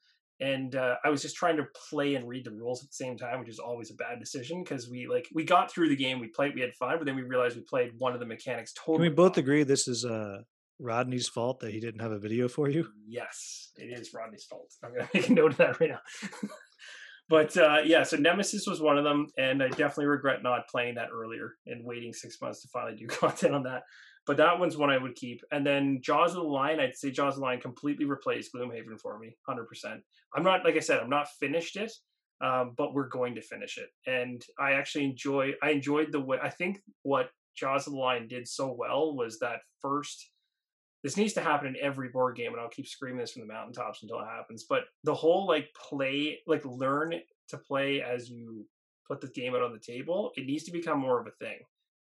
[0.43, 3.17] And uh, I was just trying to play and read the rules at the same
[3.17, 6.19] time, which is always a bad decision because we like we got through the game,
[6.19, 8.73] we played, we had fun, but then we realized we played one of the mechanics
[8.73, 9.45] Can we both wrong.
[9.45, 10.39] agree this is uh,
[10.81, 12.89] Rodney's fault that he didn't have a video for you?
[13.07, 14.73] Yes, it is Rodney's fault.
[14.83, 16.49] I'm gonna make a note of that right now.
[17.29, 20.97] but uh, yeah, so Nemesis was one of them, and I definitely regret not playing
[20.97, 23.85] that earlier and waiting six months to finally do content on that.
[24.27, 25.43] But that one's one I would keep.
[25.51, 29.01] And then Jaws of the Lion, I'd say Jaws of the Lion completely replaced Gloomhaven
[29.01, 30.01] for me, hundred percent.
[30.35, 31.93] I'm not like I said, I'm not finished it,
[32.41, 33.89] um, but we're going to finish it.
[34.07, 35.53] And I actually enjoy.
[35.63, 36.39] I enjoyed the way.
[36.43, 40.31] I think what Jaws of the Lion did so well was that first
[41.03, 43.53] this needs to happen in every board game and i'll keep screaming this from the
[43.53, 47.15] mountaintops until it happens but the whole like play like learn
[47.49, 48.67] to play as you
[49.07, 51.59] put the game out on the table it needs to become more of a thing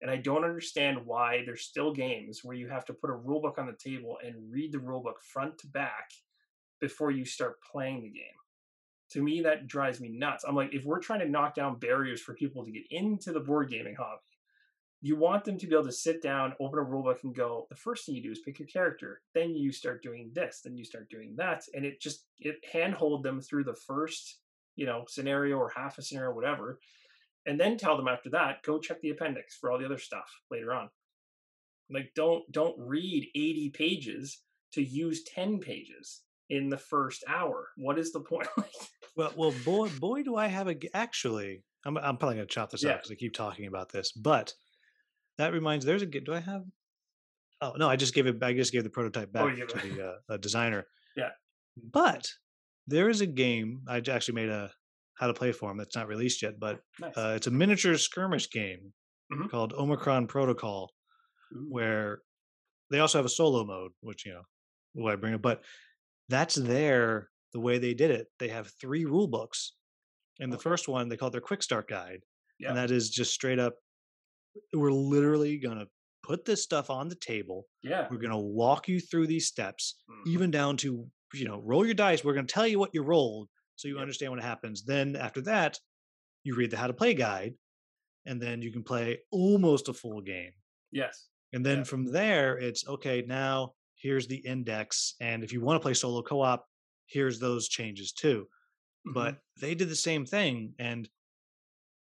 [0.01, 3.41] and i don't understand why there's still games where you have to put a rule
[3.41, 6.09] book on the table and read the rule book front to back
[6.79, 8.39] before you start playing the game
[9.09, 12.21] to me that drives me nuts i'm like if we're trying to knock down barriers
[12.21, 14.21] for people to get into the board gaming hobby
[15.05, 17.67] you want them to be able to sit down, open a rulebook, and go.
[17.69, 19.21] The first thing you do is pick your character.
[19.35, 20.61] Then you start doing this.
[20.63, 24.39] Then you start doing that, and it just it handhold them through the first
[24.75, 26.79] you know scenario or half a scenario, whatever,
[27.45, 30.29] and then tell them after that go check the appendix for all the other stuff
[30.51, 30.89] later on.
[31.89, 34.41] Like don't don't read eighty pages
[34.73, 37.69] to use ten pages in the first hour.
[37.77, 38.47] What is the point?
[39.17, 41.63] Well, well, boy, boy, do I have a actually.
[41.85, 42.95] I'm I'm probably gonna chop this out Yeah.
[42.97, 44.53] because I keep talking about this, but
[45.37, 45.85] that reminds.
[45.85, 46.63] There's a Do I have?
[47.61, 48.43] Oh no, I just gave it.
[48.43, 50.85] I just gave the prototype Oh, back you to the uh, designer.
[51.15, 51.29] Yeah.
[51.93, 52.27] But
[52.87, 54.69] there is a game i actually made a
[55.17, 55.77] how to play for them.
[55.77, 57.17] that's not released yet, but nice.
[57.17, 58.93] uh, it's a miniature skirmish game
[59.31, 59.49] Mhm.
[59.49, 60.93] called Omicron Protocol,
[61.53, 61.65] Ooh.
[61.69, 62.21] where
[62.91, 64.43] they also have a solo mode, which you know,
[64.93, 65.63] why I bring it, but
[66.29, 68.27] that's there the way they did it.
[68.39, 69.73] They have three rule books.
[70.39, 72.19] And the first one they call their quick start guide.
[72.59, 72.69] Yeah.
[72.69, 73.75] And that is just straight up
[74.73, 75.87] we're literally gonna
[76.23, 77.67] put this stuff on the table.
[77.83, 78.07] yeah.
[78.09, 80.27] We're gonna walk you through these steps, Mhm.
[80.27, 82.23] even down to, you know, roll your dice.
[82.23, 84.01] We're gonna tell you what you rolled so you Yep.
[84.01, 84.83] understand what happens.
[84.83, 85.79] Then after that,
[86.43, 87.55] you read the how to play guide,
[88.25, 90.53] and then you can play almost a full game.
[90.91, 91.29] Yes.
[91.53, 91.83] And then Yeah.
[91.83, 95.15] from there, it's okay, now here's the index.
[95.21, 96.67] And if you want to play solo co op,
[97.07, 98.49] here's those changes too.
[99.07, 99.13] Mhm.
[99.13, 100.75] But they did the same thing.
[100.79, 101.09] And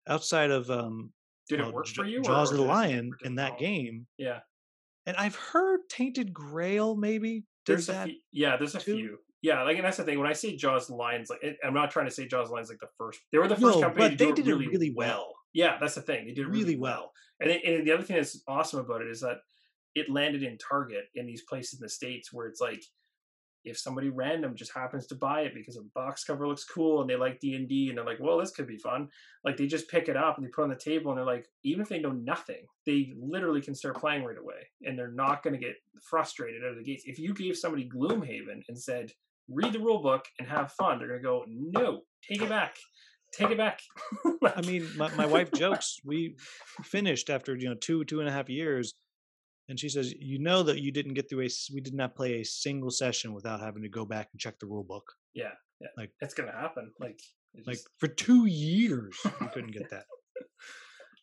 [0.08, 1.14] outside of um,
[1.48, 2.22] did it work for you?
[2.24, 4.42] Jaws of the Lion in that game, Yeah.
[5.06, 8.08] and I've heard Tainted Grail maybe There's a that.
[8.10, 8.96] few, yeah, there's a too?
[8.96, 9.20] few.
[9.41, 10.19] Yeah, like and that's the thing.
[10.19, 12.80] When I say Jaws lines, like it, I'm not trying to say Jaws lines like
[12.80, 13.19] the first.
[13.31, 15.34] They were the first No, company but they do did it really, really well.
[15.53, 16.27] Yeah, that's the thing.
[16.27, 17.11] They did it really, Really well.
[17.39, 19.38] And, it, and the other thing that's awesome about it is that
[19.95, 22.84] it landed in Target in these places in the states where it's like
[23.63, 27.09] if somebody random just happens to buy it because a box cover looks cool and
[27.09, 29.07] they like D and D and they're like, well, this could be fun.
[29.43, 31.26] Like they just pick it up and they put it on the table and they're
[31.26, 35.11] like, even if they know nothing, they literally can start playing right away and they're
[35.11, 37.03] not going to get frustrated out of the gates.
[37.05, 39.11] If you gave somebody Gloomhaven and said,
[39.49, 42.76] read the rule book and have fun, they're going to go, no, take it back,
[43.34, 43.80] take it back.
[44.55, 46.35] I mean, my, my wife jokes we
[46.84, 48.93] finished after you know two two and a half years,
[49.69, 52.41] and she says, "You know that you didn't get through a we did not play
[52.41, 55.03] a single session without having to go back and check the rule book.
[55.34, 55.88] Yeah, yeah.
[55.97, 56.91] Like it's gonna happen.
[56.99, 57.19] Like
[57.65, 60.05] like for two years we couldn't get that.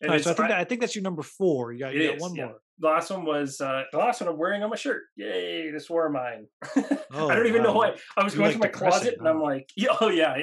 [0.03, 1.73] All right, so I think I, that, I think that's your number four.
[1.73, 2.45] You got, you got one yeah.
[2.45, 2.55] more.
[2.79, 5.03] The last one was uh, the last one I'm wearing on my shirt.
[5.17, 6.47] Yay, this war of mine.
[7.13, 7.69] oh, I don't even wow.
[7.69, 7.95] know why.
[8.15, 9.19] I was going like to my closet huh?
[9.19, 9.69] and I'm like,
[10.01, 10.37] oh yeah.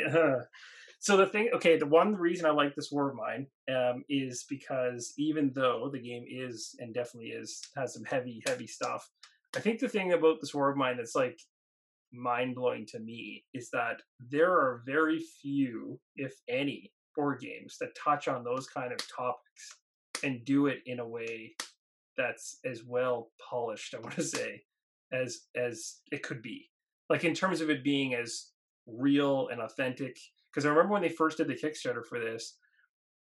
[1.00, 4.44] so the thing, okay, the one reason I like this war of mine um, is
[4.48, 9.08] because even though the game is and definitely is has some heavy, heavy stuff,
[9.56, 11.40] I think the thing about this war of mine that's like
[12.12, 17.96] mind blowing to me is that there are very few, if any, board games that
[17.96, 19.76] touch on those kind of topics
[20.22, 21.54] and do it in a way
[22.16, 24.62] that's as well polished i want to say
[25.12, 26.68] as as it could be.
[27.08, 28.50] Like in terms of it being as
[28.86, 30.16] real and authentic
[30.52, 32.56] because i remember when they first did the kickstarter for this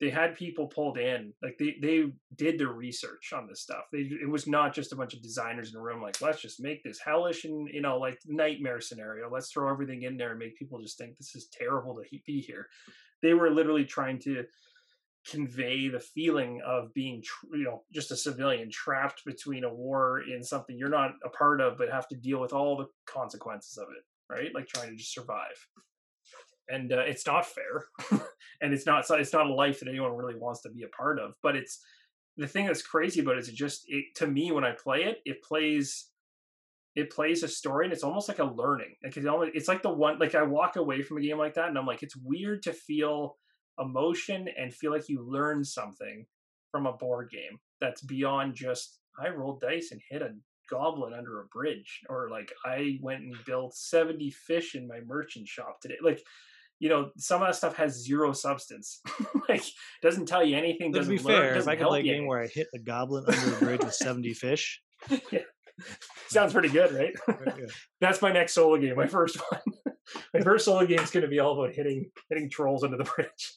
[0.00, 2.04] they had people pulled in like they they
[2.36, 3.82] did their research on this stuff.
[3.92, 6.62] They it was not just a bunch of designers in a room like let's just
[6.62, 9.28] make this hellish and you know like nightmare scenario.
[9.28, 12.40] Let's throw everything in there and make people just think this is terrible to be
[12.40, 12.68] here
[13.22, 14.44] they were literally trying to
[15.28, 17.22] convey the feeling of being
[17.52, 21.60] you know just a civilian trapped between a war in something you're not a part
[21.60, 24.54] of but have to deal with all the consequences of it right?
[24.54, 25.66] Like trying to just survive.
[26.68, 27.86] And uh, it's not fair.
[28.60, 31.20] And it's not it's not a life that anyone really wants to be a part
[31.20, 31.78] of but it's
[32.36, 35.04] the thing that's crazy about it is it just it, to me when i play
[35.04, 36.08] it it plays
[36.94, 38.94] it plays a story and it's almost like a learning.
[39.02, 41.54] Like it's, almost, it's like the one like i walk away from a game like
[41.54, 43.36] that and i'm like it's weird to feel
[43.78, 46.26] emotion and feel like you learn something
[46.70, 50.30] from a board game that's beyond just i rolled dice and hit a
[50.68, 55.48] goblin under a bridge or like i went and built 70 fish in my merchant
[55.48, 55.96] shop today.
[56.02, 56.22] Like
[56.78, 59.00] you know some of that stuff has zero substance.
[59.48, 59.64] Like
[60.02, 62.46] doesn't tell you anything to be fair if i could play a game where i
[62.46, 64.82] hit a goblin under a bridge with 70 fish?
[65.32, 65.40] Yeah.
[66.30, 67.14] Sounds pretty good, right?
[67.58, 67.66] Yeah.
[68.00, 69.60] That's my next solo game, my first one.
[70.34, 73.04] my first solo game is going to be all about hitting hitting trolls under the
[73.04, 73.52] bridge.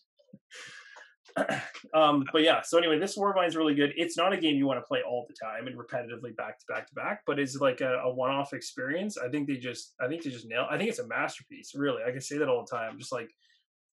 [1.93, 3.93] um, but yeah, so anyway, this War of Mine is really good.
[3.95, 6.65] It's not a game you want to play all the time and repetitively back to
[6.68, 9.18] back to back, but it's like a, a one off experience.
[9.18, 10.68] I think they just, I think they just nail.
[10.69, 11.73] I think it's a masterpiece.
[11.76, 12.98] Really, I can say that all the time.
[12.98, 13.30] Just like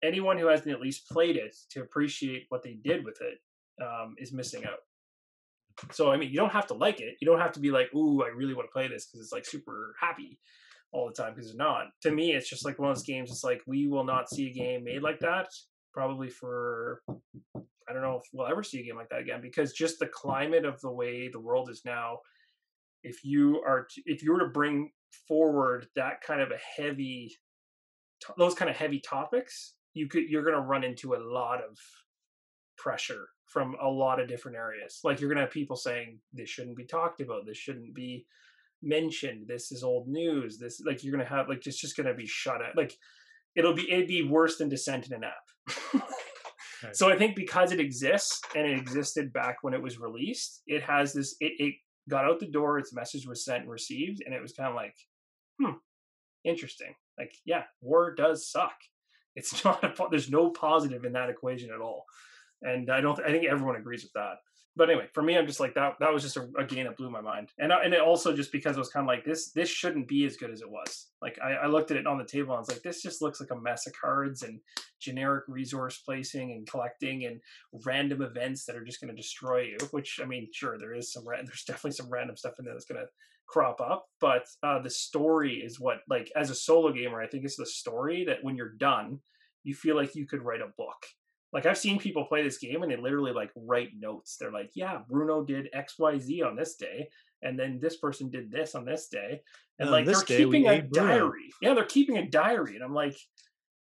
[0.02, 3.38] anyone who hasn't at least played it to appreciate what they did with it
[3.82, 4.78] um, is missing out.
[5.92, 7.16] So I mean, you don't have to like it.
[7.20, 9.32] You don't have to be like, "Ooh, I really want to play this" because it's
[9.32, 10.38] like super happy
[10.92, 11.34] all the time.
[11.34, 11.86] Because it's not.
[12.02, 13.30] To me, it's just like one of those games.
[13.30, 15.48] It's like we will not see a game made like that
[15.98, 17.02] probably for
[17.88, 20.06] I don't know if we'll ever see a game like that again because just the
[20.06, 22.18] climate of the way the world is now.
[23.02, 24.90] If you are, to, if you were to bring
[25.26, 27.34] forward that kind of a heavy,
[28.36, 31.78] those kind of heavy topics, you could you're going to run into a lot of
[32.76, 35.00] pressure from a lot of different areas.
[35.02, 38.26] Like you're gonna have people saying this shouldn't be talked about, this shouldn't be
[38.82, 42.26] mentioned, this is old news, this like you're gonna have like it's just gonna be
[42.26, 42.76] shut out.
[42.76, 42.94] Like
[43.56, 45.82] it'll be it'd be worse than dissent in an app.
[46.84, 46.94] right.
[46.94, 50.82] So I think because it exists and it existed back when it was released, it
[50.82, 51.74] has this it, it
[52.08, 54.74] got out the door, its message was sent and received, and it was kind of
[54.74, 54.94] like,
[55.60, 55.76] hmm,
[56.44, 56.94] interesting.
[57.18, 58.76] Like, yeah, war does suck.
[59.34, 62.04] It's not a, there's no positive in that equation at all
[62.62, 63.18] and I don't.
[63.20, 64.36] I think everyone agrees with that.
[64.78, 65.94] But anyway, for me, I'm just like that.
[65.98, 68.52] That was just a, a game that blew my mind, and and it also just
[68.52, 69.50] because it was kind of like this.
[69.50, 71.08] This shouldn't be as good as it was.
[71.20, 73.20] Like I, I looked at it on the table, and I was like, this just
[73.20, 74.60] looks like a mess of cards and
[75.00, 77.40] generic resource placing and collecting and
[77.84, 79.78] random events that are just going to destroy you.
[79.90, 81.24] Which I mean, sure, there is some.
[81.44, 83.08] There's definitely some random stuff in there that's going to
[83.48, 87.44] crop up, but uh, the story is what like as a solo gamer, I think
[87.44, 89.18] it's the story that when you're done,
[89.64, 91.04] you feel like you could write a book
[91.52, 94.36] like I've seen people play this game and they literally like write notes.
[94.36, 97.08] They're like, "Yeah, Bruno did X, Y, Z on this day,
[97.42, 99.40] and then this person did this on this day,"
[99.78, 101.50] and like they're keeping a diary.
[101.62, 103.16] Yeah, they're keeping a diary, and I'm like,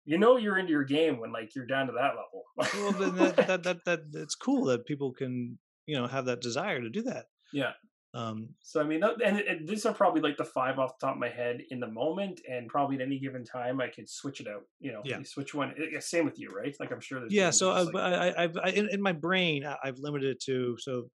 [0.05, 2.43] you know, you're into your game when like you're down to that level.
[2.57, 5.57] well, then that, that that that it's cool that people can
[5.88, 7.26] you know have that desire to do that.
[7.51, 7.71] Yeah,
[8.14, 11.15] um, so I mean, and, and these are probably like the five off the top
[11.15, 14.41] of my head in the moment, and probably at any given time I could switch
[14.41, 14.64] it out.
[14.80, 15.19] You know, yeah.
[15.23, 15.76] switch one.
[15.99, 16.76] Same with you, right?
[16.80, 17.19] Like I'm sure.
[17.19, 17.52] There's yeah.
[17.52, 21.10] So I, like, I, I've I, in, in, my brain I've limited it to so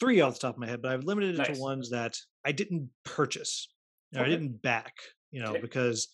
[0.00, 1.56] three off the top of my head, but I've limited it nice.
[1.56, 3.68] to ones that I didn't purchase,
[4.14, 4.24] okay.
[4.24, 4.94] I didn't back.
[5.30, 5.60] You know, okay.
[5.60, 6.08] because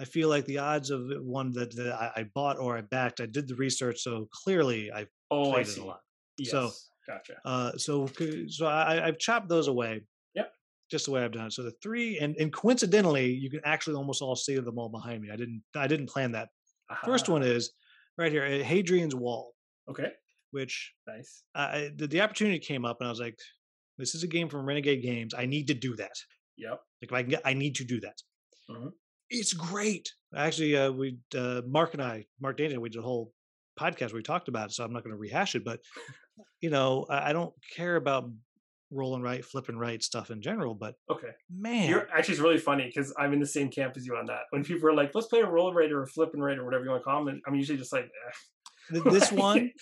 [0.00, 3.20] I feel like the odds of one that, that I, I, bought or I backed,
[3.20, 6.00] I did the research, so clearly I've oh, played it a lot.
[6.38, 6.50] Yes.
[6.52, 6.70] So
[7.06, 7.34] Gotcha.
[7.44, 8.08] Uh, so
[8.48, 10.02] so I, I've chopped those away.
[10.34, 10.52] Yep.
[10.90, 11.52] Just the way I've done it.
[11.52, 15.22] So the three, and, and coincidentally, you can actually almost all see them all behind
[15.22, 15.30] me.
[15.32, 16.48] I didn't I didn't plan that.
[16.90, 17.06] Uh-huh.
[17.06, 17.72] First one is
[18.18, 19.54] right here, Hadrian's Wall.
[19.90, 20.12] Okay.
[20.52, 21.42] Which nice.
[21.54, 23.38] I the, the opportunity came up, and I was like,
[23.98, 25.34] This is a game from Renegade Games.
[25.34, 26.12] I need to do that.
[26.58, 26.80] Yep.
[27.00, 28.22] Like if I can get, I need to do that.
[28.70, 28.92] Mhm.
[29.30, 30.12] It's great.
[30.36, 33.32] Actually, uh, we uh, Mark and I, Mark Dana, we did a whole
[33.80, 35.64] podcast where we talked about it, so I'm not going to rehash it.
[35.64, 35.80] But
[36.60, 38.34] you know, I, don't care about roll
[38.90, 40.74] roll-and-write, flipping right stuff in general.
[40.74, 41.32] But Okay.
[41.50, 44.26] man, You're actually it's really funny because I'm in the same camp as you on
[44.26, 44.42] that.
[44.50, 47.00] When people are like, "Let's play a roll-and-write or a flip-and-write or whatever you want
[47.02, 49.00] to call them," I'm usually just like, eh.
[49.10, 49.72] this one,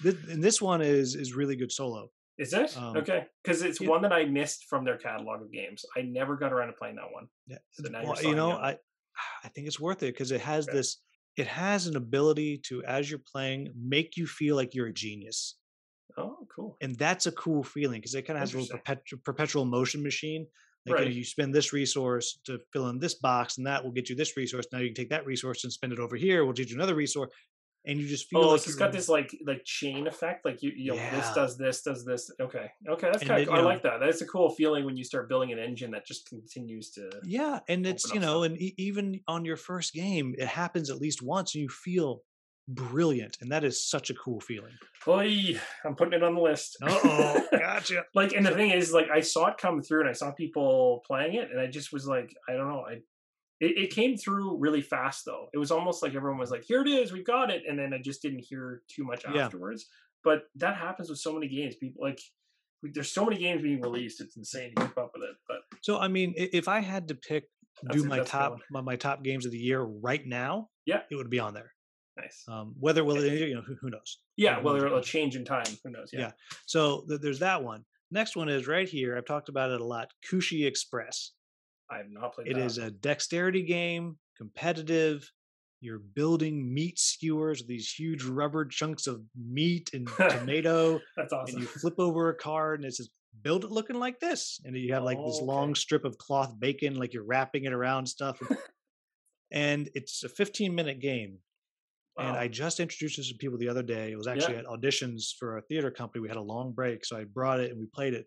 [0.00, 2.10] this, and this one is is really good solo.
[2.38, 5.84] "Is it Um, okay?" Because it's one that I missed from their catalog of games.
[5.96, 7.28] I never got around to playing that one.
[7.46, 8.78] Yeah, So well, you know, I
[9.44, 10.76] I think it's worth it because it has Okay.
[10.76, 10.98] this.
[11.36, 15.56] It has an ability to, as you're playing, make you feel like you're a genius.
[16.16, 16.76] Oh, cool.
[16.80, 20.02] and that's a cool feeling because it kind of has a little perpetual, perpetual motion
[20.02, 20.46] machine.
[20.86, 21.12] Like you, know, Right.
[21.16, 24.36] you spend this resource to fill in this box, and that will get you this
[24.36, 24.66] resource.
[24.72, 26.44] Now you can take that resource and spend it over here.
[26.44, 27.30] We'll get you another resource,
[27.84, 30.44] and you just oh, feel Oh, like it's got this like like chain effect.
[30.44, 32.30] Like you, you know, this does this, does this.
[32.40, 33.48] Okay, okay, that's kind of.
[33.48, 33.98] you I like that.
[33.98, 37.10] That's a cool feeling when you start building an engine that just continues to.
[37.24, 38.52] Yeah, and it's you know, stuff.
[38.52, 42.22] and e- even on your first game, it happens at least once, and you feel
[42.68, 44.72] brilliant, and that is such a cool feeling.
[45.04, 46.76] Boy, I'm putting it on the list.
[46.82, 48.04] Oh, gotcha.
[48.14, 51.02] like, and the thing is, like, I saw it come through, and I saw people
[51.06, 53.00] playing it, and I just was like, I don't know, I.
[53.58, 55.46] It, it came through really fast though.
[55.54, 57.94] It was almost like everyone was like, "Here it is, we've got it," and then
[57.94, 59.46] I just didn't hear too much Yeah.
[59.46, 59.86] afterwards.
[60.22, 61.74] But that happens with so many games.
[61.76, 62.20] People like,
[62.82, 64.20] there's so many games being released.
[64.20, 65.36] It's insane to keep up with it.
[65.48, 67.44] But So I mean, if I had to pick,
[67.92, 70.68] do my that's a good top my, my top games of the year right now,
[70.84, 71.00] Yeah.
[71.10, 71.72] it would be on there.
[72.16, 72.44] Nice.
[72.48, 74.18] Um, whether will it, you know who, who knows.
[74.36, 75.64] Yeah, Who well, knows there what a change in time.
[75.84, 76.10] Who knows?
[76.12, 76.20] Yeah.
[76.20, 76.30] Yeah.
[76.66, 77.84] So th- there's that one.
[78.10, 79.16] Next one is right here.
[79.16, 80.10] I've talked about it a lot.
[80.30, 81.32] Kushi Express.
[81.90, 82.64] I have not played It that.
[82.64, 85.30] is a dexterity game, competitive.
[85.80, 91.56] You're building meat skewers, with these huge rubber chunks of meat and tomato, That's awesome.
[91.56, 93.10] and you flip over a card, and it says
[93.42, 95.78] build it looking like this, and you have like this Oh, long okay.
[95.78, 98.40] strip of cloth bacon, like you're wrapping it around stuff.
[99.50, 101.38] and it's a 15 minute game.
[102.18, 104.12] And I just introduced this to people the other day.
[104.12, 106.22] It was actually at auditions for a theater company.
[106.22, 108.26] We had a long break, so I brought it and we played it.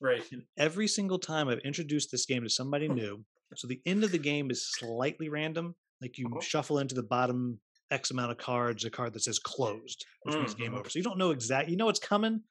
[0.00, 0.30] right.
[0.32, 3.24] And every single time I've introduced this game to somebody new,
[3.56, 5.74] so the end of the game is slightly random.
[6.00, 6.40] Like you Uh-huh.
[6.40, 7.60] shuffle into the bottom
[7.90, 10.78] X amount of cards, a card that says closed, which means game Mhm.
[10.80, 10.88] over.
[10.90, 11.68] So you don't know exact.
[11.68, 12.44] You know it's coming.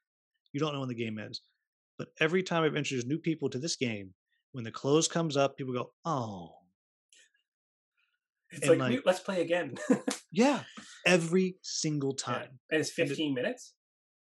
[0.53, 1.41] You don't know when the game ends.
[1.97, 4.15] But every time I've introduced new people to this game,
[4.51, 6.58] when the close comes up, people go, "Oh,
[8.51, 9.75] It's like, like- let's play again.
[10.31, 10.63] yeah!"
[11.05, 12.23] Every single Yeah.
[12.33, 13.73] time, And it's And it- 15 minutes.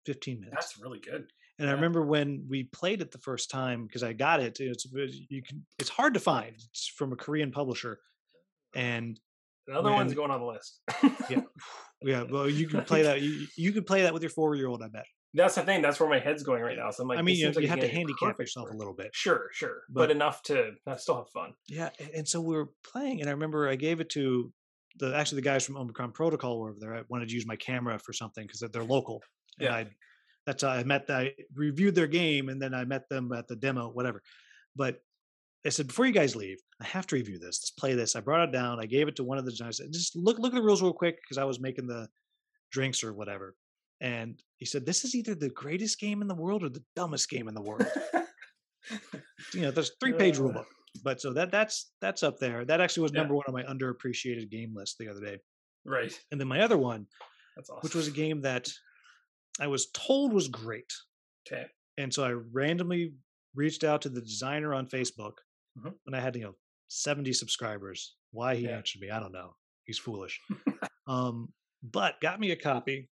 [0.06, 0.56] fifteen minutes.
[0.56, 1.26] That's really good.
[1.60, 4.60] And I remember when we played it the first time because I got it.
[4.60, 5.66] It's uh, you can.
[5.80, 6.56] It's hard to find.
[6.56, 8.00] It's from a Korean publisher,
[8.76, 9.20] and
[9.68, 10.82] Another one's When- going on the list.
[11.30, 11.42] yeah,
[12.02, 12.24] yeah.
[12.24, 13.22] Well, you can play that.
[13.22, 14.82] You, you could play that with your four year old.
[14.84, 15.06] I bet.
[15.36, 15.82] That's the thing.
[15.82, 16.92] That's where my head's going right now.
[16.92, 19.10] So I'm like, I mean, you, like you have to handicap yourself a little bit.
[19.14, 21.54] Sure, sure, but, But- enough to uh, still have fun.
[21.68, 24.52] Yeah, and so we were playing, and I remember I gave it to
[25.00, 26.94] the actually the guys from Omicron Protocol were over there.
[26.96, 29.24] I wanted to use my camera for something because they're local.
[29.60, 29.76] And Yeah.
[29.76, 29.88] I
[30.46, 31.10] that's how I met.
[31.10, 34.22] I reviewed their game, and then I met them at the demo, whatever.
[34.76, 34.98] But
[35.66, 37.62] I said, before you guys leave, I have to review this.
[37.62, 38.16] Let's play this.
[38.18, 38.80] I brought it down.
[38.82, 39.80] I gave it to one of the designers.
[39.82, 42.08] I Just look look at the rules real quick because I was making the
[42.72, 43.56] drinks or whatever.
[44.04, 47.30] And he said, "This is either the greatest game in the world or the dumbest
[47.30, 47.88] game in the world."
[49.54, 50.54] you know, there's three page rule Uh.
[50.60, 50.68] book.
[51.04, 52.66] But so that that's that's up there.
[52.66, 53.22] That actually was Yeah.
[53.22, 55.40] number one on my underappreciated game list the other day.
[55.86, 56.18] right.
[56.32, 57.08] And then my other one,
[57.58, 57.82] That's awesome.
[57.82, 58.70] which was a game that
[59.60, 60.92] I was told was great.
[61.48, 61.66] okay.
[61.98, 63.14] And so I randomly
[63.56, 65.34] reached out to the designer on Facebook
[65.78, 65.94] Mhm.
[66.04, 66.56] when I had, you know,
[66.90, 68.16] 70 subscribers.
[68.32, 68.78] Why he Yeah.
[68.78, 69.56] answered me, I don't know.
[69.86, 70.40] He's foolish.
[71.08, 73.10] um, but got me a copy.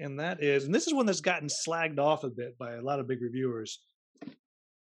[0.00, 2.82] And that is, and this is one that's gotten slagged off a bit by a
[2.82, 3.80] lot of big reviewers,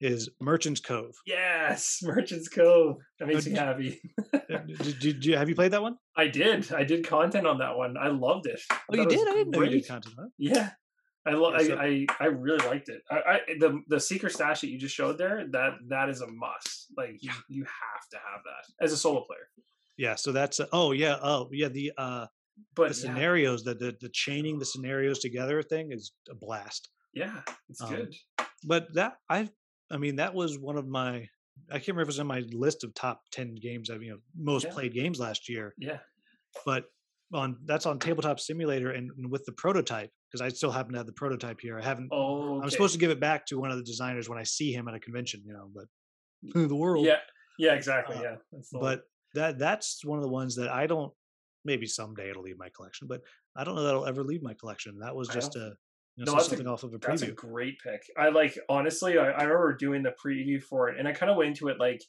[0.01, 1.15] is Merchant's Cove.
[1.27, 2.97] Yes, Merchant's Cove.
[3.21, 4.01] That makes did me happy.
[4.49, 5.97] Did, did you, have you played that one?
[6.17, 6.73] I did.
[6.73, 7.97] I did content on that one.
[7.97, 8.61] I loved it.
[8.71, 9.29] Oh, you it did?
[9.29, 10.15] I didn't know you did content.
[10.19, 10.27] Huh?
[10.39, 10.71] Yeah.
[11.25, 13.01] I, lo- Yeah, so- I, I I really liked it.
[13.11, 16.27] I, I the the secret stash that you just showed there that that is a
[16.27, 16.87] must.
[16.97, 19.49] Like you, you have to have that as a solo player.
[19.97, 20.17] Yeah.
[20.17, 21.17] So that's, uh, oh, yeah.
[21.23, 21.69] Oh, yeah.
[21.69, 22.27] The, uh,
[22.75, 26.89] But the yeah, scenarios, the, the, the chaining the scenarios together thing is a blast.
[27.15, 28.15] yeah, it's um, good.
[28.65, 29.49] but that I
[29.91, 31.27] I mean that was one of my
[31.71, 34.13] I can't remember if it was on my list of top ten games I've you
[34.13, 34.73] know most Yeah.
[34.73, 35.75] played games last year.
[35.79, 35.99] Yeah.
[36.65, 36.85] But
[37.35, 41.07] on that's on Tabletop Simulator and, with the prototype because I still happen to have
[41.07, 41.79] the prototype here.
[41.79, 42.09] I haven't.
[42.13, 44.73] Oh, I'm supposed to give it back to one of the designers when I see
[44.73, 45.71] him at a convention, you know.
[45.75, 47.07] But the world.
[47.07, 47.17] Yeah.
[47.59, 47.75] Yeah.
[47.75, 48.17] Exactly.
[48.17, 48.61] Uh, yeah.
[48.73, 49.03] But
[49.35, 51.13] that that's one of the ones that I don't.
[51.65, 53.21] Maybe someday it'll leave my collection, but
[53.57, 54.99] I don't know that it'll ever leave my collection.
[54.99, 55.75] That was just a
[56.17, 57.07] You No, know, so that's a- something off of a preview.
[57.09, 58.03] That's a great pick.
[58.19, 59.17] I like honestly.
[59.19, 61.79] I, I remember doing the preview for it, and I kind of went into it
[61.79, 62.03] like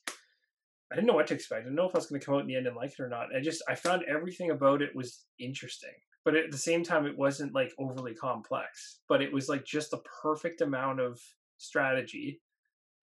[0.91, 1.61] I didn't know what to expect.
[1.61, 2.91] I didn't know if I was going to come out in the end and like
[2.91, 3.27] it or not.
[3.35, 5.93] I just I found everything about it was interesting,
[6.25, 8.99] but at the same time, it wasn't like overly complex.
[9.07, 11.19] But it was like just the perfect amount of
[11.57, 12.41] strategy,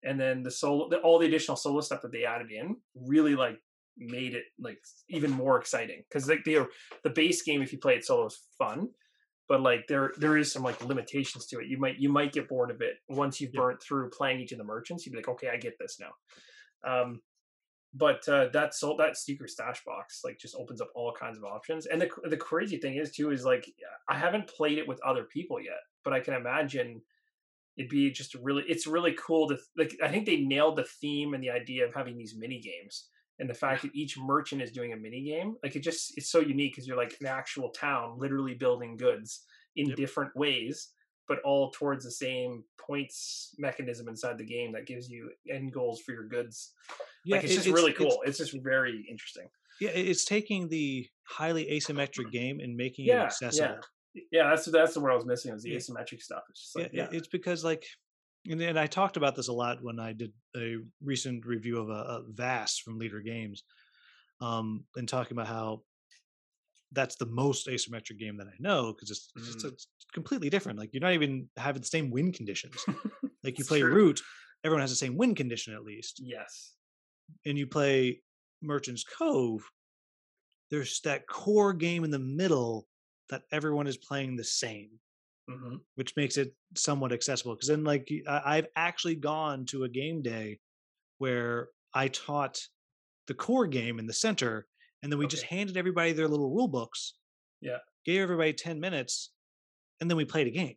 [0.03, 3.35] and then the solo, the, all the additional solo stuff that they added in really
[3.35, 3.57] like
[3.97, 6.67] made it like even more exciting because like the
[7.03, 8.89] the base game if you play it solo is fun
[9.51, 11.67] but like there there is some like limitations to it.
[11.67, 13.59] You might you might get bored of it once you've Yeah.
[13.59, 15.05] burnt through playing each of the merchants.
[15.05, 16.13] You'd be like, okay, I get this now.
[16.89, 17.21] Um,
[17.93, 21.43] but uh, that so that secret stash box like just opens up all kinds of
[21.43, 21.85] options.
[21.85, 23.65] And the the crazy thing is too is like
[24.07, 27.01] I haven't played it with other people yet, but I can imagine
[27.75, 31.33] it'd be just really it's really cool to like I think they nailed the theme
[31.33, 33.09] and the idea of having these mini games
[33.39, 36.29] and the fact that each merchant is doing a mini game like it just it's
[36.29, 39.45] so unique because you're like an actual town literally building goods
[39.75, 39.97] in Yep.
[39.97, 40.89] different ways
[41.27, 46.01] but all towards the same points mechanism inside the game that gives you end goals
[46.01, 46.73] for your goods
[47.27, 49.47] like it's it- just really cool it's, just very interesting
[49.79, 53.79] yeah, it's taking the highly asymmetric game and making it Yeah, accessible.
[54.31, 55.77] yeah that's that's what i was missing was the Yeah.
[55.77, 57.85] asymmetric stuff it's like it- yeah, it's because like,
[58.49, 61.89] and, and I talked about this a lot when I did a recent review of
[61.89, 63.63] a, a Vast from Leder Games,
[64.39, 65.81] um, and talking about how
[66.93, 69.71] that's the most asymmetric game that I know because it's, it's Mm.
[69.71, 70.77] it's completely different.
[70.77, 72.75] Like you're not even having the same win conditions.
[73.43, 73.91] Like you play true.
[73.91, 74.21] Root,
[74.63, 76.73] everyone has the same win condition at least, yes
[77.45, 78.21] and you play
[78.61, 79.63] Merchant's Cove.
[80.69, 82.87] There's that core game in the middle
[83.29, 84.89] that everyone is playing the same
[85.49, 87.55] hmm which makes it somewhat accessible.
[87.55, 90.59] Because then, like, I've actually gone to a game day
[91.17, 92.59] where I taught
[93.27, 94.65] the core game in the center,
[95.03, 97.15] and then we just handed everybody their little rule books.
[97.61, 97.77] Yeah.
[98.05, 99.31] Gave everybody ten minutes,
[99.99, 100.75] and then we played a game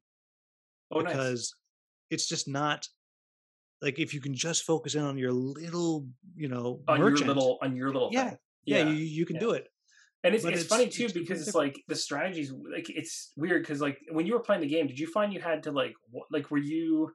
[0.95, 1.55] oh nice because
[2.11, 2.87] it's just not
[3.83, 7.27] like if you can just focus in on your little, you know, on merchant.
[7.27, 8.39] your little on your little yeah, thing.
[8.65, 9.41] yeah, you, you can yeah.
[9.41, 9.69] do it.
[10.25, 13.63] And it's, it's, it's- funny too it's because it's like the strategies like it's weird
[13.63, 15.95] because like when you were playing the game, did you find you had to like
[16.13, 17.13] wh- like were you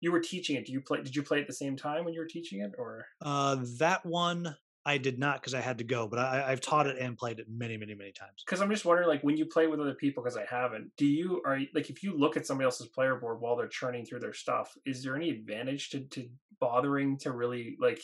[0.00, 0.66] you were teaching it?
[0.66, 1.02] Do you play?
[1.02, 4.04] Did you play at the same time when you were teaching it, or Uh, that
[4.04, 7.18] one I did not because I had to go, but I, I've taught it and
[7.18, 8.44] played it many, many, many times.
[8.46, 10.92] because I'm just wondering like when you play with other people because I haven't.
[10.96, 13.68] Do you are you- like if you look at somebody else's player board while they're
[13.68, 16.28] churning through their stuff, is there any advantage to to
[16.60, 18.00] bothering to really like?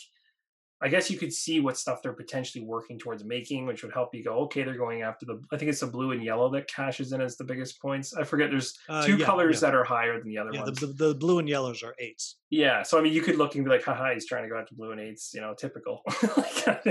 [0.83, 4.15] I guess you could see what stuff they're potentially working towards making, which would help
[4.15, 5.41] you go, okay, they're going after the.
[5.53, 8.13] I think it's the blue and yellow that cashes in as the biggest points.
[8.15, 8.51] I forget.
[8.51, 9.69] There's Uh, two yeah, colors yeah.
[9.71, 10.81] that are higher than the other Yeah, the, ones.
[10.81, 12.39] the, the blue and yellows are eights.
[12.51, 14.59] yeah, so I mean, you could look and be like, haha, he's trying to go
[14.59, 15.33] after blue and eights.
[15.35, 16.03] You know, typical.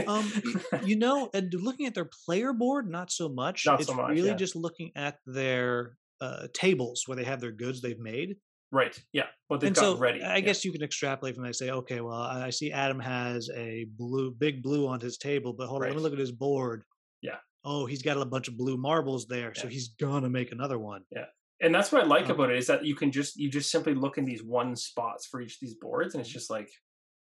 [0.08, 0.32] Um,
[0.86, 3.66] you know, and looking at their player board, not so much.
[3.66, 7.52] Not it's so much, really just looking at their uh, tables where they have their
[7.52, 8.38] goods they've made.
[8.72, 8.98] Right?
[9.12, 10.22] Yeah, But they've and got so ready.
[10.24, 10.40] I yeah.
[10.42, 11.50] guess you can extrapolate from that.
[11.50, 15.54] and Say, okay, well, I see Adam has a blue, big blue on his table,
[15.54, 16.84] but hold on, let me look at his board.
[17.22, 17.38] Yeah.
[17.64, 21.04] Oh, he's got a bunch of blue marbles there, so he's gonna make another one.
[21.12, 21.26] Yeah.
[21.64, 23.70] And that's what I like Um, about it is that you can just you just
[23.70, 26.70] simply look in these one spots for each of these boards, and it's just like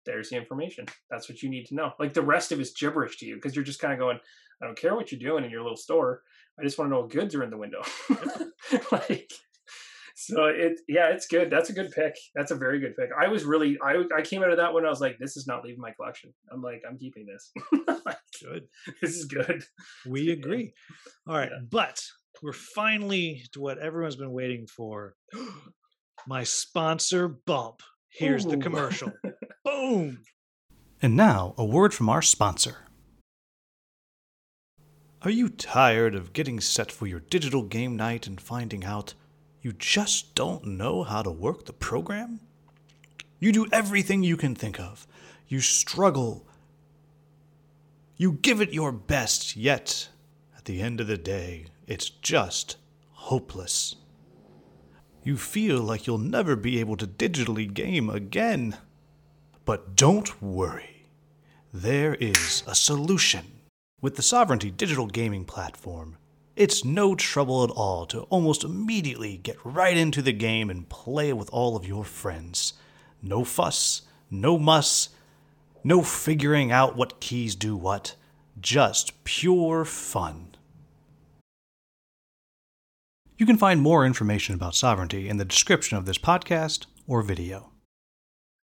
[0.06, 0.86] there's the information.
[1.10, 1.92] That's what you need to know.
[1.98, 4.18] Like the rest of it's gibberish to you because you're just kind of going,
[4.62, 6.22] I don't care what you're doing in your little store.
[6.58, 7.82] I just want to know what goods are in the window.
[8.92, 9.32] like
[10.14, 11.50] so it yeah, it's good.
[11.50, 12.14] That's a good pick.
[12.34, 13.10] That's a very good pick.
[13.18, 14.84] I was really I I came out of that one.
[14.84, 16.32] I was like, this is not leaving my collection.
[16.52, 17.50] I'm like, I'm keeping this.
[18.42, 18.64] Good.
[19.00, 19.62] this is good.
[20.06, 20.32] We Yeah.
[20.34, 20.72] agree.
[21.28, 21.60] All right, Yeah.
[21.70, 22.02] but
[22.42, 25.14] we're finally to what everyone's been waiting for.
[26.26, 27.82] My sponsor bump.
[28.10, 29.12] Here's the commercial.
[29.64, 30.20] Boom.
[31.00, 32.78] And now, a word from our sponsor.
[35.22, 39.14] Are you tired of getting set for your digital game night and finding out
[39.62, 42.40] you just don't know how to work the program?
[43.38, 45.06] You do everything you can think of.
[45.46, 46.46] You struggle.
[48.16, 50.08] You give it your best, yet,
[50.56, 52.76] at the end of the day, it's just
[53.10, 53.96] hopeless.
[55.22, 58.76] You feel like you'll never be able to digitally game again.
[59.64, 61.06] But don't worry,
[61.72, 63.44] there is a solution.
[64.00, 66.16] With the Sovereignty digital gaming platform,
[66.54, 71.32] it's no trouble at all to almost immediately get right into the game and play
[71.32, 72.74] with all of your friends.
[73.22, 75.08] No fuss, no muss,
[75.82, 78.16] no figuring out what keys do what,
[78.60, 80.54] just pure fun.
[83.38, 87.72] You can find more information about Sovereignty in the description of this podcast or video.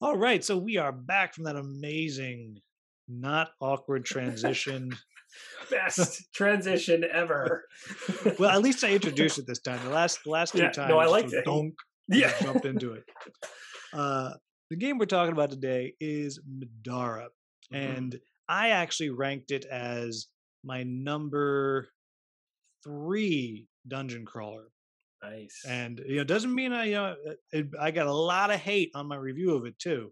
[0.01, 2.59] All right, so we are back from that amazing,
[3.07, 4.97] not awkward transition
[5.71, 7.65] Best transition ever.
[8.39, 9.83] well, at least I introduced it this time.
[9.83, 11.45] The last the last two Yeah, times, no, I liked was it.
[11.45, 11.73] Donk,
[12.07, 12.31] yeah.
[12.41, 13.03] jumped into it.
[13.93, 14.31] Uh,
[14.71, 17.27] the game we're talking about today is Middara,
[17.71, 17.75] Mm-hmm.
[17.75, 18.19] and
[18.49, 20.27] I actually ranked it as
[20.63, 21.87] my number
[22.83, 24.65] three dungeon crawler.
[25.23, 25.61] Nice.
[25.67, 27.15] And you know, doesn't mean I you know
[27.51, 30.11] it, I got a lot of hate on my review of it too.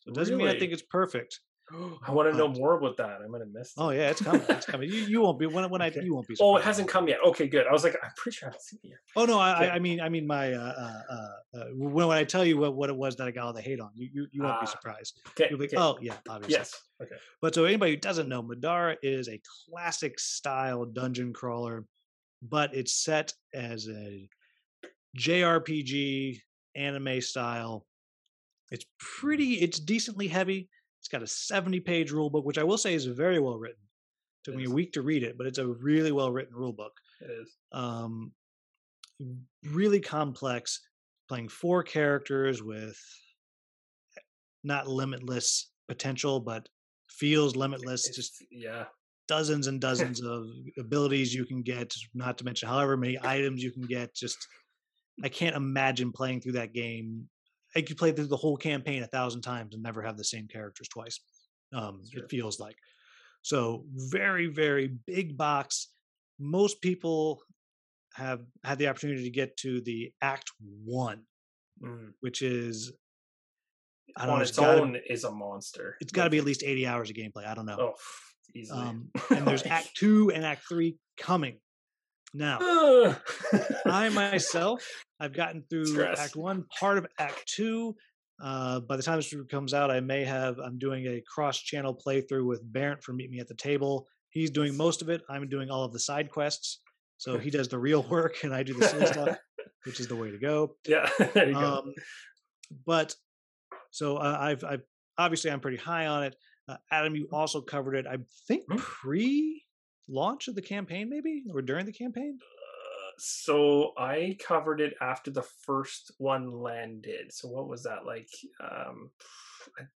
[0.00, 1.40] So it doesn't mean I think it's perfect.
[2.06, 3.20] I want to know more about that.
[3.24, 3.74] I might have missed.
[3.78, 3.94] Oh it.
[3.94, 4.42] Oh, yeah, it's coming.
[4.48, 4.88] It's coming.
[4.90, 6.36] You, you won't be when when I you won't be.
[6.40, 7.18] Oh, it hasn't come yet.
[7.26, 7.66] Okay, good.
[7.66, 8.98] I was like, I'm pretty sure I haven't seen it yet.
[9.16, 9.70] Oh no, I, Okay.
[9.70, 12.58] I I mean I mean my uh, uh, uh, uh, when when I tell you
[12.58, 14.60] what, what it was that I got all the hate on, you you, you won't
[14.60, 15.20] be Ah, surprised.
[15.30, 15.46] Okay.
[15.48, 15.82] You'll be like, okay.
[15.82, 16.54] oh yeah, obviously.
[16.58, 16.74] yes.
[17.02, 17.16] Okay.
[17.40, 21.84] But so anybody who doesn't know, Middara is a classic style dungeon crawler,
[22.42, 24.28] but it's set as a
[25.18, 26.40] JRPG
[26.76, 27.86] anime style.
[28.70, 30.68] It's pretty, it's decently heavy.
[31.04, 33.76] It's got a 70 page rule book, which I will say is very well written.
[34.44, 36.72] Took It me a week to read it, but it's a really well written rule
[36.72, 36.92] book.
[37.20, 37.54] It is.
[37.72, 38.32] Um,
[39.70, 40.80] really complex,
[41.28, 42.96] playing four characters with
[44.62, 46.70] not limitless potential, but
[47.10, 48.08] feels limitless.
[48.08, 48.84] It's- Just yeah.
[49.28, 50.46] dozens and dozens of
[50.78, 54.14] abilities you can get, not to mention however many items you can get.
[54.14, 54.38] Just,
[55.22, 57.28] I can't imagine playing through that game.
[57.76, 60.46] I could play through the whole campaign a thousand times and never have the same
[60.48, 61.20] characters twice.
[61.72, 62.22] Um, Sure.
[62.24, 62.76] It feels like.
[63.42, 65.88] So, very, very big box.
[66.38, 67.42] Most people
[68.14, 70.50] have had the opportunity to get to the Act
[70.84, 71.22] One,
[71.82, 72.12] Mm.
[72.20, 72.92] which is
[74.16, 75.96] I don't On know, its it's gotta- own is a monster.
[76.00, 77.44] it's got to be at least 80 hours of gameplay.
[77.46, 77.76] I don't know.
[77.80, 77.94] Oh,
[78.54, 78.78] easily.
[78.80, 81.58] Um, and there's Act Two and Act Three coming.
[82.34, 82.58] Now.
[83.86, 84.84] I myself,
[85.20, 86.18] I've gotten through Stress.
[86.18, 87.94] Act One, part of Act Two.
[88.42, 90.58] Uh, by the time this comes out, I may have.
[90.58, 94.08] I'm doing a cross-channel playthrough with Barrett from Meet Me at the Table.
[94.30, 95.22] He's doing most of it.
[95.30, 96.80] I'm doing all of the side quests.
[97.16, 99.38] So he does the real work, and I do the silly stuff,
[99.86, 100.76] which is the way to go.
[100.86, 101.60] yeah, there you go.
[101.60, 101.94] Um,
[102.84, 103.14] but
[103.92, 104.82] so uh, I've, I've
[105.16, 106.34] obviously I'm pretty high on it.
[106.68, 108.06] Uh, Adam, you also covered it.
[108.06, 108.16] I
[108.48, 108.80] think Mhm.
[110.06, 112.38] Pre-launch of the campaign, maybe or during the campaign.
[113.18, 117.32] so I covered it after the first one landed.
[117.32, 118.28] So what was that like?
[118.60, 119.10] Um,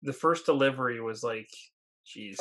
[0.02, 1.51] the first delivery was like,
[2.06, 2.40] geez,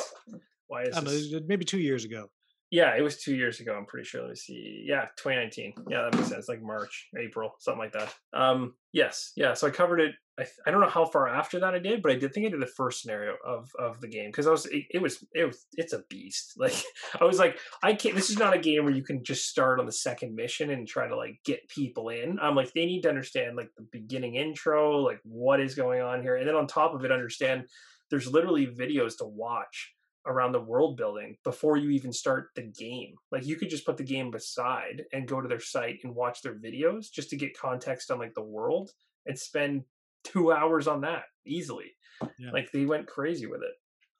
[0.66, 1.32] why is know, this?
[1.46, 2.30] maybe two years ago.
[2.70, 3.74] Yeah, it was two years ago.
[3.74, 4.20] I'm pretty sure.
[4.20, 4.84] Let me see.
[4.86, 5.74] Yeah, 2019.
[5.88, 6.48] Yeah, that makes sense.
[6.48, 8.14] Like March, April, something like that.
[8.34, 9.54] Um, yes, yeah.
[9.54, 10.14] So I covered it.
[10.38, 12.50] I, I don't know how far after that I did, but I did think I
[12.50, 15.46] did the first scenario of of the game because I was it, it was it
[15.46, 16.54] was it's a beast.
[16.58, 16.74] Like
[17.18, 18.14] I was like I can't.
[18.14, 20.86] This is not a game where you can just start on the second mission and
[20.86, 22.38] try to like get people in.
[22.40, 26.20] I'm like they need to understand like the beginning intro, like what is going on
[26.20, 27.64] here, and then on top of it, understand
[28.10, 29.94] there's literally videos to watch
[30.28, 33.14] around the world building before you even start the game.
[33.32, 36.42] Like you could just put the game beside and go to their site and watch
[36.42, 38.90] their videos just to get context on like the world
[39.26, 39.82] and spend
[40.24, 41.92] two hours on that easily.
[42.38, 42.50] Yeah.
[42.52, 43.72] Like they went crazy with it.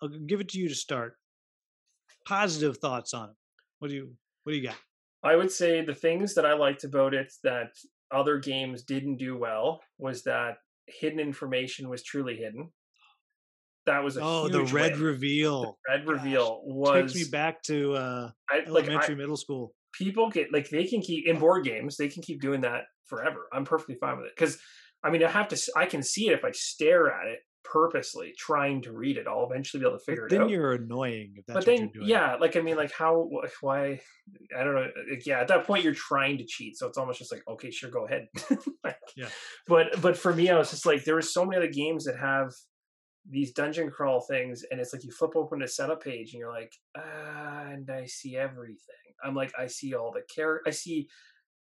[0.02, 1.16] I'll give it to you to start.
[2.26, 3.36] Positive thoughts on it.
[3.78, 4.14] What do you
[4.44, 4.76] What do you got?
[5.22, 7.70] I would say the things that I liked about it that
[8.10, 12.70] other games didn't do well was that hidden information was truly hidden.
[13.88, 15.02] That was a Oh, the red win.
[15.02, 19.36] reveal red Gosh, reveal was takes me back to uh, I, like I, elementary, middle
[19.36, 19.74] school.
[19.92, 23.48] people get like they can keep in board games they can keep doing that forever
[23.52, 24.58] i'm perfectly fine with it because
[25.02, 28.32] i mean i have to I can see it if i stare at it purposely
[28.38, 30.52] trying to read it i'll eventually be able to figure But it then out Then
[30.54, 33.28] you're annoying if that's but then yeah like i mean like how
[33.60, 34.00] why
[34.58, 37.18] i don't know like, yeah at that point you're trying to cheat so it's almost
[37.18, 38.26] just like okay sure go ahead
[38.84, 39.28] Like, Yeah.
[39.66, 42.18] but but for me i was just like there were so many other games that
[42.18, 42.52] have
[43.30, 46.52] these dungeon crawl things and it's like you flip open a setup page and you're
[46.52, 48.78] like ah and i see everything.
[49.22, 51.08] I'm like i see all the character i see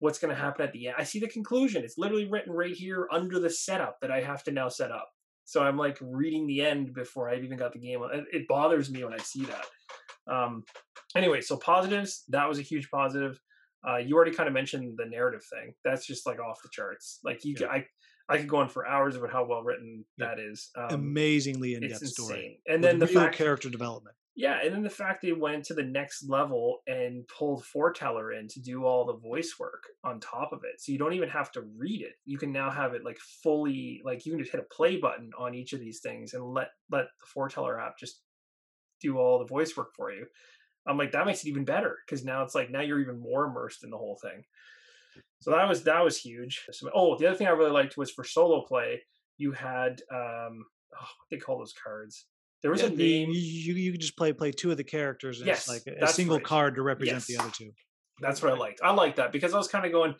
[0.00, 0.94] what's going to happen at the end.
[0.96, 1.82] I see the conclusion.
[1.82, 5.10] It's literally written right here under the setup that i have to now set up.
[5.44, 8.90] So i'm like reading the end before i've even got the game it, it bothers
[8.90, 9.66] me when i see that.
[10.32, 10.62] Um
[11.16, 13.40] anyway so positives that was a huge positive.
[13.86, 15.74] Uh you already kind of mentioned the narrative thing.
[15.84, 17.18] That's just like off the charts.
[17.24, 17.68] Like you Yeah.
[17.68, 17.84] i
[18.28, 20.26] I could go on for hours about how well written Yeah.
[20.26, 20.70] that is.
[20.76, 22.60] Um, amazingly in depth story.
[22.68, 24.16] And then the real fact, character development.
[24.36, 28.46] yeah, and then the fact they went to the next level and pulled Foreteller in
[28.48, 30.80] to do all the voice work on top of it.
[30.80, 32.14] So you don't even have to read it.
[32.24, 35.30] You can now have it like fully like you can just hit a play button
[35.38, 38.20] on each of these things and let let the Foreteller app just
[39.00, 40.26] do all the voice work for you.
[40.86, 43.46] I'm like that makes it even better because now it's like now you're even more
[43.46, 44.44] immersed in the whole thing.
[45.40, 46.64] So that was that was huge.
[46.72, 49.02] So- Oh, the other thing I really liked was for solo play,
[49.36, 50.64] you had um
[50.94, 52.26] oh, what they call those cards.
[52.62, 53.30] There was Yeah, a name.
[53.30, 56.08] you you can just play play two of the characters and Yes, like a, a
[56.08, 56.44] single right.
[56.44, 57.70] card to represent the other two.
[58.20, 58.80] That's what I liked.
[58.82, 60.14] I like that because I was kind of going.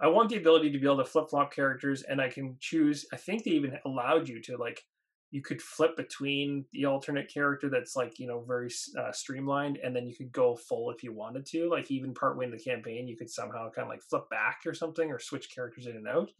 [0.00, 3.06] I want the ability to be able to flip flop characters, and I can choose.
[3.12, 4.82] I think they even allowed you to like,
[5.34, 9.94] you could flip between the alternate character that's like you know very uh, streamlined, and
[9.94, 11.68] then you could go full if you wanted to.
[11.68, 14.72] Like even partway in the campaign, you could somehow kind of like flip back or
[14.74, 16.30] something, or switch characters in and out.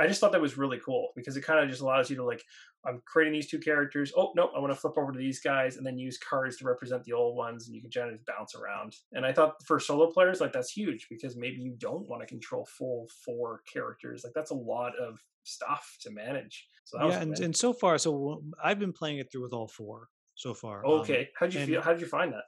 [0.00, 2.24] I just thought that was really cool because it kind of just allows you to
[2.24, 2.42] like,
[2.86, 4.12] I'm creating these two characters.
[4.16, 6.64] Oh no, I want to flip over to these guys and then use cards to
[6.64, 8.96] represent the old ones, and you can generally bounce around.
[9.12, 12.26] And I thought for solo players, like that's huge because maybe you don't want to
[12.26, 14.24] control full four characters.
[14.24, 16.66] Like that's a lot of stuff to manage.
[16.84, 19.52] So that was Yeah, and, and so far, so I've been playing it through with
[19.52, 20.84] all four so far.
[20.86, 21.28] um, okay.
[21.38, 21.82] How'd you feel?
[21.82, 22.44] How'd you find that?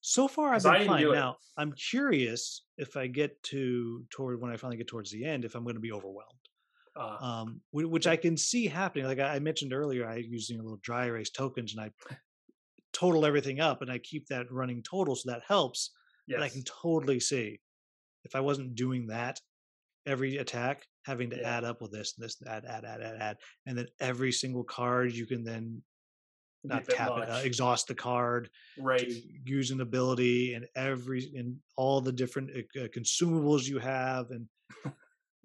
[0.00, 1.12] So far, I've been fine.
[1.12, 5.44] Now, I'm curious if I get to toward when I finally get towards the end,
[5.44, 6.45] if I'm going to be overwhelmed.
[6.96, 9.06] Uh, Um, which I can see happening.
[9.06, 11.90] Like I mentioned earlier, I using a little dry erase tokens and I
[12.92, 15.90] total everything up, and I keep that running total, so that helps.
[16.26, 16.38] yes.
[16.38, 17.60] But I can totally see
[18.24, 19.38] if I wasn't doing that
[20.06, 21.56] every attack, having to Yeah.
[21.58, 23.36] add up with this, and this, add, add, add, add, add,
[23.66, 25.82] and then every single card you can then
[26.64, 28.48] It'd be a not tap it, uh, exhaust the card,
[28.78, 29.12] right.
[29.44, 34.48] use an ability and every and all the different uh, consumables you have and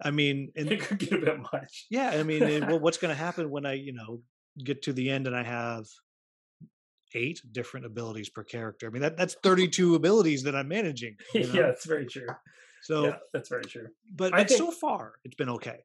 [0.02, 1.86] i mean and It could get a bit much.
[1.90, 4.20] yeah i mean and what- what's going to happen when i you know
[4.64, 5.86] get to the end and i have
[7.14, 11.46] eight different abilities per character i mean that that's 32 abilities that i'm managing you
[11.46, 11.52] know?
[11.54, 12.26] yeah, that's very true.
[12.82, 13.88] so yeah, that's very true.
[14.14, 15.80] but, but so far it's been okay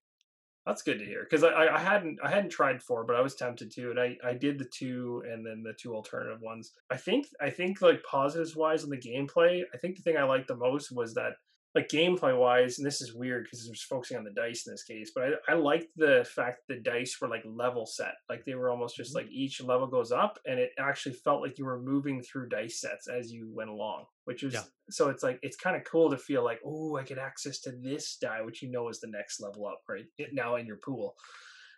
[0.65, 3.22] That's good to hear because I, I I hadn't I hadn't tried four, but I
[3.22, 6.65] was tempted to, and I I did the two and then the two alternative ones.
[6.95, 10.23] I think I think like positives wise on the gameplay, I think the thing I
[10.34, 11.34] liked the most was that
[11.78, 14.74] like gameplay wise, and this is weird because I'm just focusing on the dice in
[14.74, 18.44] this case, but I I liked the fact the dice were like level set, like
[18.45, 19.16] they were almost just Mhm.
[19.16, 22.82] like each level goes up, and it actually felt like you were moving through dice
[22.82, 24.64] sets as you went along, which was Yeah.
[24.90, 27.72] so it's like it's kind of cool to feel like oh I get access to
[27.72, 30.78] this die, which you know is the next level up right it- now in your
[30.78, 31.16] pool.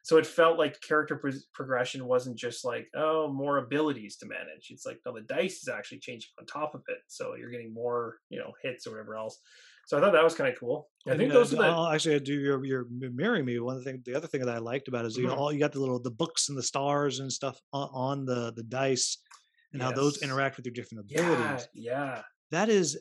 [0.01, 4.67] So it felt like character pro- progression wasn't just like oh more abilities to manage.
[4.71, 7.73] It's like no, the dice is actually changing on top of it, so you're getting
[7.73, 9.37] more you know hits or whatever else.
[9.89, 10.87] So I thought that was kind of cool.
[11.07, 13.43] I And, think uh, those are the I'll- actually I do you're, you're m- mirroring
[13.43, 15.37] me one thing the other thing that i liked about it is you know Mhm.
[15.39, 18.53] all you got the little the books and the stars and stuff on, on the
[18.55, 19.17] the dice
[19.73, 22.21] and how those interact with your different yeah abilities yeah
[22.51, 22.99] that is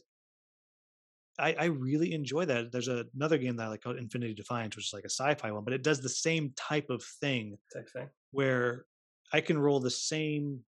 [1.38, 2.72] I, I really enjoy that.
[2.72, 5.52] There's a, another game that I like called Infinity Defiance, which is like a sci-fi
[5.52, 8.08] one, but it does the same type of thing type thing.
[8.32, 8.86] where
[9.32, 10.64] I can roll the same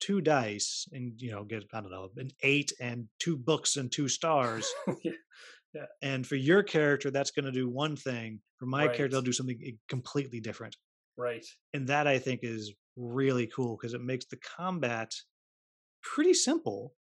[0.00, 3.90] two dice and you know get I don't know an eight and two books and
[3.90, 4.70] two stars.
[5.04, 5.12] yeah.
[6.02, 8.40] And for your character, that's going to do one thing.
[8.58, 9.10] For my character, Right.
[9.10, 10.76] they'll do something eh, completely different.
[11.16, 11.46] Right.
[11.74, 15.14] And that I think is really cool because it makes the combat
[16.02, 16.94] pretty simple.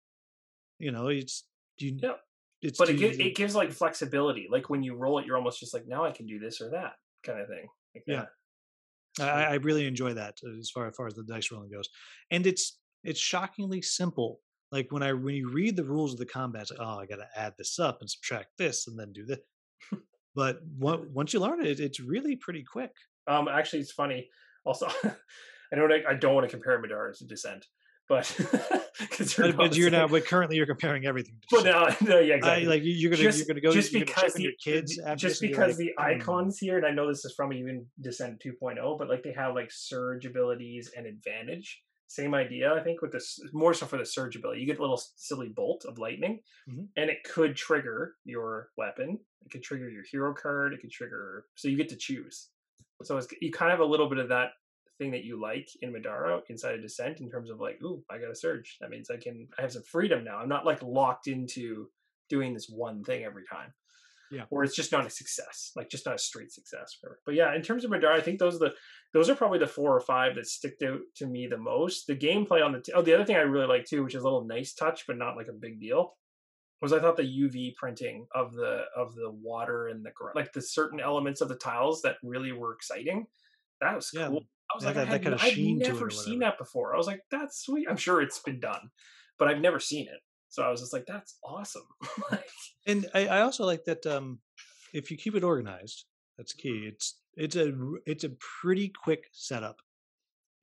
[0.78, 1.46] You know, it's
[1.78, 1.98] you.
[2.02, 2.14] Yeah.
[2.60, 4.48] It's But it gives it gives like flexibility.
[4.50, 6.70] Like when you roll it, you're almost just like now I can do this or
[6.70, 7.66] that kind of thing.
[7.94, 8.26] Like Yeah.
[9.20, 11.88] I, I really enjoy that as far as far as the dice rolling goes,
[12.30, 14.40] and it's it's shockingly simple.
[14.70, 17.06] Like when I when you read the rules of the combat, it's like, oh, I
[17.06, 19.38] got to add this up and subtract this and then do this.
[20.34, 22.90] but on- once you learn it, it's really pretty quick.
[23.26, 24.28] Um, actually, it's funny.
[24.64, 24.86] Also,
[25.72, 25.90] I don't.
[26.06, 27.66] I don't want to compare Middara to Descent,
[28.08, 28.34] but
[29.00, 31.36] because But, but you're now, but currently you're comparing everything.
[31.50, 32.00] To But Descent.
[32.02, 32.66] now, no, yeah, I, exactly.
[32.66, 35.40] like you- you're gonna just, you're gonna go just because the, your kids the- just
[35.40, 37.86] this and you're because like, the icons here, and I know this is from even
[38.00, 41.82] Descent 2.0, but like they have like surge abilities and advantage.
[42.08, 44.60] Same idea, I think, with this more so for the surge ability.
[44.60, 46.88] You get a little silly bolt of lightning, Mhm.
[46.96, 49.20] and it could trigger your weapon.
[49.44, 50.72] It could trigger your hero card.
[50.74, 52.50] It could trigger, so you get to choose.
[53.02, 54.52] So it's, you kind of have a little bit of that
[54.96, 58.18] thing that you like in Middara inside of Descent in terms of like, ooh, I
[58.18, 58.78] got a surge.
[58.80, 60.38] That means I can I have some freedom now.
[60.38, 61.90] I'm not like locked into
[62.28, 63.72] doing this one thing every time.
[64.30, 64.44] Yeah.
[64.50, 66.98] Or it's just not a success, like just not a straight success.
[67.00, 67.20] Whatever.
[67.24, 68.74] But yeah, in terms of Middara, I think those are the
[69.14, 72.06] those are probably the four or five that stick out to me the most.
[72.06, 74.20] The gameplay on the t- oh, the other thing I really like too, which is
[74.22, 76.14] a little nice touch, but not like a big deal,
[76.82, 80.52] was I thought the UV printing of the of the water and the gr- like
[80.52, 83.26] the certain elements of the tiles that really were exciting.
[83.80, 84.44] That was Yeah, cool.
[84.70, 86.38] I was yeah, like, that- I that had, kinda I've sheen to it never seen
[86.40, 86.94] that before.
[86.94, 87.86] I was like, that's sweet.
[87.88, 88.90] I'm sure it's been done,
[89.38, 90.20] but I've never seen it.
[90.50, 91.82] So I was just like, that's awesome.
[92.86, 94.38] And I, I also like that um,
[94.94, 96.06] if you keep it organized,
[96.38, 96.88] that's key.
[96.90, 97.74] It's it's a
[98.06, 98.30] it's a
[98.60, 99.76] pretty quick setup.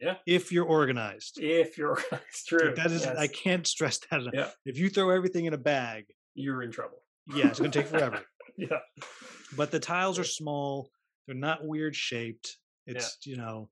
[0.02, 0.16] Yeah.
[0.26, 1.38] If you're organized.
[1.40, 4.34] if you're it's true, Like, that is I can't stress that enough.
[4.34, 4.50] Yeah.
[4.66, 7.04] If you throw everything in a bag, you're in trouble.
[7.28, 8.22] yeah, it's gonna take forever.
[8.58, 8.80] yeah,
[9.56, 10.90] But the tiles are small.
[11.28, 12.58] They're not weird shaped.
[12.88, 13.70] It's you know,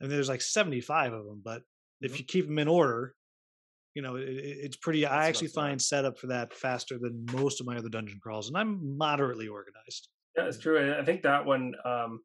[0.00, 1.62] and there's like 75 of them, but
[2.00, 2.18] if Mhm.
[2.18, 3.14] you keep them in order,
[3.94, 5.04] you know, it, it- it's pretty.
[5.06, 8.56] I actually find setup for that faster than most of my other dungeon crawls, and
[8.56, 10.08] I'm moderately organized.
[10.36, 10.78] Yeah, it's true.
[10.80, 12.20] and I think that one, um,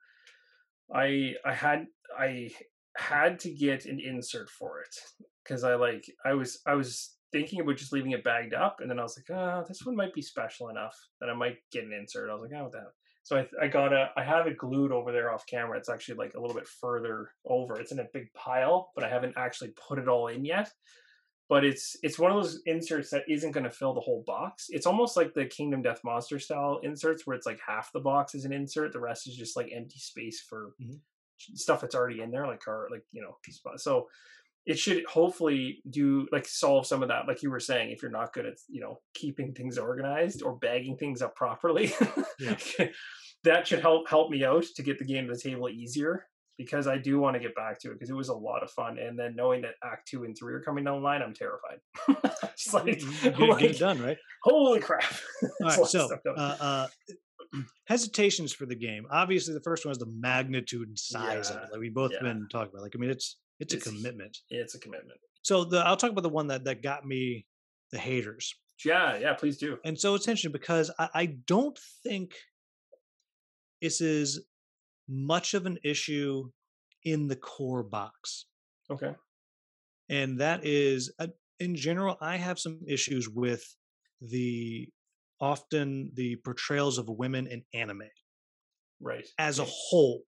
[0.93, 1.85] I I had
[2.17, 2.51] I
[2.97, 4.95] had to get an insert for it
[5.43, 8.89] because I like I was I was thinking about just leaving it bagged up, and
[8.89, 11.83] then I was like, oh, this one might be special enough that I might get
[11.83, 12.29] an insert.
[12.29, 12.93] I was like, oh, what the hell?
[13.23, 15.77] So I I got a I have it glued over there off camera.
[15.77, 17.79] It's actually like a little bit further over.
[17.79, 20.69] It's in a big pile, but I haven't actually put it all in yet.
[21.47, 24.65] But it's it's one of those inserts that isn't going to fill the whole box.
[24.69, 28.33] It's almost like the Kingdom Death Monster style inserts, where it's like half the box
[28.33, 30.99] is an insert, the rest is just like empty space for Mhm.
[31.53, 33.37] stuff that's already in there, like car, like you know.
[33.77, 34.09] So
[34.65, 37.91] it should hopefully do like solve some of that, like you were saying.
[37.91, 41.93] If you're not good at you know keeping things organized or bagging things up properly,
[42.39, 42.57] Yeah.
[43.43, 46.25] that should help help me out to get the game to the table easier
[46.57, 48.71] because I do want to get back to it because it was a lot of
[48.71, 48.97] fun.
[48.97, 51.79] And then knowing that Act Two and Three are coming down the line, I'm terrified.
[52.53, 54.17] It's like, get, get it done, right?
[54.43, 55.03] holy crap!
[55.43, 56.07] All right, so
[56.37, 56.87] uh, uh,
[57.87, 59.05] hesitations for the game.
[59.11, 61.69] Obviously, the first one is the magnitude and size of it.
[61.73, 62.21] Like we both yeah.
[62.21, 62.81] been talking about.
[62.83, 64.37] Like I mean, it's it's a It's hu- commitment.
[64.49, 65.19] it's a commitment.
[65.41, 67.45] So the I'll talk about the one that that got me
[67.91, 68.55] the haters.
[68.85, 69.33] Yeah, yeah.
[69.33, 69.77] Please do.
[69.83, 72.35] And so it's interesting because I, I don't think
[73.81, 74.45] this is
[75.07, 76.51] much of an issue
[77.03, 78.47] in the core box.
[78.89, 79.15] Okay.
[80.09, 81.27] And that is, uh,
[81.59, 83.63] in general, I have some issues with
[84.21, 84.89] the
[85.39, 88.09] often the portrayals of women in anime
[88.99, 89.27] Right.
[89.37, 90.23] as a whole.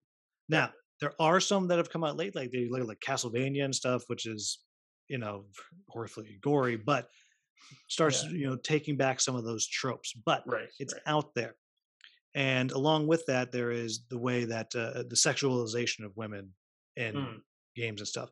[0.48, 3.74] Now, there are some that have come out late, like they look like Castlevania and
[3.74, 4.64] stuff, which is,
[5.08, 5.46] you know,
[5.88, 7.08] horribly gory, but
[7.88, 8.30] starts, Yeah.
[8.30, 10.12] you know, taking back some of those tropes.
[10.14, 10.70] But Right.
[10.78, 11.02] it's right.
[11.06, 11.56] out there
[12.34, 16.52] and along with that there is the way that uh, the sexualization of women
[16.96, 17.40] in Mm.
[17.76, 18.30] games and stuff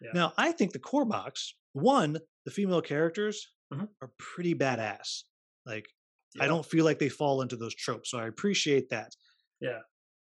[0.00, 0.10] Yeah.
[0.14, 3.88] now i think the core box one the female characters Mhm.
[4.02, 5.22] are pretty badass
[5.66, 5.86] like
[6.40, 9.14] i don't feel like they fall into those tropes so i appreciate that
[9.60, 9.80] Yeah.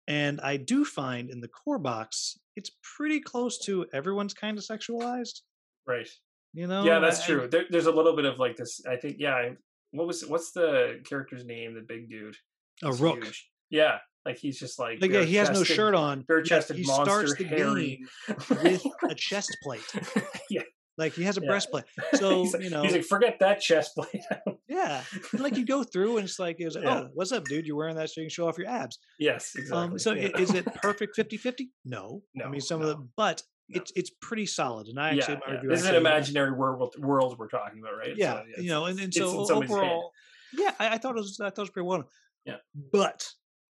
[0.07, 4.64] and i do find in the core box it's pretty close to everyone's kind of
[4.64, 5.41] sexualized
[5.85, 6.10] Right.
[6.53, 7.48] you know yeah, that's I- true.
[7.48, 8.81] There, there's a little bit of like this.
[8.85, 9.18] I think.
[9.19, 9.35] Yeah.
[9.35, 9.56] I,
[9.91, 11.73] what was what's the character's name?
[11.76, 12.35] The big dude.
[12.84, 13.49] A He's rook huge.
[13.70, 13.98] Yeah.
[14.26, 15.02] Like he's just like.
[15.02, 18.02] like yeah he has no shirt on bare-chested he monster, starts the hairy.
[18.28, 19.82] game with a chest plate
[20.49, 20.62] yeah.
[20.98, 21.48] Like he has a Yeah.
[21.48, 21.86] breastplate.
[22.16, 24.24] So like- you know, he's like, forget that chest plate.
[24.68, 25.02] yeah.
[25.32, 27.02] And like you go through and it's like, it was like, Yeah.
[27.04, 27.66] oh, what's up, dude?
[27.68, 28.98] You're wearing that so you can show off your abs.
[29.20, 29.78] yes, exactly.
[29.94, 30.30] Um, so yeah.
[30.36, 31.68] i- is it perfect 50-50?
[31.86, 32.24] No.
[32.44, 33.80] I mean, some of the, but no.
[33.82, 34.88] it's it's pretty solid.
[34.88, 35.60] And I actually, yeah, yeah.
[35.70, 38.14] This is an imaginary world world we're talking about, right?
[38.18, 39.78] Yeah, So, you know, and, and so in somebody's head.
[39.80, 40.12] overall,
[40.58, 42.10] yeah, I, I thought it was I thought it was pretty well.
[42.48, 42.56] Yeah.
[42.91, 43.28] But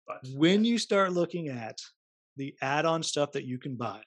[0.07, 1.80] But when you start looking at
[2.38, 4.02] the add-on stuff that you can buy,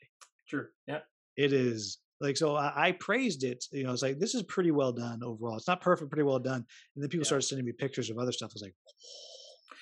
[0.49, 0.67] true.
[0.87, 1.01] Yeah.
[1.37, 4.71] it is like so I, I praised it you know it's like this is pretty
[4.73, 6.65] well done overall it's not perfect pretty well done
[6.95, 7.29] and then people Yeah.
[7.29, 8.75] started sending me pictures of other stuff i was like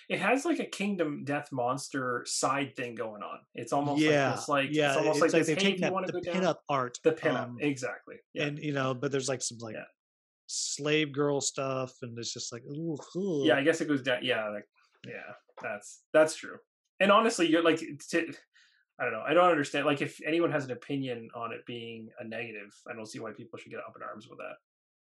[0.09, 3.39] It has like a Kingdom Death Monster side thing going on.
[3.55, 5.79] It's almost yeah like this, like yeah it's almost it's like, like this, hey, you
[5.79, 8.17] that want to the go down pinup art the pinup, um, exactly.
[8.35, 8.45] Yeah.
[8.45, 9.89] and you know but there's like some like Yeah.
[10.47, 13.43] slave girl stuff and it's just like ooh, ooh.
[13.47, 14.21] yeah, I guess it goes down.
[14.23, 14.67] Yeah, like
[15.07, 16.57] yeah, that's that's true.
[17.01, 17.79] And honestly, you're like,
[18.11, 18.33] to,
[18.99, 19.23] I don't know.
[19.27, 19.85] I don't understand.
[19.87, 23.33] Like, if anyone has an opinion on it being a negative, I don't see why
[23.33, 24.55] people should get up in arms with that.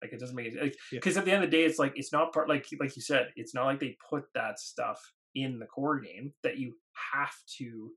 [0.02, 0.54] Like, it doesn't make it
[0.90, 0.98] Yeah.
[0.98, 3.02] because at the end of the day, it's like it's not part like like you
[3.02, 5.00] said, it's not like they put that stuff
[5.36, 6.74] in the core game that you
[7.12, 7.90] have to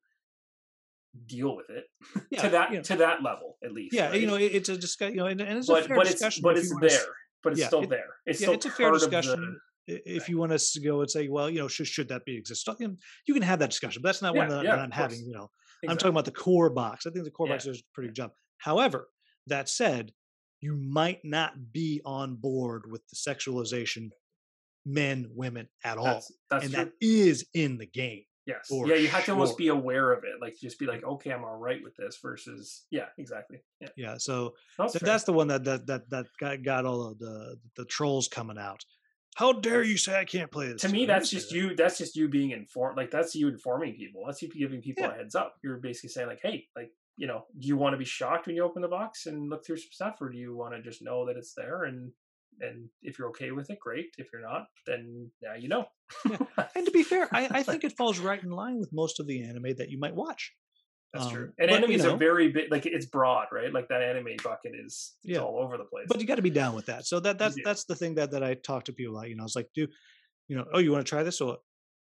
[1.25, 1.85] deal with it
[2.31, 2.81] Yeah, to that know.
[2.81, 3.95] to that level at least.
[3.95, 4.21] yeah right?
[4.21, 6.05] you know it, it's a discussion you know and, and it's a but fair but
[6.05, 6.99] it's discussion but it's you wanna there.
[7.43, 8.05] But it's yeah, still it- there.
[8.25, 10.81] It's yeah still it's a fair part of the- discussion if you want us to
[10.81, 12.67] go and say well you know should, should that be exist
[13.25, 15.31] you can- have that discussion but that's not one that, yeah, that i'm having you
[15.33, 15.49] know
[15.87, 17.05] I'm talking about the core box.
[17.05, 17.53] I think the core Yeah.
[17.53, 18.31] box does a pretty good job.
[18.57, 19.09] However,
[19.45, 20.11] that said,
[20.59, 24.09] you might not be on board with the sexualization
[24.85, 26.05] men, women at all.
[26.05, 26.83] That's, that's and true.
[26.85, 28.23] that is in the game.
[28.47, 28.69] Yes.
[28.71, 30.41] Yeah, you have to almost be aware of it.
[30.41, 33.57] Like just be like, okay, I'm all right with this versus yeah, exactly.
[33.81, 33.89] Yeah.
[33.97, 34.15] Yeah.
[34.17, 35.07] So That's, th- fair.
[35.07, 38.57] that's the one that that that that got, got all of the the trolls coming
[38.57, 38.81] out.
[39.37, 40.81] How dare you say I can't play this?
[40.81, 44.23] to me that's just you that's just you being informed like that's you informing people.
[44.25, 45.11] That's you giving people Yeah.
[45.13, 45.53] a heads up.
[45.63, 48.55] You're basically saying like, hey, like, you know, do you want to be shocked when
[48.55, 51.01] you open the box and look through some stuff or do you want to just
[51.03, 52.11] know that it's there and
[52.59, 54.07] and if you're okay with it, great.
[54.17, 55.85] If you're not, then now you know.
[56.27, 56.37] yeah.
[56.75, 59.27] And to be fair, I, I think it falls right in line with most of
[59.27, 60.53] the anime that you might watch.
[61.17, 61.53] That's Um, true.
[61.57, 63.71] but, And you know- are very big like it's broad, right?
[63.73, 65.39] Like that anime bucket is it's Yeah.
[65.39, 66.05] all over the place.
[66.07, 67.05] but you got to be down with that.
[67.05, 67.61] So that that's do.
[67.65, 69.29] that's the thing that that I talk to people about.
[69.29, 69.87] You know, it's like, do
[70.47, 70.65] you know?
[70.73, 71.41] Oh, you want to try this?
[71.41, 71.57] Or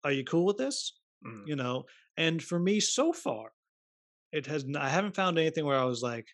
[0.04, 1.00] are you cool with this?
[1.26, 1.48] Mm.
[1.48, 1.86] You know,
[2.18, 3.52] and for me, so far,
[4.32, 4.66] it has.
[4.78, 6.28] I haven't found anything where I was like,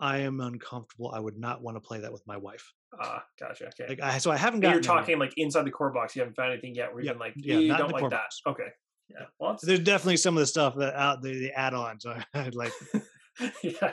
[0.00, 1.10] I am uncomfortable.
[1.12, 2.72] I would not want to play that with my wife.
[2.98, 3.66] Ah, gotcha.
[3.68, 3.86] Okay.
[3.88, 4.72] Like I, so I haven't And got.
[4.72, 6.16] you're talking like inside the core box.
[6.16, 6.90] You haven't found anything yet.
[6.92, 8.10] Where you've Yeah, been like, yeah, you don't like that.
[8.10, 8.40] box.
[8.46, 8.68] Okay.
[9.10, 9.24] Yeah.
[9.38, 12.04] Well, There's definitely some of the stuff that out the, the add-ons.
[12.06, 12.72] I like
[13.62, 13.92] yeah.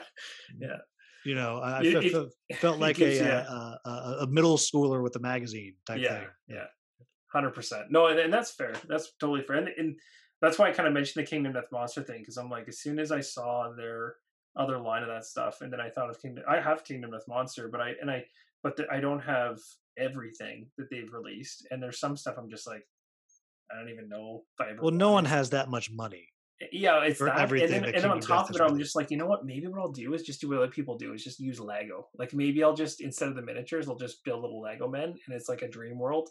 [0.58, 0.76] Yeah.
[1.24, 4.26] you know I, It- felt, it- felt, like gives a, you- uh, a, a a
[4.26, 6.28] middle schooler with a magazine type yeah, thing.
[6.48, 6.64] yeah,
[7.32, 7.90] hundred percent.
[7.90, 8.74] No, and, and that's fair.
[8.88, 9.96] That's totally fair, and, and
[10.42, 12.80] that's why I kind of mentioned the Kingdom Death Monster thing because I'm like, as
[12.80, 14.16] soon as I saw their
[14.54, 16.44] other line of that stuff, and then I thought of Kingdom.
[16.48, 18.24] I have Kingdom Death Monster, but I and I,
[18.62, 19.58] but the, I don't have
[19.98, 22.84] everything that they've released, and there's some stuff I'm just like,
[23.70, 24.82] I don't even know if I ever.
[24.82, 26.28] Well, no one has that much money.
[26.72, 29.18] Yeah, it's that, everything and then, and on top of it, I'm just like, you
[29.18, 29.44] know what?
[29.44, 32.08] Maybe what I'll do is just do what other people do is just use Lego.
[32.18, 35.36] Like maybe I'll just instead of the miniatures, I'll just build little Lego men, and
[35.36, 36.30] it's like a dream world.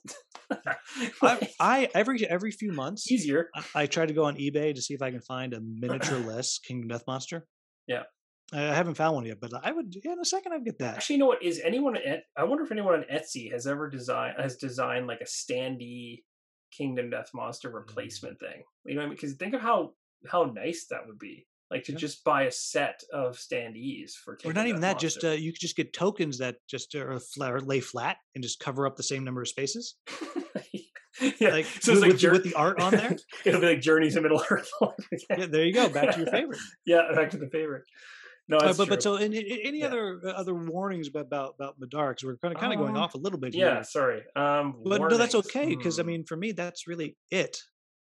[1.21, 3.49] I, I every every few months easier.
[3.55, 6.57] I, I try to go on eBay to see if I can find a miniature-less
[6.57, 7.45] Kingdom Death Monster.
[7.87, 8.03] Yeah.
[8.51, 10.79] I I haven't found one yet, but I would yeah, in a second I'd get
[10.79, 10.95] that.
[10.95, 11.43] Actually, you know what?
[11.43, 12.23] Is anyone at?
[12.35, 16.23] I wonder if anyone on Etsy has ever designed has designed like a standee
[16.71, 17.75] Kingdom Death Monster Mm.
[17.75, 18.63] replacement thing.
[18.85, 19.93] You know, I mean, because think of how
[20.29, 21.45] how nice that would be.
[21.71, 21.97] Like to Yeah.
[21.97, 24.33] just buy a set of standees for.
[24.33, 26.93] Or Kingdom not even Death that, just uh, you could just get tokens that just
[26.95, 29.95] are or lay flat and just cover up the same number of spaces.
[31.39, 31.49] yeah.
[31.49, 33.17] Like, so it's with- like with- Jour- with the art on there?
[33.45, 34.69] It'll be like Journeys to Middle Earth.
[35.29, 35.89] Yeah, there you go.
[35.89, 36.59] Back to your favorite.
[36.85, 37.83] yeah, back to the favorite.
[38.47, 39.01] No, Uh, but but true.
[39.01, 39.87] so any, any Yeah.
[39.87, 42.11] other uh, other warnings about about, Middara?
[42.11, 43.83] Because we're kind of kind of going Um, off a little bit yeah, here.
[43.83, 44.23] sorry.
[44.35, 46.07] Um, But no, that's okay because I Hmm.
[46.09, 47.63] mean, for me, that's really it.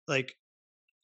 [0.08, 0.36] Like,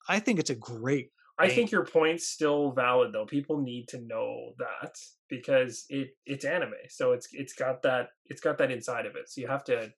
[0.09, 1.13] I think it's a great.
[1.39, 1.55] I game.
[1.57, 3.27] think your point's still valid though.
[3.27, 4.97] People need to know that
[5.29, 9.29] because it it's anime, so it's it's got that it's got that inside of it.
[9.29, 9.93] So you have to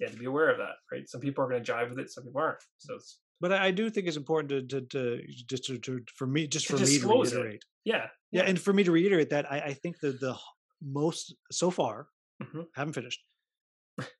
[0.00, 1.08] you have to be aware of that, right?
[1.08, 2.62] Some people are going to jive with it, some people aren't.
[2.78, 6.26] So it's But I, do think it's important to to, to just to, to for
[6.26, 7.38] me just To for me to disclose it.
[7.38, 7.64] reiterate.
[7.84, 10.36] yeah, Yeah, and for me to reiterate that, I, I think that the
[10.82, 12.08] most so far
[12.42, 12.66] Mhm.
[12.74, 13.20] haven't finished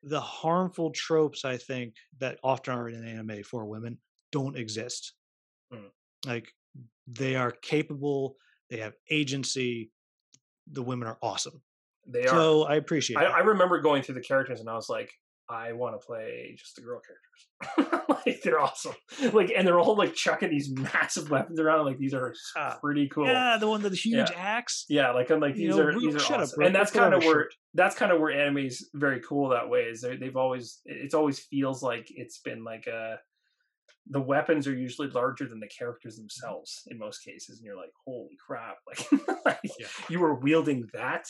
[0.05, 3.99] the harmful tropes I think that often are in anime for women
[4.31, 5.15] don't exist.
[5.73, 5.91] Mm.
[6.24, 6.55] Like
[7.09, 8.36] they are capable,
[8.70, 9.91] they have agency.
[10.69, 11.61] The women are awesome,
[12.07, 12.28] they are.
[12.28, 13.16] so I appreciate.
[13.19, 13.24] I.
[13.24, 15.12] I remember going through the characters and I was like,
[15.49, 18.01] I want to play just the girl characters.
[18.27, 18.95] like they're awesome.
[19.33, 21.87] Like and they're all like chucking these massive weapons around.
[21.87, 23.27] Like these are Ah, pretty cool.
[23.27, 24.85] Yeah, the one with the huge axe.
[24.89, 26.62] Yeah, like I'm like You these know, are these are shut up, awesome.
[26.65, 27.55] and that's kind of where shirt.
[27.75, 29.81] that's kind of where anime's very cool that way.
[29.83, 33.19] Is they've always it's always feels like it's been like a
[34.09, 37.93] the weapons are usually larger than the characters themselves in most cases, and you're like,
[38.05, 38.77] holy crap!
[38.87, 39.87] Like, like, Yeah.
[40.09, 41.27] you were wielding that.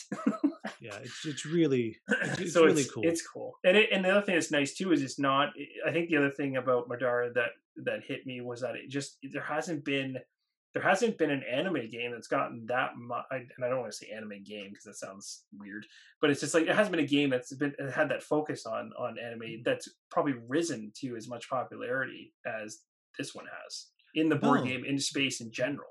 [0.81, 3.03] Yeah, it's it's really it's so really it's, cool.
[3.05, 5.49] It's cool, and it, and the other thing that's nice too is it's not.
[5.87, 7.51] I think the other thing about Middara that
[7.85, 10.17] that hit me was that it just there hasn't been
[10.75, 13.23] there hasn't been an anime game that's gotten that much.
[13.31, 15.87] And I don't want to say anime game because that sounds weird,
[16.21, 18.91] but it's just like it hasn't been a game that's been had that focus on
[18.99, 19.41] on Mm-hmm.
[19.43, 22.79] anime that's probably risen to as much popularity as
[23.17, 24.65] this one has in the board No.
[24.67, 25.87] game in space in general.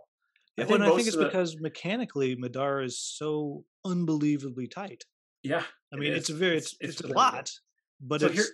[0.56, 5.04] Yeah, I think and I think it's the- because mechanically Middara is so unbelievably tight.
[5.42, 5.62] Yeah,
[5.92, 6.18] I mean, is.
[6.18, 7.50] it's a very It's- it's, it's it's, a lot,
[8.00, 8.44] but so it's here,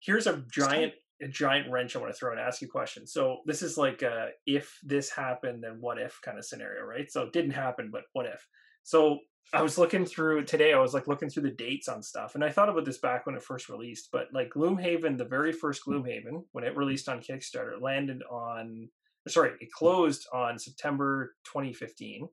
[0.00, 3.06] here's a giant, a giant wrench I want to throw and ask you a question.
[3.06, 7.10] So this is like a if this happened, then what if kind of scenario, right?
[7.10, 8.46] So it didn't happen, but what if?
[8.84, 9.18] So
[9.52, 10.72] I was looking through today.
[10.72, 13.26] I was like looking through the dates on stuff, and I thought about this back
[13.26, 14.10] when it first released.
[14.12, 15.92] But like Gloomhaven, the very first hmm.
[15.92, 16.78] Gloomhaven, when it hmm.
[16.78, 18.88] released on Kickstarter, landed on
[19.26, 22.28] sorry, it closed on September 2015.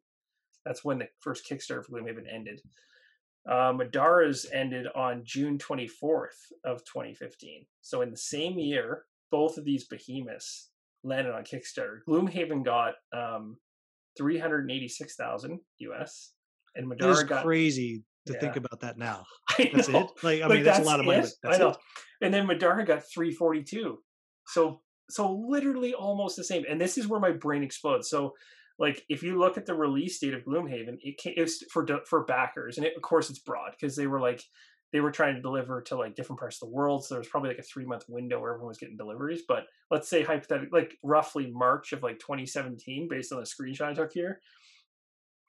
[0.65, 2.61] That's when the first Kickstarter for Gloomhaven ended.
[3.49, 7.65] Uh, Middara's ended on June 24th of 2015.
[7.81, 10.69] So in the same year, both of these behemoths
[11.03, 11.99] landed on Kickstarter.
[12.07, 13.57] Gloomhaven got um,
[14.17, 16.31] 386,000 US,
[16.75, 19.25] and Middara got crazy to think about that now.
[19.57, 20.07] That's it.
[20.23, 21.21] Like I Like, mean, that's, a lot of money.
[21.21, 21.69] That's I know.
[21.69, 21.77] it.
[22.21, 23.99] And then Middara got 342.
[24.47, 26.63] So so literally almost the same.
[26.67, 28.09] And this is where my brain explodes.
[28.09, 28.33] So
[28.77, 32.25] like if you look at the release date of Gloomhaven, it came, it's for for
[32.25, 34.43] backers, and it, of course it's broad because they were like
[34.91, 37.03] they were trying to deliver to like different parts of the world.
[37.03, 39.43] So there was probably like a three month window where everyone was getting deliveries.
[39.47, 43.93] But let's say hypothetically, like roughly March of like 2017, based on the screenshot I
[43.93, 44.39] took here,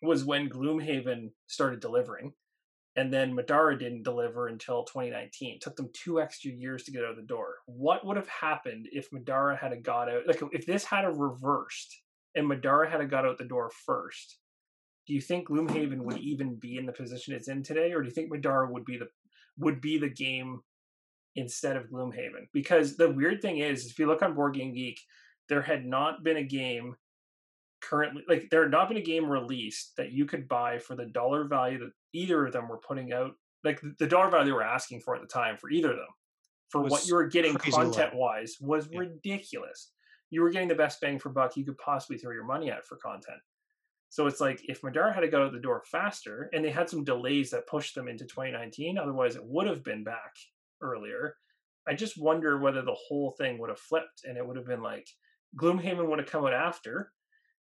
[0.03, 2.32] was when Gloomhaven started delivering
[2.97, 5.57] and then Middara didn't deliver until 2019.
[5.57, 7.57] It took them two extra years to get out of the door.
[7.66, 10.27] What would have happened if Middara had a got out?
[10.27, 12.03] Like if this had a reversed
[12.36, 14.38] and Middara had a got out the door first,
[15.06, 18.08] do you think Gloomhaven would even be in the position it's in today, or do
[18.08, 19.08] you think Middara would be the
[19.58, 20.60] would be the game
[21.34, 22.46] instead of Gloomhaven?
[22.52, 25.00] Because the weird thing is, if you look on Board Game Geek,
[25.48, 26.94] there had not been a game
[27.80, 31.06] currently like there had not been a game released that you could buy for the
[31.06, 33.32] dollar value that either of them were putting out
[33.64, 36.06] like the dollar value they were asking for at the time for either of them
[36.70, 39.00] for what you were getting content wise was yeah.
[39.00, 39.92] ridiculous
[40.36, 42.86] you were getting the best bang for buck you could possibly throw your money at
[42.86, 43.40] for content
[44.08, 46.88] so it's like if Middara had to go out the door faster, and they had
[46.88, 50.32] some delays that pushed them into 2019, otherwise it would have been back
[50.80, 51.34] earlier.
[51.88, 54.82] I just wonder whether the whole thing would have flipped and it would have been
[54.82, 55.06] like
[55.60, 57.12] Gloomhaven would have come out after.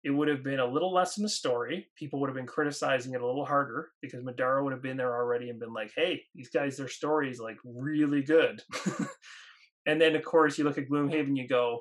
[0.02, 1.88] It would have been a little less in the story.
[1.96, 5.16] People would have been criticizing it a little harder because Middara would have been there
[5.16, 8.62] already and been like, hey, these guys, their story is like really good.
[9.86, 11.80] and then, of course, you look at Gloomhaven, you go,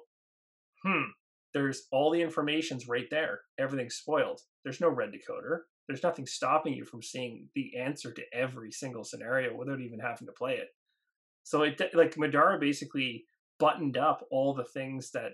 [0.86, 1.10] hmm,
[1.54, 3.42] there's all the information's right there.
[3.60, 4.42] Everything's spoiled.
[4.64, 5.60] There's no red decoder.
[5.88, 10.28] There's nothing stopping you from seeing the answer to every single scenario without even having
[10.28, 10.70] to play it.
[11.44, 13.26] So it like Middara basically
[13.60, 15.34] buttoned up all the things that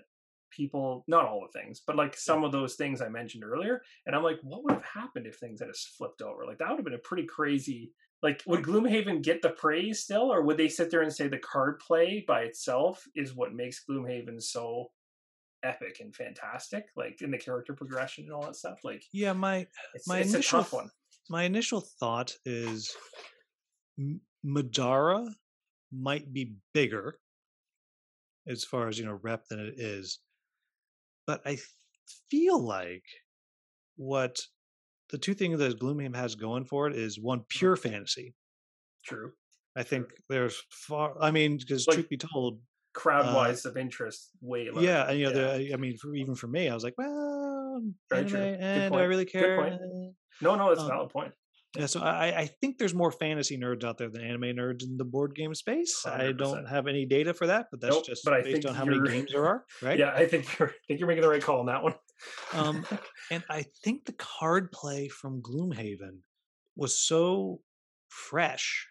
[0.50, 3.82] people not all the things, but like some of those things I mentioned earlier.
[4.06, 6.44] And I'm like, what would have happened if things had just flipped over?
[6.44, 10.32] Like that would have been a pretty crazy like would Gloomhaven get the praise still,
[10.32, 13.82] or would they sit there and say the card play by itself is what makes
[13.88, 14.90] Gloomhaven so
[15.62, 18.80] epic and fantastic, like in the character progression and all that stuff.
[18.84, 20.90] Like, yeah, my it's, my it's initial one.
[21.28, 22.94] My initial thought is
[24.44, 25.28] Middara
[25.92, 27.18] might be bigger
[28.46, 30.18] as far as you know rep than it is,
[31.26, 31.58] but I
[32.30, 33.04] feel like
[33.96, 34.40] what
[35.10, 37.58] the two things that Gloomhaven has going for it is one mm-hmm.
[37.58, 38.34] pure fantasy.
[39.04, 39.32] True.
[39.76, 41.14] I think there's far.
[41.20, 42.60] I mean, because like, truth be told,
[42.94, 44.82] crowd wise uh, of interest way lower.
[44.82, 45.58] Yeah, and you know, yeah.
[45.58, 49.04] The, I mean, for, even for me, I was like, well, anime, and do I
[49.04, 49.78] really care?
[50.42, 51.32] No, no, it's um, a valid point.
[51.78, 54.96] Yeah, so I, I think there's more fantasy nerds out there than anime nerds in
[54.96, 56.02] the board game space.
[56.04, 56.20] 100%.
[56.20, 58.84] I don't have any data for that, but that's nope, just but based on how
[58.84, 59.96] many games there are, right?
[59.96, 61.94] Yeah, I think you're I think you're making the right call on that one.
[62.54, 62.84] um,
[63.30, 66.18] and I think the card play from Gloomhaven
[66.74, 67.60] was so
[68.08, 68.88] fresh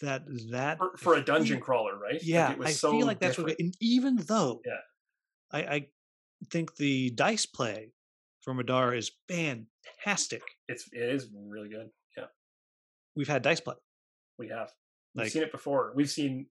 [0.00, 2.22] that that for, for a dungeon crawler, right?
[2.22, 3.58] Yeah, like I so feel like that's different.
[3.58, 3.60] what.
[3.60, 4.72] And even though, yeah,
[5.50, 5.86] I, I
[6.50, 7.92] think the dice play
[8.40, 10.42] for Middara is fantastic.
[10.68, 11.88] It's it is really good.
[12.16, 12.26] Yeah,
[13.16, 13.74] we've had dice play.
[14.38, 14.72] We have.
[15.14, 15.92] We've like, seen it before.
[15.94, 16.46] We've seen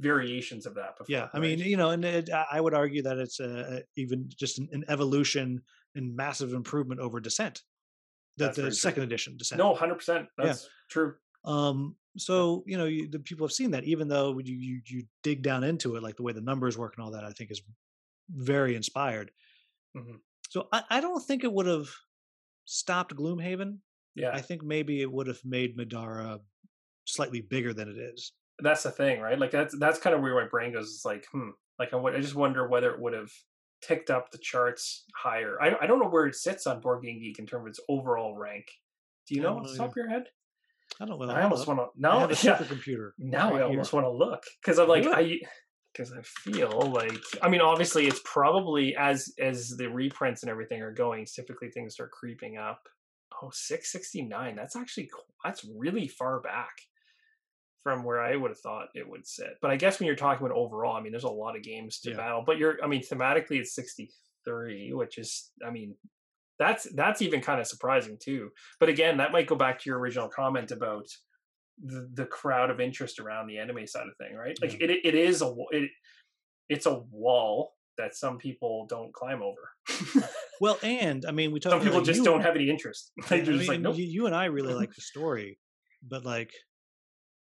[0.00, 1.06] variations of that before.
[1.12, 1.30] Yeah, right?
[1.34, 4.68] I mean, you know, and it, I would argue that it's a, even just an,
[4.72, 5.60] an, evolution
[5.94, 7.60] and massive improvement over Descent,
[8.38, 9.02] the, the second true.
[9.04, 9.58] edition Descent.
[9.58, 10.28] No, hundred percent.
[10.38, 10.68] That's yeah.
[10.90, 11.14] true.
[11.44, 15.02] Um, so you know you, the people have seen that even though you, you you
[15.22, 17.50] dig down into it like the way the numbers work and all that i think
[17.50, 17.62] is
[18.30, 19.30] very inspired.
[19.96, 20.16] Mm-hmm.
[20.50, 21.88] so I, I don't think it would have
[22.66, 23.78] stopped gloomhaven.
[24.14, 24.30] Yeah.
[24.32, 26.40] I think maybe it would have made middara
[27.06, 28.32] slightly bigger than it is.
[28.58, 29.38] That's the thing right?
[29.38, 32.20] Like that's that's kind of where my brain goes it's like hmm like I, I
[32.20, 33.30] just wonder whether it would have
[33.82, 35.60] ticked up the charts higher.
[35.60, 37.80] I, I don't know where it sits on board game geek in terms of its
[37.88, 38.64] overall rank.
[39.28, 40.24] Do you know off the top of your head
[41.00, 41.28] I don't know.
[41.28, 42.18] I almost want to now.
[42.18, 43.10] I have a yeah, supercomputer.
[43.18, 45.38] Now right I almost want to look because I'm like I
[45.92, 50.82] because I feel like I mean obviously it's probably as as the reprints and everything
[50.82, 52.80] are going, typically things start creeping up.
[53.42, 54.56] Oh, 669.
[54.56, 55.10] That's actually
[55.44, 56.72] that's really far back
[57.82, 59.58] from where I would have thought it would sit.
[59.60, 62.00] But I guess when you're talking about overall, I mean there's a lot of games
[62.00, 62.16] to yeah.
[62.16, 62.42] battle.
[62.46, 65.94] But you're I mean thematically it's 63, which is I mean
[66.58, 68.50] that's that's even kind of surprising too.
[68.80, 71.06] But again, that might go back to your original comment about
[71.82, 74.56] the, the crowd of interest around the anime side of thing, right?
[74.60, 74.86] Like yeah.
[74.86, 75.90] it it is a it
[76.68, 80.28] it's a wall that some people don't climb over.
[80.60, 81.72] well, and I mean, we talk.
[81.72, 83.12] Some people like, just don't have any interest.
[83.30, 83.96] I mean, like, nope.
[83.96, 85.58] you, you, and I really like the story,
[86.06, 86.52] but like,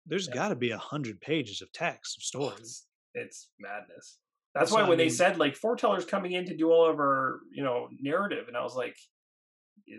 [0.05, 0.35] there's yeah.
[0.35, 2.51] got to be a hundred pages of text of stories.
[2.51, 4.17] Oh, it's, it's madness.
[4.59, 6.99] That's why when I mean, they said like Fortellers coming in to do all of
[6.99, 8.95] our, you know, narrative, and I was like,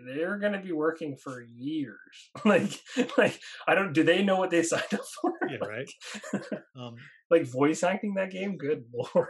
[0.05, 1.97] they're going to be working for years.
[2.45, 2.79] like,
[3.17, 3.93] like I don't.
[3.93, 5.33] Do they know what they signed up for?
[5.49, 5.89] Yeah, right.
[6.75, 6.95] um,
[7.29, 8.57] like voice acting that game.
[8.57, 9.27] Good lord.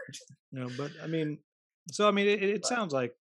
[0.51, 1.39] No, but I mean,
[1.91, 3.13] so I mean, it, it sounds like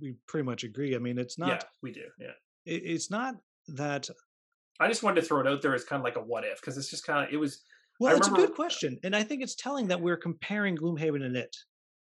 [0.00, 0.94] we pretty much agree.
[0.94, 1.48] I mean, it's not.
[1.48, 2.04] Yeah, we do.
[2.18, 2.32] Yeah.
[2.66, 3.36] It, it's not
[3.68, 4.08] that.
[4.80, 6.60] I just wanted to throw it out there as kind of like a what if
[6.60, 7.62] because it's just kind of it was
[7.98, 11.36] well, it's a good question, and I think it's telling that we're comparing Gloomhaven and
[11.36, 11.56] it.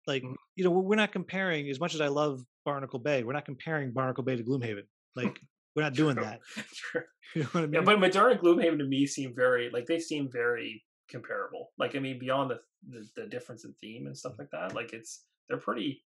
[0.08, 0.34] Like, mm-hmm.
[0.56, 3.24] you know, we're not comparing as much as I love Barnacle Bay.
[3.24, 4.84] We're not comparing Barnacle Bay to Gloomhaven.
[5.16, 5.40] Like,
[5.76, 6.40] we're not doing that.
[6.76, 7.04] True.
[7.34, 7.74] You know I mean?
[7.76, 11.70] Yeah, but Middara and Gloomhaven to me seem very like they seem very comparable.
[11.78, 12.60] Like, I mean, beyond the,
[12.90, 16.04] the the difference in theme and stuff like that, like it's they're pretty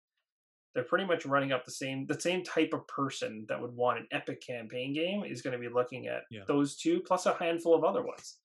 [0.76, 3.98] they're pretty much running up the same the same type of person that would want
[3.98, 6.42] an epic campaign game is going to be looking at yeah.
[6.48, 8.38] those two plus a handful of other ones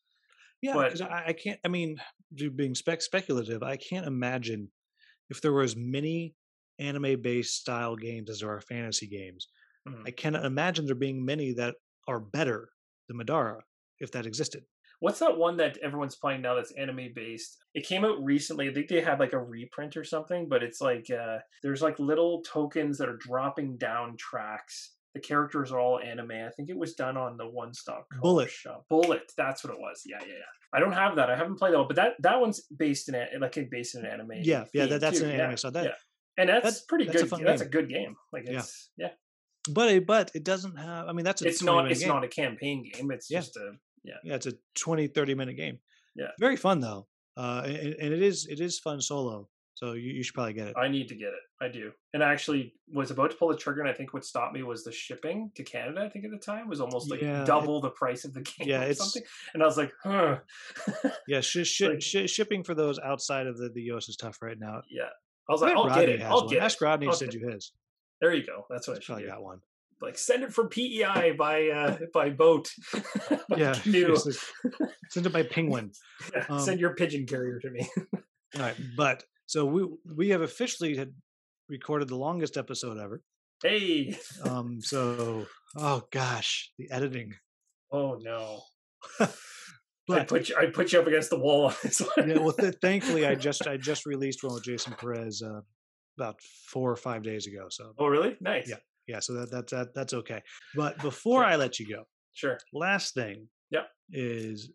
[0.62, 1.59] yeah, because I, I, can't.
[1.65, 2.01] I mean,
[2.55, 4.70] being spec speculative, I can't imagine
[5.28, 6.35] if there were as many
[6.78, 9.49] anime based style games as there are fantasy games.
[9.89, 10.07] Mhm.
[10.07, 11.77] I cannot imagine there being many that
[12.09, 12.70] are better
[13.09, 13.61] than Middara
[13.99, 14.65] if that existed.
[15.01, 17.57] What's that one that everyone's playing now that's anime based?
[17.74, 18.69] It came out recently.
[18.69, 21.99] I think they had like a reprint or something, but it's like uh there's like
[21.99, 24.97] little tokens that are dropping down tracks.
[25.15, 26.31] The characters are all anime.
[26.31, 28.51] I think it was done on the one stop Bullet.
[28.51, 28.85] shop.
[28.89, 30.03] Bullet, that's what it was.
[30.07, 30.45] Yeah, yeah, yeah.
[30.73, 31.28] I don't have that.
[31.31, 34.05] I haven't played that, one, but that that one's based in a- like based in
[34.05, 34.32] an anime.
[34.43, 35.24] Yeah, yeah, that, that's too.
[35.27, 35.57] an Yeah, anime.
[35.57, 35.91] So that, yeah.
[36.39, 37.28] and that's that- pretty that's a good.
[37.31, 38.15] fun That's a good game.
[38.32, 38.59] Like Yeah.
[38.61, 39.11] it's yeah,
[39.69, 41.09] but it, but it doesn't have.
[41.09, 42.09] I mean, that's a it's not it's game.
[42.09, 43.11] not a campaign game.
[43.11, 43.41] It's Yeah.
[43.41, 43.73] just a
[44.05, 44.15] yeah.
[44.23, 45.81] yeah, it's a 20, 30 minute game.
[46.15, 46.28] Yeah.
[46.39, 49.49] very fun though, uh, and, and it is it is fun solo.
[49.81, 50.77] So you, you should probably get it.
[50.77, 51.40] I need to get it.
[51.59, 51.93] I do.
[52.12, 54.62] And I actually was about to pull the trigger, and I think what stopped me
[54.62, 56.02] was the shipping to Canada.
[56.02, 58.43] I think at the time was almost like Yeah, it- double the price of the
[58.59, 59.23] game Yeah, or it's- something.
[59.55, 60.40] And I was like, huh.
[61.28, 64.36] Yeah, sh- sh- Like- sh- shipping for those outside of the, the US is tough
[64.43, 64.82] right now.
[64.90, 65.09] yeah.
[65.48, 66.23] I was like, I'll Rodney get it.
[66.23, 66.48] I'll one.
[66.48, 66.85] get Ask it.
[66.85, 67.73] Rodney to send you his.
[68.20, 68.66] There you go.
[68.69, 69.31] That's what I He's probably do.
[69.31, 69.61] got one.
[70.02, 72.70] Like send it from PEI by uh by boat.
[73.48, 75.90] by Yeah, send it by penguin.
[76.35, 77.89] Yeah, um, send your pigeon carrier to me.
[78.57, 79.82] All right, but so we
[80.20, 81.10] we have officially had
[81.68, 83.20] recorded the longest episode ever.
[83.62, 84.16] hey.
[84.44, 85.47] Um, so
[85.77, 87.35] oh gosh, the editing.
[87.93, 88.62] Oh no.
[89.20, 89.28] I
[90.09, 92.28] But put you I put you up against the wall on this one.
[92.31, 95.60] yeah, well, th- thankfully, I just I just released one with Jason Perez uh,
[96.18, 96.36] about
[96.72, 97.66] four or five days ago.
[97.70, 98.36] So oh really?
[98.40, 98.68] Nice.
[98.68, 98.81] Yeah.
[99.06, 100.40] yeah, so that, that that that's okay.
[100.74, 101.52] But before Okay.
[101.52, 102.02] I let you go,
[102.35, 102.59] Sure.
[102.72, 103.86] last thing Yep.
[104.12, 104.70] is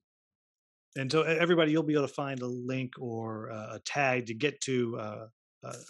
[0.97, 4.33] and so everybody you'll be able to find a link or uh, a tag to
[4.33, 5.25] get to uh,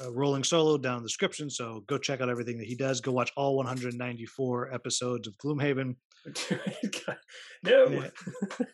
[0.02, 3.02] a, rolling solo down in the description so go check out everything that he does
[3.02, 5.96] go watch all 194 episodes of gloomhaven
[7.64, 7.88] no.
[7.88, 8.10] Yeah.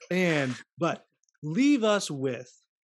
[0.09, 1.05] and but
[1.43, 2.51] leave us with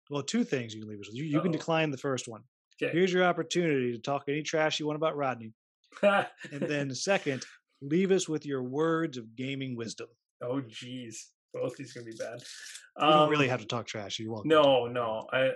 [0.10, 2.42] well two things you can leave us with you, you can decline the first one
[2.82, 2.94] Okay.
[2.94, 5.52] here's your opportunity to talk any trash you want about rodney
[6.02, 7.46] and then second
[7.82, 10.08] leave us with your words of gaming wisdom
[10.42, 11.16] oh jeez.
[11.54, 12.40] Both these gonna be bad.
[13.00, 15.28] you don't Um, really have to talk trash you won't No, no.
[15.34, 15.52] I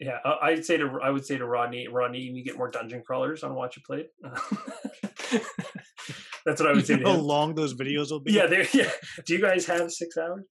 [0.00, 3.02] yeah, I, I'd say to I would say to Rodney, Rodney, you get more dungeon
[3.04, 4.06] crawlers on Watch It Played.
[6.44, 8.46] That's what I would say you to know how long those videos will be Yeah,
[8.46, 8.66] there.
[8.74, 8.90] Yeah.
[9.26, 10.44] Do you guys have six hours?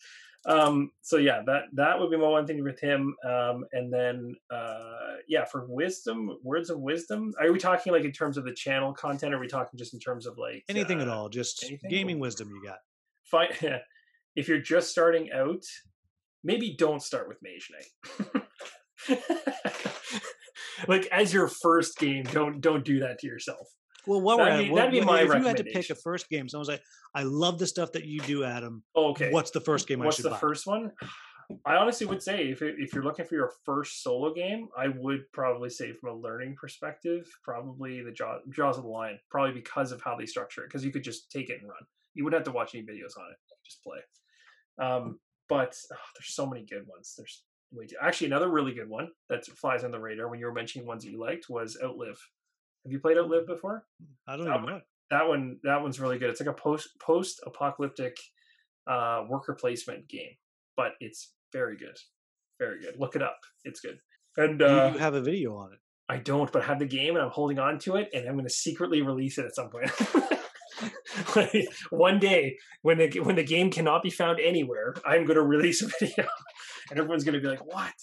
[0.46, 3.14] Um, so yeah, that that would be my one thing with him.
[3.26, 7.34] Um, and then uh, yeah, for wisdom, words of wisdom.
[7.42, 9.34] Are we talking like in terms of the channel content?
[9.34, 11.90] Or are we talking just in terms of like anything at uh, all just anything?
[11.90, 12.78] gaming wisdom you got
[13.26, 13.50] Fine.
[14.38, 15.64] If you're just starting out,
[16.44, 18.44] maybe don't start with Mage Knight.
[20.88, 23.68] like as your first game, don't don't do that to yourself.
[24.06, 25.90] well what That'd at be- what- that'd be what- my if you had to pick
[25.90, 26.82] a first game someone's like
[27.14, 29.32] i love the stuff that you do adam Oh, okay.
[29.32, 30.30] what's the first game i should do?
[30.30, 30.92] What's the buy first one?
[31.66, 35.22] I honestly would say if if you're looking for your first solo game, I would
[35.34, 40.02] probably say from a learning perspective, probably the Jaws of the Lion, probably because of
[40.02, 41.84] how they structure it, because you could just take it and run.
[42.16, 44.00] You wouldn't have to watch any videos on it, just play.
[44.80, 47.14] Um, but oh, there's so many good ones.
[47.18, 50.46] There's way too, actually another really good one that flies on the radar when you
[50.46, 52.20] were mentioning ones that you liked was Outlive.
[52.86, 53.86] Have you played Outlive before?
[54.28, 56.30] i don't that one- know that one that one's really good.
[56.30, 58.18] It's like a post post apocalyptic
[58.88, 60.36] uh, worker placement game,
[60.76, 61.98] but it's very good,
[62.60, 62.96] very good.
[63.00, 64.00] Look it up; it's good.
[64.36, 65.80] And uh, you have a video on it
[66.10, 68.36] I don't, but I have the game and I'm holding on to it, and I'm
[68.36, 69.92] going to secretly release it at some point.
[71.90, 75.82] One day, when the when the game cannot be found anywhere, I'm going to release
[75.82, 76.28] a video,
[76.90, 77.94] and everyone's going to be like, "What?"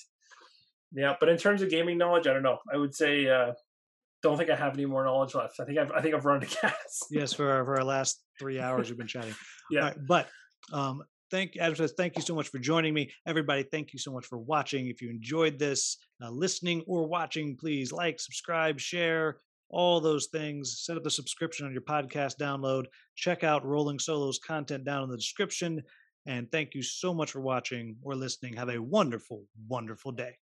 [0.92, 2.58] Yeah, but in terms of gaming knowledge, I don't know.
[2.72, 3.52] I would say, uh,
[4.24, 5.60] don't think I have any more knowledge left.
[5.60, 7.00] I think I've I think I've run to gas.
[7.10, 9.34] yes for our, for our last three hours we've been chatting
[9.70, 9.80] Yeah.
[9.80, 10.28] Right, but
[10.72, 14.12] um thank adam says thank you so much for joining me everybody thank you so
[14.12, 19.38] much for watching if you enjoyed this uh, listening or watching please like subscribe share
[19.74, 22.84] all those things set up the subscription on your podcast download
[23.16, 25.82] check out rolling solos content down in the description
[26.26, 28.54] and thank you so much for watching or listening.
[28.54, 30.36] Have a wonderful wonderful day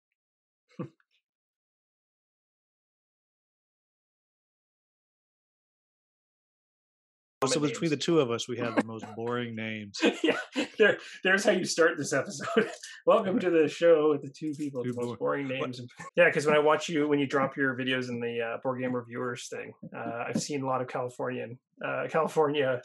[7.46, 10.36] so between the two of us we have the most boring names yeah,
[10.80, 12.68] there, there's how you start this episode.
[13.06, 15.80] Welcome to the show with the two people with Two the most boring names.
[16.16, 18.80] Yeah, because when I watch you, when you drop your videos in the uh, board
[18.80, 22.80] game reviewers thing, uh, I've seen a lot of Californian, uh, California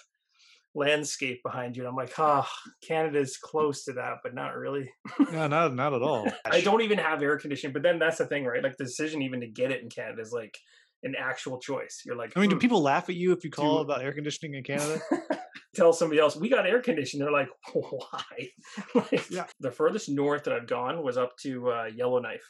[0.74, 2.50] landscape behind you, and I'm like, ah,
[2.86, 4.90] Canada's close to that, but not really.
[5.32, 8.26] no not, not at all I don't even have air conditioning, but then that's the
[8.26, 8.64] thing, right?
[8.64, 10.58] Like the decision even to get it in Canada is like
[11.06, 12.02] an actual choice.
[12.06, 14.02] You're like, I mean, do "Hmm, people laugh at you if you call Do- about
[14.04, 15.00] air conditioning in Canada?
[15.76, 18.50] tell somebody else we got air conditioning they're like why
[18.96, 19.46] like, Yeah.
[19.60, 22.50] the furthest north that i've gone was up to uh, yellowknife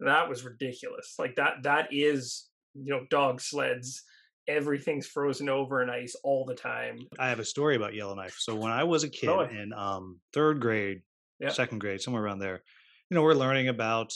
[0.00, 4.02] that was ridiculous like that that is you know dog sleds
[4.48, 8.34] everything's frozen over in ice all the time I have a story about Yellowknife.
[8.38, 9.42] So when I was a kid Oh.
[9.42, 11.02] in um, third grade,
[11.38, 11.50] Yeah.
[11.50, 12.62] second grade, somewhere around there,
[13.10, 14.12] you know, we're learning about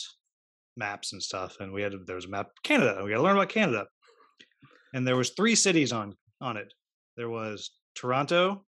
[0.76, 3.22] maps and stuff, and we had there was a map Canada, and we got to
[3.22, 3.86] learn about Canada.
[4.94, 6.72] And there was three cities on on it.
[7.16, 8.64] There was Toronto.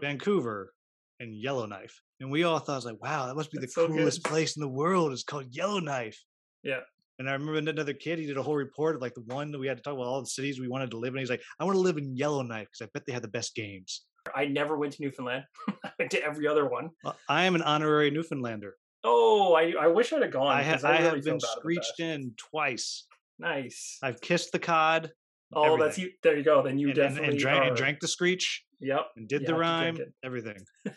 [0.00, 0.72] Vancouver,
[1.20, 2.00] and Yellowknife.
[2.20, 3.98] And we all thought, was like, wow, that must be That's the so good.
[3.98, 5.12] coolest place in the world.
[5.12, 6.18] It's called Yellowknife.
[6.64, 6.80] Yeah.
[7.20, 9.58] And I remember another kid, he did a whole report of like the one that
[9.60, 11.20] we had to talk about all the cities we wanted to live in.
[11.20, 13.54] He's like, I want to live in Yellowknife because I bet they had the best
[13.54, 14.04] games.
[14.34, 15.44] i never went to newfoundland
[15.84, 18.74] i went to every other one Well, I am an honorary Newfoundlander.
[19.04, 22.00] Oh i, I wish i'd have gone I, ha- 'cause I really have been screeched
[22.00, 23.04] in twice.
[23.38, 25.10] nice I've kissed the cod.
[25.52, 28.00] oh that's you there you go then you and, and- definitely and drank, and drank
[28.00, 30.58] the screech yep and did the rhyme, everything.